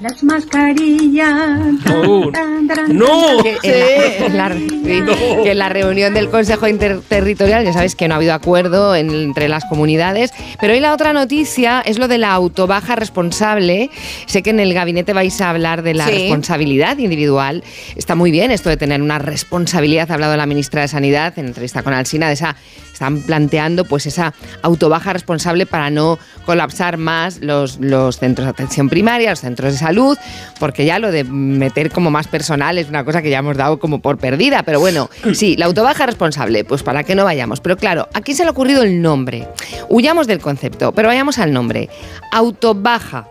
Las 0.01 0.23
mascarillas. 0.25 1.59
Tan, 1.85 2.67
tan, 2.67 2.97
¡No! 2.97 3.43
Que 3.43 3.59
en, 3.63 4.37
la, 4.39 4.47
en 4.47 5.07
la- 5.07 5.15
sí, 5.15 5.43
que 5.43 5.51
en 5.53 5.59
la 5.59 5.69
reunión 5.69 6.15
del 6.15 6.31
Consejo 6.31 6.67
Interterritorial, 6.69 7.65
ya 7.67 7.75
sabéis 7.75 7.97
que 7.97 8.09
no 8.09 8.15
ha 8.15 8.17
habido 8.17 8.33
acuerdo 8.33 8.95
en- 8.95 9.11
entre 9.11 9.47
las 9.49 9.67
comunidades, 9.67 10.31
pero 10.59 10.73
hoy 10.73 10.81
la 10.81 10.95
otra 10.95 11.13
noticia 11.13 11.83
es 11.85 11.99
lo 11.99 12.09
de 12.09 12.17
la 12.17 12.33
autobaja 12.33 12.97
responsable. 12.97 13.91
Sé 14.25 14.43
que 14.43 14.51
en 14.51 14.61
el 14.61 14.73
gabinete 14.73 15.13
vais 15.13 15.39
a 15.43 15.51
hablar 15.51 15.83
de 15.83 15.93
la 15.93 16.07
Sí. 16.07 16.13
responsabilidad 16.13 16.97
individual. 16.97 17.63
Está 17.95 18.15
muy 18.15 18.31
bien 18.31 18.51
esto 18.53 18.71
de 18.71 18.79
tener 18.79 19.03
una 19.03 19.19
responsabilidad. 19.19 20.11
Ha 20.11 20.15
hablado 20.15 20.35
la 20.39 20.47
ministra 20.47 20.81
de 20.81 20.89
Sanidad 20.89 21.39
en 21.39 21.47
entrevista 21.49 21.83
con 21.83 21.93
Alsina 21.93 22.29
de 22.29 22.35
esa 22.35 22.57
están 23.01 23.23
planteando 23.23 23.87
pues 23.87 24.05
esa 24.05 24.35
autobaja 24.61 25.15
responsable 25.15 25.65
para 25.65 25.89
no 25.89 26.19
colapsar 26.45 26.99
más 26.99 27.39
los, 27.41 27.79
los 27.81 28.19
centros 28.19 28.45
de 28.45 28.51
atención 28.51 28.91
primaria, 28.91 29.31
los 29.31 29.41
centros 29.41 29.73
de 29.73 29.79
salud, 29.79 30.19
porque 30.59 30.85
ya 30.85 30.99
lo 30.99 31.11
de 31.11 31.25
meter 31.25 31.91
como 31.91 32.11
más 32.11 32.29
personal 32.29 32.77
es 32.77 32.91
una 32.91 33.03
cosa 33.03 33.23
que 33.23 33.31
ya 33.31 33.39
hemos 33.39 33.57
dado 33.57 33.79
como 33.79 34.03
por 34.03 34.19
perdida, 34.19 34.65
pero 34.65 34.81
bueno, 34.81 35.09
sí, 35.33 35.57
la 35.57 35.65
autobaja 35.65 36.05
responsable, 36.05 36.63
pues 36.63 36.83
para 36.83 37.03
que 37.03 37.15
no 37.15 37.25
vayamos. 37.25 37.61
Pero 37.61 37.79
claro, 37.79 38.07
aquí 38.13 38.35
se 38.35 38.43
le 38.43 38.49
ha 38.49 38.53
ocurrido 38.53 38.83
el 38.83 39.01
nombre. 39.01 39.49
Huyamos 39.89 40.27
del 40.27 40.41
concepto, 40.41 40.93
pero 40.93 41.09
vayamos 41.09 41.39
al 41.39 41.55
nombre. 41.55 41.89
Autobaja. 42.33 43.31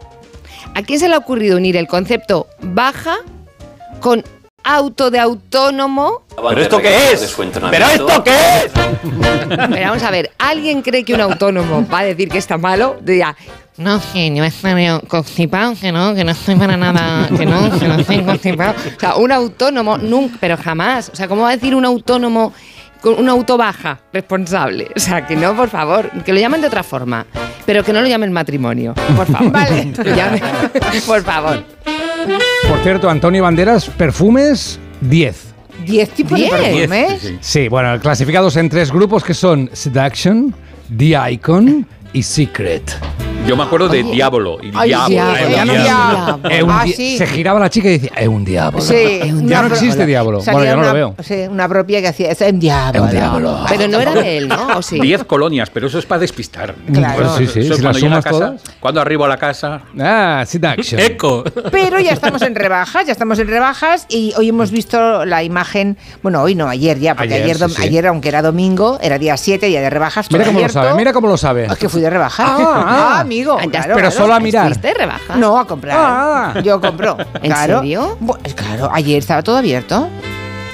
¿A 0.74 0.82
quién 0.82 1.00
se 1.00 1.08
le 1.08 1.14
ha 1.14 1.20
ocurrido 1.20 1.58
unir 1.58 1.78
el 1.78 1.86
concepto 1.86 2.48
baja 2.60 3.18
con 4.00 4.24
auto 4.76 5.10
de 5.12 5.20
autónomo? 5.20 6.22
¿Pero 6.36 6.62
esto 6.62 6.78
qué 6.80 7.12
es? 7.12 7.36
¿Pero 7.72 7.86
esto 7.88 8.24
qué 8.24 8.32
es? 8.32 8.72
Pero 9.50 9.88
vamos 9.90 10.04
a 10.04 10.12
ver, 10.12 10.32
¿alguien 10.38 10.82
cree 10.82 11.04
que 11.04 11.14
un 11.14 11.22
autónomo 11.22 11.86
va 11.92 12.00
a 12.00 12.04
decir 12.06 12.30
que 12.30 12.38
está 12.38 12.58
malo? 12.58 12.98
Diría, 13.02 13.36
no, 13.78 14.00
que 14.14 14.34
yo 14.36 14.44
estoy 14.44 14.86
constipado, 15.08 15.74
que 15.80 15.92
no, 15.92 16.14
que 16.14 16.24
no 16.24 16.32
estoy 16.32 16.56
para 16.56 16.78
nada, 16.78 17.28
que 17.36 17.46
no, 17.46 17.80
que 17.80 17.88
no 17.88 17.96
estoy 17.96 18.22
constipado. 18.24 18.74
O 18.96 19.00
sea, 19.00 19.16
un 19.16 19.32
autónomo, 19.32 19.98
nunca, 19.98 20.38
pero 20.40 20.58
jamás. 20.58 21.10
O 21.12 21.16
sea, 21.16 21.28
¿cómo 21.28 21.44
va 21.44 21.50
a 21.50 21.56
decir 21.56 21.74
un 21.76 21.86
autónomo 21.86 22.54
con 23.02 23.18
una 23.20 23.32
autobaja 23.32 24.00
responsable? 24.14 24.90
O 24.96 25.00
sea, 25.00 25.26
que 25.26 25.36
no, 25.36 25.56
por 25.56 25.70
favor, 25.70 26.10
que 26.24 26.32
lo 26.34 26.40
llamen 26.40 26.62
de 26.62 26.68
otra 26.68 26.84
forma, 26.84 27.26
pero 27.66 27.84
que 27.84 27.92
no 27.94 28.02
lo 28.02 28.08
llamen 28.08 28.32
matrimonio. 28.32 28.94
Por 29.16 29.26
favor. 29.32 29.52
vale. 29.52 29.92
Que 29.94 30.14
llamen- 30.14 30.42
por 31.08 31.24
favor. 31.24 31.64
Por 32.68 32.80
cierto, 32.84 33.10
Antonio 33.10 33.44
Banderas, 33.44 33.90
perfumes 33.90 34.80
10. 35.02 35.46
10 35.86 36.10
tipos 36.12 36.38
Diez. 36.38 36.52
de 36.52 36.58
perfumes. 36.58 37.22
Sí, 37.22 37.28
sí. 37.28 37.38
Sí, 37.42 37.68
bueno, 37.68 38.00
clasificados 38.00 38.58
en 38.58 38.70
tres 38.70 38.92
grupos 38.92 39.24
que 39.24 39.34
son 39.34 39.70
Seduction, 39.74 40.54
The 40.96 41.32
Icon 41.32 41.88
y 42.14 42.24
Secret. 42.24 42.84
Yo 43.48 43.58
me 43.58 43.64
acuerdo 43.64 43.88
de 43.90 44.04
Diablo. 44.04 44.58
Y 44.62 44.72
Ay, 44.76 44.90
Diablo. 44.90 45.08
diablo, 45.10 45.34
no 45.42 45.48
Diablo. 45.50 45.74
Diablo. 45.74 46.40
Eh, 46.52 46.62
un 46.64 46.70
Ah, 46.72 46.84
di- 46.84 46.94
sí. 46.94 47.18
Se 47.18 47.26
giraba 47.26 47.60
la 47.60 47.68
chica 47.72 47.88
y 47.90 47.94
decía, 47.94 48.12
es 48.16 48.28
un 48.28 48.46
diablo. 48.46 48.80
Sí, 48.80 49.20
ya 49.46 49.62
no 49.64 49.68
existe 49.70 50.06
diablo. 50.06 50.40
Salía 50.42 50.60
Bueno, 50.60 50.70
yo 50.70 50.76
no 50.76 50.82
una, 50.82 50.88
lo 50.90 50.94
veo. 50.94 51.16
sí, 51.24 51.34
una 51.50 51.68
propia 51.68 52.00
que 52.00 52.10
hacía, 52.10 52.30
es 52.30 52.42
un 52.42 52.60
diablo. 52.60 53.00
Es 53.00 53.06
un 53.06 53.10
diablo. 53.18 53.60
Pero 53.68 53.88
no 53.88 54.00
era 54.00 54.14
de 54.14 54.38
él, 54.38 54.48
¿no? 54.50 54.78
¿O 54.78 54.82
sí? 54.84 55.00
Diez 55.00 55.24
colonias, 55.24 55.72
pero 55.72 55.88
eso 55.88 55.98
es 55.98 56.06
para 56.06 56.20
despistar. 56.20 56.76
Claro. 56.94 57.24
Eso- 57.26 57.38
Sí, 57.40 57.48
sí, 57.48 57.60
eso 57.62 57.74
es 57.74 57.78
si 57.78 57.82
cuando 57.84 57.88
las 57.88 57.96
llega 58.04 58.18
a 58.18 58.22
sumas 58.22 58.24
casa, 58.26 58.38
todas. 58.38 58.62
Cuando 58.80 59.02
arribo 59.02 59.26
a 59.26 59.28
la 59.30 59.38
casa, 59.38 59.82
Ah, 60.00 60.44
Seduction. 60.46 61.02
Eco. 61.02 61.44
Pero 61.72 62.00
ya 62.00 62.12
estamos 62.12 62.44
en 62.44 62.54
rebajas, 62.54 63.08
ya 63.08 63.14
estamos 63.14 63.40
en 63.40 63.48
rebajas 63.48 64.06
y 64.10 64.32
hoy 64.38 64.50
hemos 64.50 64.70
visto 64.70 65.26
la 65.26 65.42
imagen, 65.44 65.98
bueno, 66.22 66.42
hoy 66.44 66.54
no, 66.54 66.68
ayer 66.68 67.00
ya, 67.00 67.16
porque 67.16 67.34
Ayer, 67.34 67.46
ayer, 67.46 67.58
dom- 67.58 67.70
sí, 67.70 67.76
sí. 67.78 67.84
ayer 67.88 68.06
aunque 68.08 68.30
era 68.30 68.42
domingo, 68.44 69.00
era 69.02 69.18
día 69.18 69.38
7, 69.38 69.66
día 69.66 69.82
de 69.82 69.90
rebajas. 69.90 70.28
todo 70.28 70.38
Mira 70.38 70.46
cómo 70.50 70.60
lo 70.60 70.66
abierto. 70.66 70.84
sabe, 70.84 70.96
mira 70.98 71.14
cómo 71.14 71.28
lo 71.30 71.38
sabe. 71.38 71.66
Es 71.66 71.78
que 71.78 71.90
fui 71.90 72.02
de 72.02 72.10
rebajas. 72.12 72.46
Ah, 72.48 73.16
ah. 73.22 73.24
Amigo. 73.30 73.58
Ah, 73.60 73.66
claro, 73.70 73.94
Pero 73.96 74.10
claro. 74.10 74.12
solo 74.12 74.34
a 74.34 74.40
mirar. 74.40 74.66
¿Fuiste 74.66 74.88
de 74.88 74.94
rebaja? 74.96 75.36
No, 75.36 75.60
a 75.60 75.68
comprar. 75.68 75.96
Ah. 76.00 76.60
Yo 76.64 76.82
compro. 76.82 77.16
¿En 77.36 77.52
claro. 77.52 77.80
serio? 77.80 78.18
Claro, 78.56 78.90
ayer 78.92 79.20
estaba 79.20 79.44
todo 79.44 79.58
abierto. 79.58 80.10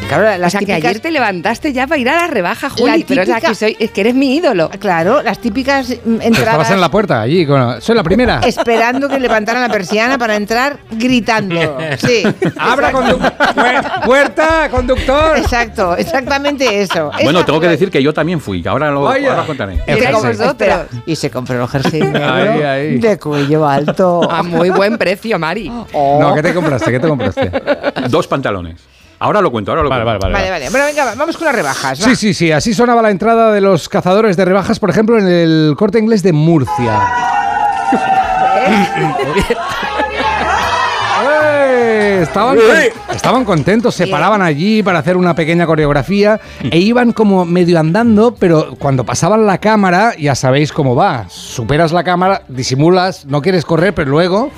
Claro, 0.08 0.36
O 0.36 0.38
las 0.38 0.52
sea, 0.52 0.60
que 0.60 0.68
típicas- 0.68 0.90
ayer 0.90 1.00
te 1.02 1.10
levantaste 1.12 1.74
ya 1.74 1.88
para 1.88 2.00
ir 2.00 2.08
a 2.10 2.16
la 2.16 2.28
rebaja, 2.28 2.70
Juli. 2.70 3.00
La 3.00 3.06
Pero 3.08 3.24
o 3.24 3.26
sea, 3.26 3.36
típica- 3.38 3.50
que, 3.50 3.56
soy, 3.56 3.76
es 3.80 3.90
que 3.92 4.02
eres 4.02 4.14
mi 4.14 4.36
ídolo. 4.36 4.70
Claro, 4.80 5.24
las 5.24 5.40
típicas 5.40 5.90
mm, 5.90 5.94
Estabas 6.22 6.26
entradas. 6.26 6.72
en 6.72 6.82
la 6.82 6.92
puerta 6.92 7.22
allí. 7.22 7.46
con- 7.46 7.82
Soy 7.82 7.96
la 7.96 8.04
primera. 8.04 8.40
Esperando 8.46 9.10
que 9.10 9.20
levantaran 9.20 9.64
la 9.64 9.70
persiana 9.70 10.18
para 10.20 10.36
entrar 10.36 10.78
gritando. 10.92 11.78
Sí. 11.98 12.24
Abra 12.58 12.92
conductor. 12.92 13.34
Puerta, 14.06 14.70
conductor. 14.70 15.38
Exacto, 15.38 15.96
exactamente 15.98 16.82
eso. 16.82 17.12
bueno, 17.24 17.40
Esa 17.40 17.46
tengo 17.48 17.60
que 17.60 17.68
decir 17.68 17.90
que 17.90 18.02
yo 18.04 18.14
también 18.14 18.40
fui, 18.40 18.62
que 18.62 18.70
ahora 18.70 18.92
lo 18.92 19.02
Vaya. 19.04 19.32
ahora 19.32 19.46
contaré. 19.48 19.76
Y 19.88 19.92
espera, 19.92 20.86
y 21.06 21.16
se 21.16 21.30
compró 21.32 21.62
el 21.64 21.68
jersey 21.68 22.02
Ahí, 22.02 22.62
ahí. 22.62 22.98
de 23.00 23.18
cuello 23.18 23.68
alto. 23.68 24.30
A 24.32 24.44
muy 24.44 24.70
buen 24.70 24.98
precio, 25.00 25.40
Mari. 25.40 25.72
Oh. 25.94 26.20
No, 26.22 26.36
¿qué 26.36 26.44
te 26.44 26.54
compraste? 26.54 26.92
¿Qué 26.92 27.00
te 27.00 27.08
compraste? 27.08 27.52
Dos 28.10 28.28
pantalones. 28.28 28.76
Ahora 29.20 29.42
lo 29.42 29.52
cuento, 29.52 29.72
ahora 29.72 29.84
lo 29.84 29.90
Vale, 29.90 30.04
cuento. 30.04 30.20
vale, 30.26 30.34
vale. 30.34 30.50
Vale, 30.50 30.52
vale. 30.66 30.70
Bueno, 30.72 30.86
venga, 30.88 31.06
va, 31.06 31.16
vamos 31.16 31.38
con 31.38 31.46
las 31.46 31.56
rebajas. 31.56 32.02
va. 32.02 32.06
Sí, 32.06 32.16
sí, 32.16 32.34
sí. 32.34 32.52
Así 32.52 32.74
sonaba 32.74 33.02
la 33.02 33.12
entrada 33.12 33.52
de 33.52 33.62
los 33.62 33.88
cazadores 33.90 34.36
de 34.38 34.46
rebajas, 34.46 34.80
por 34.80 34.90
ejemplo, 34.90 35.18
en 35.18 35.28
el 35.28 35.76
corte 35.78 36.00
inglés 36.00 36.22
de 36.24 36.34
Murcia. 36.34 37.00
¡Eh! 38.68 39.46
Estaban, 42.22 42.58
estaban 43.14 43.46
contentos, 43.46 43.94
se 43.96 44.08
paraban 44.08 44.42
allí 44.42 44.82
para 44.84 45.00
hacer 45.00 45.16
una 45.16 45.36
pequeña 45.36 45.66
coreografía 45.66 46.40
e 46.64 46.80
iban 46.80 47.12
como 47.14 47.46
medio 47.46 47.80
andando, 47.80 48.34
pero 48.36 48.76
cuando 48.80 49.06
pasaban 49.06 49.46
la 49.46 49.58
cámara, 49.60 50.14
ya 50.18 50.34
sabéis 50.36 50.72
cómo 50.72 50.96
va. 50.96 51.26
Superas 51.30 51.92
la 51.92 52.04
cámara, 52.04 52.42
disimulas, 52.48 53.26
no 53.26 53.42
quieres 53.42 53.64
correr, 53.64 53.94
pero 53.94 54.10
luego 54.12 54.50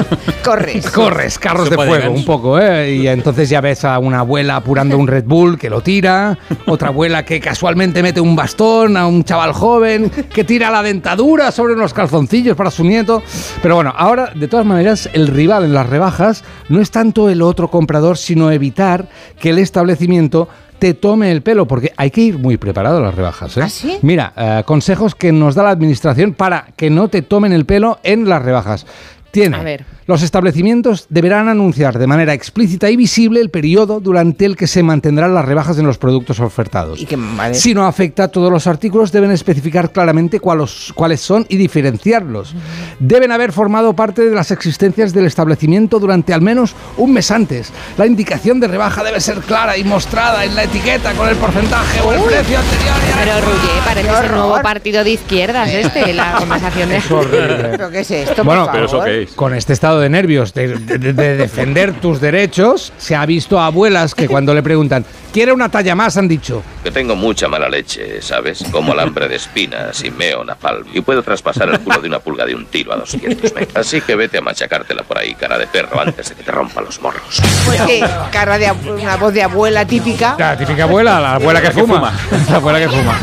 Corres. 0.44 0.90
Corres, 0.90 1.38
carros 1.38 1.70
de 1.70 1.76
fuego, 1.76 2.12
un 2.12 2.24
poco, 2.24 2.58
¿eh? 2.58 2.94
Y 2.96 3.08
entonces 3.08 3.48
ya 3.48 3.60
ves 3.60 3.84
a 3.84 3.98
una 3.98 4.20
abuela 4.20 4.56
apurando 4.56 4.98
un 4.98 5.06
Red 5.06 5.24
Bull 5.24 5.58
que 5.58 5.70
lo 5.70 5.80
tira, 5.80 6.38
otra 6.66 6.88
abuela 6.88 7.24
que 7.24 7.40
casualmente 7.40 8.02
mete 8.02 8.20
un 8.20 8.36
bastón 8.36 8.96
a 8.96 9.06
un 9.06 9.24
chaval 9.24 9.52
joven, 9.52 10.10
que 10.10 10.44
tira 10.44 10.70
la 10.70 10.82
dentadura 10.82 11.52
sobre 11.52 11.74
unos 11.74 11.94
calzoncillos 11.94 12.56
para 12.56 12.70
su 12.70 12.84
nieto. 12.84 13.22
Pero 13.62 13.76
bueno, 13.76 13.92
ahora, 13.96 14.32
de 14.34 14.48
todas 14.48 14.66
maneras, 14.66 15.08
el 15.12 15.28
rival 15.28 15.64
en 15.64 15.74
las 15.74 15.88
rebajas 15.88 16.44
no 16.68 16.80
es 16.80 16.90
tanto 16.90 17.28
el 17.28 17.42
otro 17.42 17.68
comprador, 17.68 18.18
sino 18.18 18.50
evitar 18.50 19.08
que 19.38 19.50
el 19.50 19.58
establecimiento 19.58 20.48
te 20.82 20.94
tome 20.94 21.30
el 21.30 21.42
pelo, 21.42 21.68
porque 21.68 21.92
hay 21.96 22.10
que 22.10 22.22
ir 22.22 22.38
muy 22.38 22.56
preparado 22.56 22.98
a 22.98 23.00
las 23.02 23.14
rebajas. 23.14 23.56
¿eh? 23.56 23.60
¿Ah, 23.62 23.68
sí? 23.68 23.98
Mira, 24.02 24.32
eh, 24.36 24.62
consejos 24.66 25.14
que 25.14 25.30
nos 25.30 25.54
da 25.54 25.62
la 25.62 25.70
administración 25.70 26.34
para 26.34 26.66
que 26.74 26.90
no 26.90 27.06
te 27.06 27.22
tomen 27.22 27.52
el 27.52 27.66
pelo 27.66 28.00
en 28.02 28.28
las 28.28 28.42
rebajas. 28.42 28.84
Tiene. 29.32 29.56
A 29.56 29.62
ver. 29.62 29.84
Los 30.06 30.22
establecimientos 30.22 31.06
deberán 31.08 31.48
anunciar 31.48 31.98
de 31.98 32.06
manera 32.06 32.34
explícita 32.34 32.90
y 32.90 32.96
visible 32.96 33.40
el 33.40 33.50
periodo 33.50 34.00
durante 34.00 34.44
el 34.44 34.56
que 34.56 34.66
se 34.66 34.82
mantendrán 34.82 35.32
las 35.32 35.44
rebajas 35.44 35.78
en 35.78 35.86
los 35.86 35.96
productos 35.96 36.40
ofertados. 36.40 37.00
Y 37.00 37.06
que, 37.06 37.16
vale. 37.16 37.54
Si 37.54 37.72
no 37.72 37.86
afecta 37.86 38.24
a 38.24 38.28
todos 38.28 38.50
los 38.52 38.66
artículos, 38.66 39.10
deben 39.10 39.30
especificar 39.30 39.90
claramente 39.90 40.38
cuáles, 40.38 40.92
cuáles 40.94 41.20
son 41.20 41.46
y 41.48 41.56
diferenciarlos. 41.56 42.54
Deben 42.98 43.32
haber 43.32 43.52
formado 43.52 43.94
parte 43.94 44.28
de 44.28 44.34
las 44.34 44.50
existencias 44.50 45.14
del 45.14 45.24
establecimiento 45.24 45.98
durante 45.98 46.34
al 46.34 46.42
menos 46.42 46.74
un 46.96 47.12
mes 47.12 47.30
antes. 47.30 47.72
La 47.96 48.06
indicación 48.06 48.60
de 48.60 48.68
rebaja 48.68 49.02
debe 49.02 49.20
ser 49.20 49.38
clara 49.38 49.78
y 49.78 49.84
mostrada 49.84 50.44
en 50.44 50.54
la 50.54 50.64
etiqueta 50.64 51.14
con 51.14 51.28
el 51.28 51.36
porcentaje 51.36 52.00
o 52.00 52.12
el 52.12 52.20
precio 52.22 52.58
anterior. 52.58 52.94
Pero 53.18 53.40
Ruye, 53.40 53.82
parece 53.84 54.10
ese 54.10 54.28
nuevo 54.28 54.60
partido 54.60 55.04
de 55.04 55.10
izquierdas 55.10 55.70
este, 55.70 56.12
la 56.12 56.32
conversación 56.38 56.88
de... 56.88 56.96
Es 56.96 57.10
horrible. 57.10 57.68
¿Pero 57.70 57.90
qué 57.90 58.00
es 58.00 58.10
esto? 58.10 58.44
Bueno, 58.44 58.64
por 58.64 58.72
Pero 58.72 58.86
eso 58.86 58.98
favor? 58.98 59.21
Es. 59.22 59.32
Con 59.32 59.54
este 59.54 59.72
estado 59.72 60.00
de 60.00 60.08
nervios 60.08 60.54
de, 60.54 60.68
de- 60.76 61.12
de 61.12 61.36
defender 61.36 61.92
tus 62.00 62.20
derechos, 62.20 62.92
se 62.98 63.14
ha 63.16 63.24
visto 63.26 63.58
a 63.60 63.66
abuelas 63.66 64.14
que 64.14 64.28
cuando 64.28 64.54
le 64.54 64.62
preguntan, 64.62 65.04
¿quiere 65.32 65.52
una 65.52 65.68
talla 65.68 65.94
más? 65.94 66.16
Han 66.16 66.28
dicho, 66.28 66.62
Que 66.84 66.90
tengo 66.90 67.14
mucha 67.16 67.48
mala 67.48 67.68
leche, 67.68 68.20
¿sabes? 68.22 68.64
Como 68.70 68.92
alambre 68.92 69.28
de 69.28 69.36
espinas 69.36 70.02
y 70.04 70.10
meo 70.10 70.44
napalm. 70.44 70.84
Y 70.92 71.00
puedo 71.00 71.22
traspasar 71.22 71.68
el 71.68 71.80
culo 71.80 72.00
de 72.00 72.08
una 72.08 72.18
pulga 72.18 72.44
de 72.46 72.54
un 72.54 72.66
tiro 72.66 72.92
a 72.92 72.96
200 72.96 73.54
metros. 73.54 73.76
Así 73.76 74.00
que 74.00 74.14
vete 74.16 74.38
a 74.38 74.40
machacártela 74.40 75.02
por 75.02 75.18
ahí, 75.18 75.34
cara 75.34 75.58
de 75.58 75.66
perro, 75.66 76.00
antes 76.00 76.28
de 76.30 76.34
que 76.34 76.42
te 76.42 76.50
rompa 76.52 76.80
los 76.80 77.00
morros. 77.00 77.40
Pues 77.66 77.80
que 77.82 78.04
cara 78.30 78.58
de 78.58 78.70
una 78.72 79.16
voz 79.16 79.32
de 79.32 79.42
abuela 79.42 79.84
típica. 79.86 80.36
la 80.38 80.56
típica 80.56 80.84
abuela, 80.84 81.20
la 81.20 81.34
abuela 81.34 81.60
que 81.62 81.70
fuma. 81.70 82.12
La 82.50 82.56
abuela 82.56 82.78
que 82.78 82.88
fuma. 82.88 83.18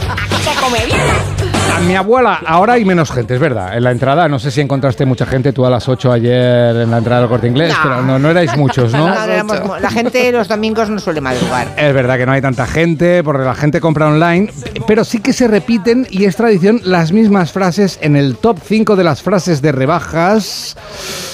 A 1.75 1.79
mi 1.81 1.95
abuela, 1.95 2.39
ahora 2.45 2.73
hay 2.73 2.83
menos 2.85 3.11
gente, 3.11 3.35
es 3.35 3.39
verdad. 3.39 3.75
En 3.77 3.83
la 3.83 3.91
entrada, 3.91 4.27
no 4.27 4.37
sé 4.39 4.51
si 4.51 4.59
encontraste 4.61 5.05
mucha 5.05 5.25
gente 5.25 5.53
tú 5.53 5.65
a 5.65 5.69
las 5.69 5.87
8 5.87 6.11
ayer 6.11 6.75
en 6.75 6.91
la 6.91 6.97
entrada 6.97 7.21
del 7.21 7.29
corte 7.29 7.47
inglés, 7.47 7.69
No. 7.73 7.79
pero 7.83 8.01
no, 8.01 8.19
no 8.19 8.29
erais 8.31 8.55
muchos, 8.57 8.91
¿no? 8.91 9.07
No, 9.09 9.15
no 9.15 9.23
éramos 9.31 9.81
la 9.81 9.89
gente 9.89 10.31
los 10.31 10.47
domingos 10.47 10.89
no 10.89 10.99
suele 10.99 11.21
madrugar. 11.21 11.67
Es 11.77 11.93
verdad 11.93 12.17
que 12.17 12.25
no 12.25 12.31
hay 12.33 12.41
tanta 12.41 12.65
gente, 12.67 13.23
porque 13.23 13.43
la 13.45 13.55
gente 13.55 13.79
compra 13.79 14.07
online, 14.07 14.51
pero 14.87 15.03
sí 15.03 15.19
que 15.19 15.31
se 15.33 15.47
repiten 15.47 16.05
y 16.09 16.25
es 16.25 16.35
tradición 16.35 16.81
las 16.83 17.11
mismas 17.11 17.51
frases 17.51 17.97
en 18.01 18.15
el 18.15 18.35
top 18.37 18.57
5 18.63 18.95
de 18.95 19.03
las 19.03 19.21
frases 19.21 19.61
de 19.61 19.71
rebajas. 19.71 20.75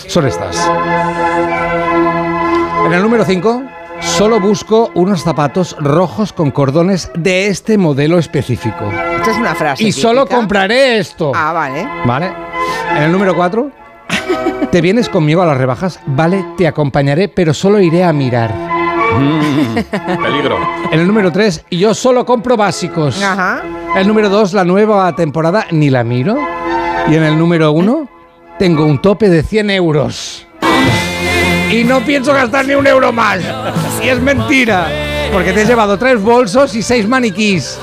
Son 0.08 0.28
estas. 0.28 0.70
En 2.86 2.94
el 2.94 3.02
número 3.02 3.26
5, 3.26 3.64
solo 4.06 4.40
busco 4.40 4.92
unos 4.94 5.24
zapatos 5.24 5.76
rojos 5.80 6.32
con 6.32 6.52
cordones 6.52 7.12
de 7.16 7.48
este 7.48 7.78
modelo 7.78 8.18
específico. 8.18 8.92
Esto 9.18 9.32
es 9.32 9.38
una 9.38 9.56
frase. 9.56 9.84
Y 9.84 9.92
solo 9.92 10.26
compraré 10.26 11.00
esto. 11.00 11.32
Ah, 11.36 11.52
vale. 11.52 11.88
¿Vale? 12.06 12.32
En 12.96 13.04
el 13.04 13.12
número 13.12 13.36
4, 13.36 13.72
¿te 14.72 14.82
vienes 14.82 15.10
conmigo 15.10 15.42
a 15.42 15.46
las 15.46 15.58
rebajas? 15.58 16.00
Vale, 16.06 16.46
te 16.58 16.68
acompañaré, 16.68 17.28
pero 17.28 17.54
solo 17.54 17.80
iré 17.80 18.04
a 18.04 18.14
mirar. 18.14 18.54
Peligro. 20.24 20.58
En 20.92 21.00
el 21.00 21.08
número 21.08 21.32
3, 21.32 21.66
yo 21.72 21.94
solo 21.94 22.26
compro 22.26 22.58
básicos. 22.58 23.22
Ajá. 23.22 23.62
El 23.96 24.08
número 24.08 24.30
2, 24.30 24.54
la 24.54 24.64
nueva 24.64 25.14
temporada, 25.16 25.68
ni 25.72 25.90
la 25.90 26.04
miro. 26.04 26.38
Y 27.10 27.16
en 27.16 27.24
el 27.24 27.38
número 27.38 27.72
1, 27.72 28.10
tengo 28.60 28.86
un 28.86 29.02
tope 29.02 29.30
de 29.30 29.44
100 29.44 29.70
euros. 29.72 30.48
Y 31.72 31.84
no 31.84 32.00
pienso 32.02 32.34
gastar 32.34 32.66
ni 32.66 32.76
un 32.76 32.86
euro 32.88 33.12
más. 33.12 33.40
Y 34.06 34.10
es 34.10 34.22
mentira. 34.22 34.88
Porque 35.34 35.52
te 35.52 35.64
he 35.64 35.66
llevado 35.66 35.98
tres 35.98 36.22
bolsos 36.22 36.76
y 36.76 36.84
seis 36.84 37.08
maniquís. 37.08 37.80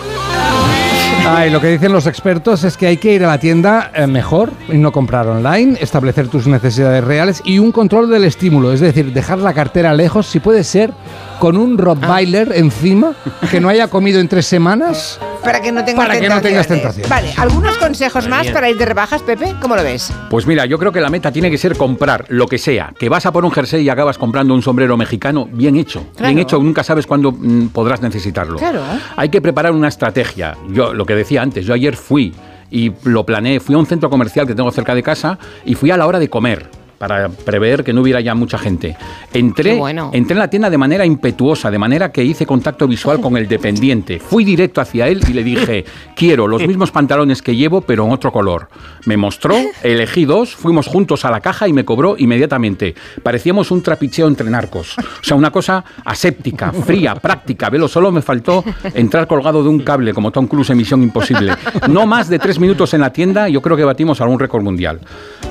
Ay, 1.27 1.51
lo 1.51 1.61
que 1.61 1.67
dicen 1.67 1.93
los 1.93 2.07
expertos 2.07 2.63
es 2.63 2.77
que 2.77 2.87
hay 2.87 2.97
que 2.97 3.13
ir 3.13 3.25
a 3.25 3.27
la 3.27 3.39
tienda 3.39 3.91
eh, 3.93 4.07
mejor 4.07 4.53
y 4.69 4.79
no 4.79 4.93
comprar 4.93 5.27
online, 5.27 5.77
establecer 5.81 6.29
tus 6.29 6.47
necesidades 6.47 7.03
reales 7.03 7.43
y 7.45 7.59
un 7.59 7.73
control 7.73 8.09
del 8.09 8.23
estímulo, 8.23 8.73
es 8.73 8.79
decir, 8.79 9.13
dejar 9.13 9.39
la 9.39 9.53
cartera 9.53 9.95
lejos, 9.95 10.29
si 10.29 10.39
puede 10.39 10.63
ser, 10.63 10.93
con 11.41 11.57
un 11.57 11.77
Rottweiler 11.77 12.53
encima 12.55 13.15
que 13.51 13.61
no 13.61 13.69
haya 13.69 13.89
comido 13.89 14.21
en 14.21 14.29
tres 14.29 14.47
semanas. 14.47 15.19
Para 15.43 15.61
que 15.61 15.73
no 15.73 15.85
tengas 15.85 16.07
Para 16.07 16.21
que 16.21 16.29
no 16.29 16.41
tengas 16.41 16.67
tentaciones. 16.67 17.09
Vale, 17.09 17.33
¿algunos 17.37 17.77
consejos 17.79 18.29
más 18.29 18.49
para 18.49 18.71
ir 18.71 18.77
de 18.77 18.85
rebajas, 18.85 19.23
Pepe? 19.23 19.55
¿Cómo 19.61 19.77
lo 19.77 19.83
ves? 19.83 20.13
Pues 20.31 20.47
mira, 20.47 20.67
yo 20.67 20.79
creo 20.79 20.93
que 20.93 21.01
la 21.01 21.11
meta 21.11 21.33
tiene 21.33 21.51
que 21.51 21.59
ser 21.59 21.77
comprar 21.77 22.27
lo 22.29 22.47
que 22.47 22.59
sea. 22.59 22.93
Que 22.99 23.09
vas 23.09 23.27
a 23.27 23.33
por 23.33 23.45
un 23.45 23.51
jersey 23.51 23.83
y 23.83 23.89
acabas 23.89 24.19
comprando 24.19 24.55
un 24.55 24.63
sombrero 24.63 24.97
mexicano, 24.97 25.49
bien 25.51 25.77
hecho. 25.77 26.07
Claro. 26.17 26.35
Bien 26.35 26.39
hecho, 26.39 26.59
nunca 26.59 26.85
sabes 26.85 27.07
cuándo 27.07 27.33
mm, 27.33 27.69
podrás 27.69 28.01
necesitarlo. 28.01 28.57
Claro. 28.59 28.83
Hay 29.17 29.29
que 29.29 29.41
preparar 29.41 29.73
una 29.73 29.89
estrategia. 29.89 30.57
Yo, 30.69 30.95
lo 30.95 31.05
que 31.05 31.15
decía 31.15 31.43
antes, 31.43 31.67
yo 31.67 31.75
ayer 31.75 31.97
fui 31.97 32.33
y 32.71 32.93
lo 33.05 33.27
planeé. 33.27 33.61
Fui 33.61 33.75
a 33.75 33.79
un 33.79 33.87
centro 33.87 34.09
comercial 34.11 34.47
que 34.47 34.55
tengo 34.55 34.71
cerca 34.71 34.95
de 34.95 35.03
casa 35.03 35.39
y 35.65 35.75
fui 35.75 35.91
a 35.91 35.97
la 35.97 36.07
hora 36.07 36.19
de 36.19 36.31
comer 36.31 36.82
para 37.03 37.29
prever 37.29 37.83
que 37.83 37.93
no 37.93 38.03
hubiera 38.03 38.21
ya 38.21 38.33
mucha 38.33 38.57
gente. 38.57 38.97
Entré, 39.35 39.75
bueno. 39.75 40.11
entré 40.13 40.35
en 40.35 40.39
la 40.39 40.49
tienda 40.49 40.71
de 40.71 40.79
manera 40.79 41.05
impetuosa, 41.05 41.69
de 41.69 41.77
manera 41.77 42.13
que 42.13 42.23
hice 42.23 42.47
contacto 42.47 42.87
visual 42.87 43.21
con 43.21 43.37
el 43.37 43.49
dependiente. 43.49 44.21
Fui 44.21 44.45
directo 44.45 44.81
hacia 44.81 45.09
él 45.09 45.21
y 45.29 45.33
le 45.33 45.43
dije, 45.43 45.85
quiero 46.15 46.47
los 46.47 46.65
mismos 46.65 46.93
pantalones 46.93 47.43
que 47.43 47.57
llevo, 47.57 47.81
pero 47.81 48.05
en 48.05 48.13
otro 48.13 48.31
color. 48.31 48.69
Me 49.05 49.17
mostró, 49.17 49.57
elegí 49.83 50.27
dos, 50.27 50.55
fuimos 50.55 50.87
juntos 50.87 51.25
a 51.25 51.33
la 51.33 51.41
caja 51.41 51.67
y 51.67 51.73
me 51.73 51.85
cobró 51.85 52.15
inmediatamente. 52.17 52.95
Parecíamos 53.21 53.73
un 53.73 53.83
trapicheo 53.83 54.29
entre 54.29 54.49
narcos. 54.49 54.97
O 54.97 55.25
sea, 55.25 55.37
una 55.37 55.51
cosa 55.51 55.85
aséptica, 56.05 56.71
fría, 56.71 57.17
práctica. 57.17 57.69
Velo, 57.69 57.89
solo 57.89 58.13
me 58.13 58.23
faltó 58.23 58.63
entrar 58.95 59.27
colgado 59.27 59.65
de 59.65 59.69
un 59.69 59.81
cable 59.81 60.15
como 60.15 60.31
Tom 60.31 60.47
Cruise 60.47 60.71
en 60.71 60.77
Misión 60.77 61.03
Imposible. 61.03 61.53
No 61.89 62.07
más 62.07 62.29
de 62.29 62.39
tres 62.39 62.61
minutos 62.61 62.95
en 62.95 63.01
la 63.01 63.13
tienda, 63.13 63.49
yo 63.49 63.61
creo 63.61 63.77
que 63.77 63.83
batimos 63.83 64.21
algún 64.21 64.39
récord 64.39 64.63
mundial. 64.63 65.01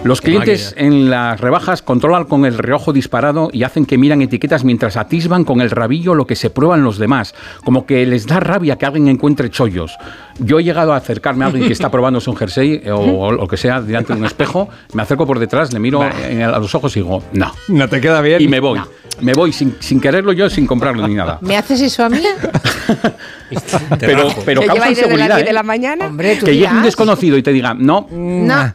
Los 0.05 0.21
clientes 0.21 0.73
en 0.77 1.09
las 1.09 1.40
rebajas 1.41 1.81
controlan 1.81 2.25
con 2.25 2.45
el 2.45 2.57
reojo 2.57 2.93
disparado 2.93 3.49
y 3.51 3.63
hacen 3.63 3.85
que 3.85 3.97
miran 3.97 4.21
etiquetas 4.21 4.63
mientras 4.63 4.97
atisban 4.97 5.43
con 5.43 5.61
el 5.61 5.69
rabillo 5.69 6.15
lo 6.15 6.25
que 6.25 6.35
se 6.35 6.49
prueban 6.49 6.83
los 6.83 6.97
demás. 6.97 7.35
Como 7.63 7.85
que 7.85 8.05
les 8.05 8.27
da 8.27 8.39
rabia 8.39 8.77
que 8.77 8.85
alguien 8.85 9.07
encuentre 9.07 9.49
chollos. 9.49 9.97
Yo 10.39 10.59
he 10.59 10.63
llegado 10.63 10.93
a 10.93 10.97
acercarme 10.97 11.43
a 11.43 11.47
alguien 11.47 11.67
que 11.67 11.73
está 11.73 11.91
probándose 11.91 12.29
un 12.29 12.35
jersey 12.35 12.83
o, 12.89 13.31
lo 13.31 13.47
que 13.47 13.57
sea 13.57 13.81
delante 13.81 14.13
de 14.13 14.19
un 14.19 14.25
espejo, 14.25 14.69
me 14.93 15.01
acerco 15.01 15.25
por 15.25 15.39
detrás, 15.39 15.73
le 15.73 15.79
miro 15.79 16.01
a 16.01 16.59
los 16.59 16.73
ojos 16.75 16.95
y 16.95 17.01
digo, 17.01 17.23
no. 17.33 17.51
No 17.67 17.87
te 17.87 17.99
queda 17.99 18.21
bien. 18.21 18.41
Y 18.41 18.47
me 18.47 18.59
voy. 18.59 18.79
Me 19.21 19.33
voy 19.33 19.53
sin, 19.53 19.75
sin 19.79 19.99
quererlo 20.01 20.33
yo, 20.33 20.49
sin 20.49 20.65
comprarlo 20.67 21.07
ni 21.07 21.13
nada. 21.15 21.37
¿Me 21.41 21.55
haces 21.57 21.79
eso 21.81 22.03
a 22.03 22.09
mí? 22.09 22.21
Pero, 23.99 24.29
pero 24.45 24.61
¿Que 24.61 24.67
lleva 24.67 24.85
causa 24.85 24.89
inseguridad. 24.89 25.35
10 25.35 25.45
de 25.45 25.51
¿eh? 25.51 25.53
la 25.53 25.63
mañana? 25.63 26.05
Hombre, 26.07 26.37
tú 26.37 26.45
Que 26.45 26.55
llegue 26.55 26.73
un 26.73 26.83
desconocido 26.83 27.37
y 27.37 27.43
te 27.43 27.51
diga, 27.51 27.73
no, 27.73 28.07
No. 28.09 28.73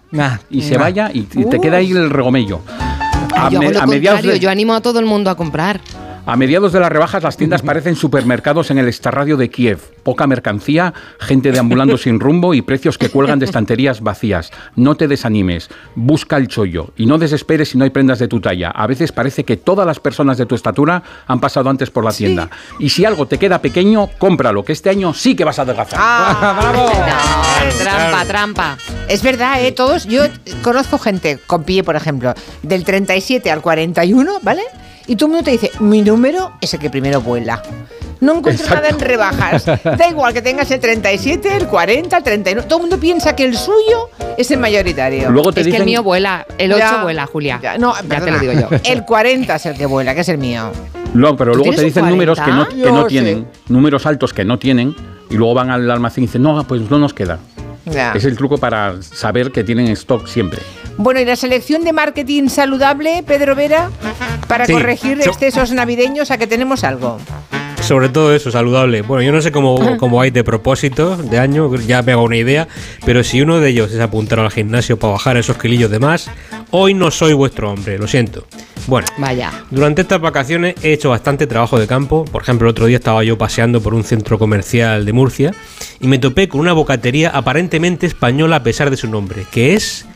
y 0.51 0.61
se 0.63 0.75
nah. 0.75 0.81
vaya 0.81 1.11
y, 1.13 1.21
y 1.21 1.45
te 1.47 1.59
queda 1.61 1.79
ahí 1.79 1.93
el 1.93 2.11
regomello. 2.11 2.61
A, 3.35 3.49
yo 3.49 3.59
me- 3.59 3.67
hago 3.67 3.75
lo 3.75 3.81
a 3.83 3.87
mediados 3.87 4.23
de- 4.23 4.39
yo 4.39 4.51
animo 4.51 4.75
a 4.75 4.81
todo 4.83 4.99
el 5.01 5.07
mundo 5.07 5.31
a 5.31 5.35
comprar. 5.37 5.81
A 6.27 6.37
mediados 6.37 6.73
de 6.73 6.81
las 6.81 6.91
rebajas 6.91 7.23
las 7.23 7.37
tiendas 7.37 7.63
parecen 7.63 7.95
supermercados 7.95 8.73
en 8.73 8.79
el 8.79 8.89
extrarradio 8.89 9.37
de 9.37 9.49
Kiev. 9.49 9.79
Poca 10.03 10.27
mercancía, 10.27 10.93
gente 11.21 11.53
deambulando 11.53 11.97
sin 11.97 12.19
rumbo 12.19 12.53
y 12.53 12.63
precios 12.63 12.99
que 12.99 13.11
cuelgan 13.11 13.39
de 13.39 13.47
estanterías 13.47 14.01
vacías. 14.01 14.51
No 14.75 14.97
te 14.97 15.07
desanimes, 15.07 15.71
busca 15.95 16.37
el 16.37 16.49
chollo 16.49 16.93
y 16.97 17.07
no 17.07 17.19
desesperes 17.19 17.69
si 17.69 17.79
no 17.79 17.85
hay 17.85 17.91
prendas 17.91 18.19
de 18.19 18.27
tu 18.27 18.41
talla. 18.41 18.71
A 18.71 18.89
veces 18.89 19.13
parece 19.13 19.45
que 19.45 19.57
todas 19.57 19.87
las 19.87 20.01
personas 20.01 20.37
de 20.37 20.47
tu 20.47 20.57
estatura 20.57 21.01
han 21.29 21.39
pasado 21.39 21.71
antes 21.71 21.91
por 21.91 22.05
la 22.05 22.13
tienda. 22.13 22.51
Y 22.81 22.89
si 22.89 23.05
algo 23.05 23.27
te 23.27 23.39
queda 23.39 23.61
pequeño, 23.61 24.09
cómpralo, 24.19 24.65
que 24.65 24.73
este 24.73 24.91
año 24.91 25.15
sí 25.15 25.37
que 25.37 25.45
vas 25.45 25.61
a 25.61 25.63
adelgazar. 25.63 26.01
Ah, 26.03 26.73
No, 26.75 27.79
trampa, 27.79 28.25
trampa. 28.25 28.79
Es 29.09 29.23
verdad, 29.23 29.65
¿eh? 29.65 29.71
Todos, 29.71 30.07
yo 30.07 30.23
conozco 30.63 30.99
gente 30.99 31.39
con 31.47 31.63
pie, 31.63 31.85
por 31.85 31.95
ejemplo, 31.95 32.35
del 32.63 32.85
37 32.85 33.49
al 33.51 33.61
41, 33.63 34.41
¿vale? 34.43 34.63
Y 35.07 35.17
todo 35.17 35.27
el 35.29 35.33
mundo 35.33 35.45
te 35.45 35.53
dice, 35.53 35.71
mi 35.81 36.03
número 36.03 36.53
es 36.61 36.75
el 36.75 36.81
que 36.81 36.91
primero 36.91 37.21
vuela. 37.21 37.63
No 38.19 38.39
encuentro 38.39 38.65
Exacto. 38.65 38.75
nada 38.77 38.89
en 38.89 38.99
rebajas. 39.01 39.67
Da 39.67 40.09
igual 40.11 40.33
que 40.33 40.41
tengas 40.43 40.71
el 40.71 40.81
37, 40.81 41.55
el 41.57 41.67
40, 41.69 42.17
el 42.17 42.23
39. 42.23 42.67
Todo 42.69 42.79
el 42.79 42.83
mundo 42.85 42.99
piensa 42.99 43.37
que 43.37 43.45
el 43.45 43.57
suyo 43.57 44.09
es 44.39 44.51
el 44.51 44.59
mayoritario. 44.59 45.31
Luego 45.31 45.53
te 45.53 45.61
es 45.61 45.67
que 45.67 45.71
dicen, 45.73 45.83
el 45.83 45.87
mío 45.87 46.03
vuela, 46.03 46.47
el 46.59 46.73
8 46.73 46.79
Ya. 46.83 47.03
vuela, 47.03 47.27
Julia. 47.27 47.61
Ya, 47.63 47.79
no, 47.79 47.95
ya 48.09 48.21
te 48.21 48.31
lo 48.31 48.39
digo 48.39 48.53
yo. 48.55 48.69
El 48.85 49.05
40 49.05 49.55
es 49.55 49.67
el 49.67 49.77
que 49.77 49.87
vuela, 49.87 50.15
que 50.15 50.23
es 50.23 50.29
el 50.31 50.39
mío. 50.39 50.71
No, 51.13 51.37
pero 51.37 51.53
¿Tú 51.53 51.59
luego 51.59 51.75
te 51.75 51.83
dicen 51.85 52.09
números 52.09 52.41
que 52.41 52.51
no, 52.51 52.65
40? 52.67 52.85
que 52.85 52.93
no 52.93 53.07
tienen, 53.07 53.47
números 53.69 54.07
altos 54.07 54.33
que 54.33 54.45
no 54.45 54.59
tienen, 54.59 54.95
y 55.31 55.35
luego 55.35 55.55
van 55.55 55.71
al 55.71 55.91
almacén 55.91 56.25
y 56.25 56.27
dicen, 56.27 56.43
no, 56.43 56.67
pues 56.67 56.91
no 56.91 56.99
nos 56.99 57.13
queda. 57.15 57.39
Ya. 57.85 58.13
Es 58.13 58.25
el 58.25 58.37
truco 58.37 58.59
para 58.59 59.01
saber 59.03 59.53
que 59.53 59.63
tienen 59.63 59.89
stock 59.89 60.27
siempre. 60.27 60.61
Bueno, 60.99 61.21
y 61.21 61.25
la 61.25 61.37
selección 61.37 61.85
de 61.85 61.93
marketing 61.93 62.49
saludable, 62.49 63.23
Pedro 63.27 63.55
Vera, 63.55 63.91
para 64.49 64.65
Sí. 64.67 64.73
corregir 64.73 65.23
So- 65.23 65.31
excesos 65.31 65.73
navideños, 65.73 66.31
a 66.31 66.39
que 66.39 66.47
tenemos 66.47 66.85
algo. 66.85 67.19
Sobre 67.83 68.09
todo 68.09 68.35
eso, 68.35 68.51
saludable. 68.51 69.03
Bueno, 69.03 69.23
yo 69.23 69.31
no 69.31 69.41
sé 69.43 69.53
cómo, 69.53 69.77
cómo 69.99 70.21
hay 70.21 70.31
de 70.31 70.43
propósito 70.43 71.17
de 71.17 71.39
año, 71.39 71.73
ya 71.77 72.03
me 72.03 72.13
hago 72.13 72.25
una 72.25 72.37
idea, 72.37 72.67
pero 73.05 73.23
si 73.23 73.41
uno 73.43 73.61
de 73.61 73.69
ellos 73.69 73.93
es 73.93 74.01
apuntar 74.01 74.41
al 74.41 74.51
gimnasio 74.51 74.99
para 74.99 75.13
bajar 75.13 75.37
esos 75.37 75.57
kilillos 75.59 75.91
de 75.91 76.01
más, 76.01 76.29
hoy 76.71 76.95
no 76.95 77.11
soy 77.11 77.35
vuestro 77.35 77.71
hombre, 77.71 77.99
lo 77.99 78.09
siento. 78.09 78.47
Bueno, 78.89 79.07
Vaya. 79.19 79.53
durante 79.71 80.03
estas 80.03 80.21
vacaciones 80.21 80.75
he 80.83 80.93
hecho 80.95 81.11
bastante 81.11 81.47
trabajo 81.47 81.79
de 81.79 81.87
campo. 81.87 82.25
Por 82.25 82.43
ejemplo, 82.43 82.67
el 82.69 82.71
otro 82.71 82.87
día 82.87 82.97
estaba 82.97 83.23
yo 83.23 83.37
paseando 83.37 83.81
por 83.81 83.95
un 83.95 84.03
centro 84.05 84.39
comercial 84.39 85.05
de 85.05 85.13
Murcia 85.13 85.53
y 86.01 86.07
me 86.09 86.19
topé 86.19 86.49
con 86.49 86.61
una 86.61 86.73
bocatería 86.73 87.31
aparentemente 87.31 88.07
española 88.07 88.57
a 88.57 88.63
pesar 88.63 88.91
de 88.91 88.97
su 88.97 89.09
nombre, 89.09 89.45
que 89.53 89.75
es 89.75 90.07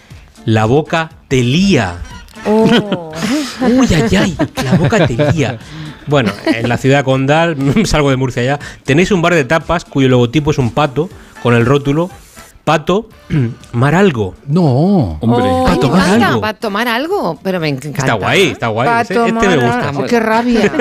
la 0.44 0.64
Boca 0.64 1.10
Telía. 1.28 1.96
Uy, 2.46 3.86
ay, 3.94 4.16
ay, 4.16 4.36
la 4.64 4.74
boca 4.76 5.06
te 5.06 5.14
lía. 5.32 5.58
Bueno, 6.06 6.32
en 6.46 6.68
la 6.68 6.78
ciudad 6.78 7.04
condal, 7.04 7.56
salgo 7.84 8.10
de 8.10 8.16
Murcia 8.16 8.42
ya, 8.42 8.58
tenéis 8.84 9.12
un 9.12 9.22
bar 9.22 9.34
de 9.34 9.44
tapas 9.44 9.84
cuyo 9.84 10.08
logotipo 10.08 10.50
es 10.50 10.58
un 10.58 10.70
pato 10.70 11.10
con 11.42 11.54
el 11.54 11.66
rótulo 11.66 12.10
Pato 12.70 13.08
Mar 13.72 13.96
Algo. 13.96 14.36
No. 14.46 15.18
Hombre. 15.20 15.42
Oh, 15.44 15.64
Para 15.64 15.74
me 15.74 15.80
tomar 15.80 16.06
encanta, 16.06 16.28
algo. 16.28 16.40
Para 16.40 16.54
tomar 16.58 16.86
algo, 16.88 17.38
pero 17.42 17.58
me 17.58 17.68
encanta. 17.68 17.98
Está 17.98 18.12
guay, 18.14 18.42
está 18.50 18.68
guay. 18.68 18.88
Pa' 18.88 19.00
Ese- 19.00 19.14
Este 19.14 19.32
me 19.32 19.56
gusta. 19.56 19.88
algo. 19.88 20.06
¡Qué 20.06 20.20
rabia! 20.20 20.72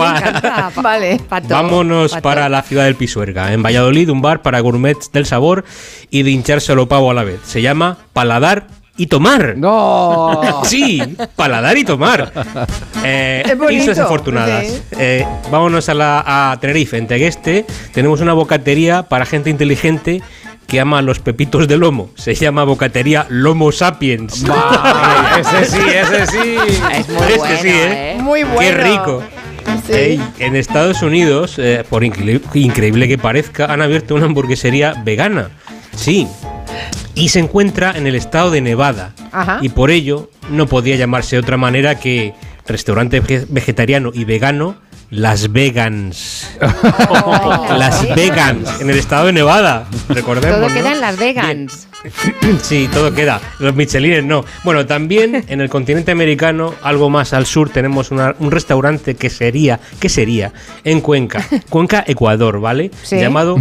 Va- 0.00 0.70
vale. 0.82 1.20
Pato, 1.28 1.48
Vámonos 1.48 2.12
pato. 2.12 2.22
para 2.22 2.48
la 2.48 2.62
ciudad 2.62 2.84
del 2.84 2.94
Pisuerga. 2.94 3.52
En 3.52 3.62
Valladolid, 3.62 4.08
un 4.10 4.22
bar 4.22 4.40
para 4.42 4.60
gourmets 4.60 5.10
del 5.10 5.26
sabor 5.26 5.64
y 6.10 6.22
de 6.22 6.30
hinchárselo 6.30 6.88
pavo 6.88 7.10
a 7.10 7.14
la 7.14 7.24
vez. 7.24 7.40
Se 7.44 7.60
llama 7.60 7.98
Paladar 8.12 8.68
y 8.96 9.06
Tomar. 9.08 9.56
No. 9.56 10.40
Sí, 10.64 11.00
paladar 11.36 11.76
y 11.78 11.84
tomar. 11.84 12.32
Eh, 13.04 13.42
Es 13.46 13.56
bonito, 13.58 13.82
islas 13.82 13.98
afortunadas. 14.00 14.66
sí. 14.66 14.80
Eh, 14.98 15.26
vámonos 15.50 15.88
a, 15.88 15.94
la, 15.94 16.24
a 16.52 16.58
Tenerife. 16.60 16.98
En 16.98 17.06
Tegueste 17.06 17.64
tenemos 17.92 18.20
una 18.20 18.32
bocatería 18.34 19.04
para 19.04 19.24
gente 19.24 19.50
inteligente 19.50 20.20
que 20.68 20.80
ama 20.80 21.00
los 21.00 21.18
pepitos 21.18 21.66
de 21.66 21.78
lomo. 21.78 22.10
Se 22.14 22.34
llama 22.34 22.62
bocatería 22.62 23.26
Lomo 23.30 23.72
Sapiens. 23.72 24.44
ese 25.40 25.64
sí, 25.64 25.80
ese 25.88 26.26
sí. 26.26 26.56
Es 26.92 27.08
muy 27.08 27.22
Este 27.24 27.38
bueno, 27.38 27.58
sí, 27.62 27.68
¿eh? 27.68 28.12
¿eh? 28.12 28.18
Muy 28.20 28.42
bueno. 28.44 28.60
Qué 28.60 28.70
rico. 28.72 29.22
Sí. 29.86 29.92
Ey, 29.94 30.22
en 30.38 30.56
Estados 30.56 31.00
Unidos, 31.02 31.54
eh, 31.58 31.84
por 31.88 32.02
incre- 32.02 32.42
increíble 32.52 33.08
que 33.08 33.16
parezca, 33.16 33.72
han 33.72 33.80
abierto 33.80 34.14
una 34.14 34.26
hamburguesería 34.26 34.92
vegana. 35.04 35.48
Sí. 35.96 36.28
Y 37.14 37.30
se 37.30 37.38
encuentra 37.40 37.92
en 37.96 38.06
el 38.06 38.14
estado 38.14 38.50
de 38.50 38.60
Nevada. 38.60 39.14
Ajá. 39.32 39.58
Y 39.62 39.70
por 39.70 39.90
ello 39.90 40.30
no 40.50 40.66
podía 40.66 40.96
llamarse 40.96 41.36
de 41.36 41.40
otra 41.40 41.56
manera 41.56 41.98
que 41.98 42.34
restaurante 42.66 43.22
vege- 43.22 43.46
vegetariano 43.48 44.10
y 44.12 44.24
vegano 44.24 44.76
Las 45.10 45.50
Vegans. 45.52 46.50
Las 46.60 48.14
Vegans, 48.14 48.80
en 48.80 48.90
el 48.90 48.98
estado 48.98 49.26
de 49.26 49.32
Nevada. 49.32 49.86
Recordemos. 50.10 50.58
Todo 50.58 50.68
¿no? 50.68 50.74
queda 50.74 50.92
en 50.92 51.00
Las 51.00 51.16
Vegans. 51.18 51.88
Sí, 52.62 52.88
todo 52.92 53.12
queda. 53.14 53.40
Los 53.58 53.74
Michelines 53.74 54.22
no. 54.22 54.44
Bueno, 54.64 54.86
también 54.86 55.44
en 55.48 55.60
el 55.60 55.68
continente 55.70 56.12
americano, 56.12 56.74
algo 56.82 57.08
más 57.10 57.32
al 57.32 57.46
sur, 57.46 57.70
tenemos 57.70 58.10
una- 58.10 58.34
un 58.38 58.50
restaurante 58.50 59.16
que 59.16 59.30
sería, 59.30 59.80
¿qué 59.98 60.08
sería? 60.08 60.52
En 60.84 61.00
Cuenca. 61.00 61.44
Cuenca, 61.70 62.04
Ecuador, 62.06 62.60
¿vale? 62.60 62.90
Sí. 63.02 63.16
Llamado 63.18 63.56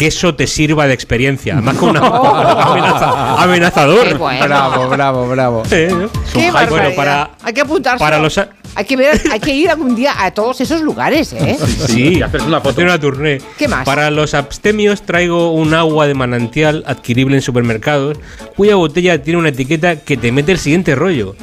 Queso 0.00 0.34
te 0.34 0.46
sirva 0.46 0.86
de 0.86 0.94
experiencia. 0.94 1.52
Además 1.52 1.76
con 1.76 1.90
una 1.90 2.00
amenaza- 2.06 3.42
amenazador. 3.42 4.08
Qué 4.08 4.14
bueno. 4.14 4.46
Bravo, 4.46 4.88
bravo, 4.88 5.28
bravo. 5.28 5.62
Eh, 5.70 5.88
¿no? 5.90 6.08
Qué 6.32 6.50
Bueno, 6.50 6.88
para, 6.96 7.32
Hay 7.42 7.52
que 7.52 7.60
apuntarse. 7.60 7.98
para 8.02 8.18
los... 8.18 8.38
a- 8.38 8.48
Hay 8.76 8.86
que 8.86 8.96
ver, 8.96 9.20
hay 9.30 9.38
que 9.40 9.54
ir 9.54 9.68
algún 9.68 9.94
día 9.94 10.14
a 10.24 10.30
todos 10.30 10.58
esos 10.62 10.80
lugares, 10.80 11.34
¿eh? 11.34 11.58
Sí, 11.86 12.14
y 12.18 12.22
hacerse 12.22 12.46
una 12.46 12.60
foto. 12.60 12.70
hacer 12.70 12.84
una 12.86 12.98
tournée. 12.98 13.42
¿Qué 13.58 13.68
más? 13.68 13.84
Para 13.84 14.10
los 14.10 14.32
abstemios 14.32 15.02
traigo 15.02 15.52
un 15.52 15.74
agua 15.74 16.06
de 16.06 16.14
manantial 16.14 16.82
adquirible 16.86 17.36
en 17.36 17.42
supermercados, 17.42 18.16
cuya 18.56 18.76
botella 18.76 19.22
tiene 19.22 19.38
una 19.38 19.50
etiqueta 19.50 19.96
que 19.96 20.16
te 20.16 20.32
mete 20.32 20.52
el 20.52 20.58
siguiente 20.58 20.94
rollo. 20.94 21.36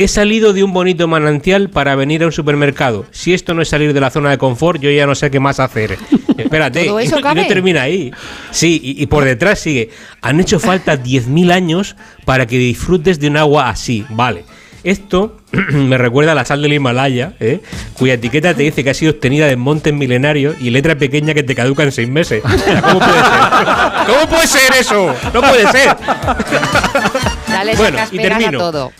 He 0.00 0.06
salido 0.06 0.52
de 0.52 0.62
un 0.62 0.72
bonito 0.72 1.08
manantial 1.08 1.70
para 1.70 1.96
venir 1.96 2.22
a 2.22 2.26
un 2.26 2.32
supermercado. 2.32 3.04
Si 3.10 3.34
esto 3.34 3.52
no 3.52 3.62
es 3.62 3.68
salir 3.68 3.92
de 3.92 4.00
la 4.00 4.10
zona 4.10 4.30
de 4.30 4.38
confort, 4.38 4.80
yo 4.80 4.90
ya 4.92 5.06
no 5.06 5.16
sé 5.16 5.28
qué 5.28 5.40
más 5.40 5.58
hacer. 5.58 5.98
Espérate, 6.38 6.84
¿Todo 6.84 7.00
y 7.00 7.08
no- 7.08 7.18
y 7.18 7.22
cabe? 7.22 7.42
no 7.42 7.48
termina 7.48 7.82
ahí. 7.82 8.12
Sí, 8.52 8.80
y, 8.82 9.02
y 9.02 9.06
por 9.06 9.24
detrás 9.24 9.58
sigue. 9.58 9.90
Han 10.22 10.38
hecho 10.38 10.60
falta 10.60 10.96
10.000 11.02 11.50
años 11.52 11.96
para 12.24 12.46
que 12.46 12.56
disfrutes 12.58 13.18
de 13.18 13.26
un 13.26 13.36
agua 13.38 13.68
así. 13.70 14.06
Vale. 14.10 14.44
Esto 14.84 15.38
me 15.72 15.98
recuerda 15.98 16.30
a 16.30 16.34
la 16.36 16.44
sal 16.44 16.62
del 16.62 16.74
Himalaya, 16.74 17.32
¿eh? 17.40 17.60
cuya 17.94 18.14
etiqueta 18.14 18.54
te 18.54 18.62
dice 18.62 18.84
que 18.84 18.90
ha 18.90 18.94
sido 18.94 19.10
obtenida 19.10 19.48
de 19.48 19.56
montes 19.56 19.92
milenarios 19.92 20.54
y 20.60 20.70
letra 20.70 20.94
pequeña 20.96 21.34
que 21.34 21.42
te 21.42 21.56
caduca 21.56 21.82
en 21.82 21.90
seis 21.90 22.08
meses. 22.08 22.40
¿Cómo 22.44 23.00
puede 23.00 23.18
ser? 23.18 24.06
¿Cómo 24.06 24.28
puede 24.28 24.46
ser 24.46 24.72
eso? 24.78 25.12
No 25.34 25.40
puede 25.40 25.66
ser. 25.72 25.96
Dale 27.48 27.74
Bueno, 27.74 27.98
y 28.12 28.16
pegas 28.16 28.32
a 28.36 28.38
termino. 28.38 28.58
todo. 28.60 28.92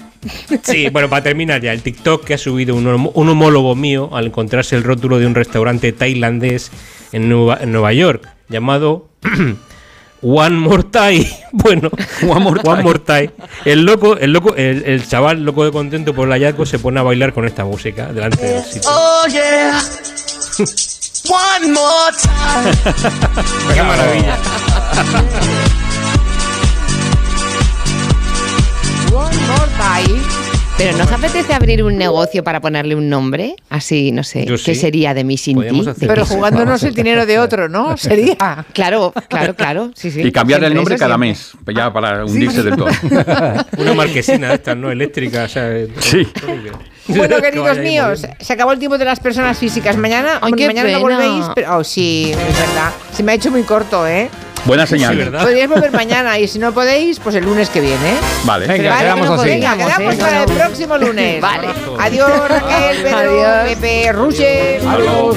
Sí, 0.62 0.88
bueno, 0.90 1.08
para 1.08 1.22
terminar 1.22 1.60
ya, 1.60 1.72
el 1.72 1.82
TikTok 1.82 2.24
que 2.24 2.34
ha 2.34 2.38
subido 2.38 2.74
un, 2.74 2.86
un 2.86 3.28
homólogo 3.28 3.74
mío 3.74 4.10
al 4.12 4.26
encontrarse 4.26 4.76
el 4.76 4.82
rótulo 4.82 5.18
de 5.18 5.26
un 5.26 5.34
restaurante 5.34 5.92
tailandés 5.92 6.70
en 7.12 7.28
Nueva, 7.28 7.58
en 7.60 7.72
Nueva 7.72 7.92
York 7.92 8.28
llamado 8.48 9.08
One 10.22 10.56
More 10.56 10.84
Thai. 10.84 11.26
Bueno, 11.52 11.90
One 12.22 12.40
More 12.40 12.98
Thai. 13.00 13.28
Thai. 13.28 13.30
El 13.64 13.84
loco, 13.84 14.16
el 14.16 14.32
loco, 14.32 14.54
el, 14.56 14.82
el 14.84 15.06
chaval 15.06 15.44
loco 15.44 15.64
de 15.64 15.72
contento 15.72 16.14
por 16.14 16.26
el 16.26 16.32
hallazgo 16.32 16.66
se 16.66 16.78
pone 16.78 17.00
a 17.00 17.02
bailar 17.02 17.32
con 17.32 17.46
esta 17.46 17.64
música 17.64 18.12
delante 18.12 18.44
del 18.44 18.64
sitio. 18.64 18.90
Oh 18.92 19.26
yeah. 19.28 19.80
One 21.28 21.72
more 21.72 22.16
time. 22.16 22.72
¡Qué 23.74 23.82
maravilla! 23.82 24.38
More 29.78 30.04
time. 30.04 30.20
Pero 30.76 30.96
¿no 30.96 31.04
os 31.04 31.10
apetece 31.12 31.52
abrir 31.54 31.82
un 31.82 31.96
negocio 31.96 32.44
para 32.44 32.60
ponerle 32.60 32.94
un 32.94 33.08
nombre? 33.08 33.56
Así, 33.68 34.12
no 34.12 34.22
sé. 34.22 34.44
Yo 34.44 34.54
¿Qué 34.54 34.74
sí. 34.74 34.76
sería 34.76 35.12
de 35.12 35.24
mi 35.24 35.36
sin 35.36 35.60
ti? 35.60 35.80
hacer 35.80 35.96
¿De 35.96 36.06
Pero 36.06 36.24
jugándonos 36.24 36.82
el 36.84 36.94
dinero 36.94 37.26
de 37.26 37.38
otro, 37.40 37.68
¿no? 37.68 37.96
Sería. 37.96 38.36
Claro, 38.72 39.12
claro, 39.28 39.54
claro. 39.56 39.90
Sí, 39.94 40.10
sí. 40.12 40.20
Y 40.22 40.30
cambiar 40.30 40.62
el 40.62 40.74
nombre 40.74 40.96
cada 40.96 41.16
siempre. 41.16 41.30
mes, 41.30 41.52
ya 41.76 41.92
para 41.92 42.24
hundirse 42.24 42.62
del 42.62 42.76
todo. 42.76 42.88
Una 43.78 43.94
marquesina 43.94 44.48
de 44.48 44.54
estas, 44.54 44.76
¿no? 44.76 44.90
Eléctrica, 44.90 45.44
o 45.44 45.48
sea, 45.48 45.68
eh, 45.76 45.88
Sí. 45.98 46.26
Bueno, 47.08 47.36
que 47.36 47.42
queridos 47.50 47.78
ahí 47.78 47.80
míos, 47.80 48.26
se 48.38 48.52
acabó 48.52 48.70
el 48.72 48.78
tiempo 48.78 48.98
de 48.98 49.04
las 49.04 49.18
personas 49.18 49.58
físicas. 49.58 49.96
Mañana, 49.96 50.38
Ay, 50.40 50.52
mañana 50.52 50.84
no 50.92 51.00
volvéis, 51.00 51.46
pero. 51.56 51.78
Oh, 51.78 51.84
sí, 51.84 52.30
es 52.30 52.36
verdad. 52.36 52.92
Se 53.12 53.22
me 53.24 53.32
ha 53.32 53.34
hecho 53.34 53.50
muy 53.50 53.62
corto, 53.64 54.06
¿eh? 54.06 54.30
Buena 54.68 54.86
señal. 54.86 55.12
Sí, 55.12 55.16
¿verdad? 55.16 55.40
Podríais 55.40 55.66
volver 55.70 55.90
mañana 55.92 56.38
y 56.38 56.46
si 56.46 56.58
no 56.58 56.74
podéis, 56.74 57.18
pues 57.20 57.34
el 57.36 57.44
lunes 57.44 57.70
que 57.70 57.80
viene. 57.80 58.18
Vale. 58.44 58.66
Venga, 58.66 58.90
Vale, 58.90 59.02
quedamos 59.02 59.24
que 59.24 59.28
no 59.34 59.40
así. 59.40 59.48
Venga, 59.48 59.76
quedamos 59.78 60.14
¿eh? 60.14 60.18
para 60.18 60.42
el 60.42 60.52
próximo 60.52 60.98
lunes. 60.98 61.40
Vale. 61.40 61.68
Adiós, 61.98 62.48
Raquel, 62.48 63.02
Pedro, 63.02 63.16
Adiós. 63.16 63.68
Pepe, 63.74 64.12
Ruche. 64.12 64.80
Adiós. 64.86 65.36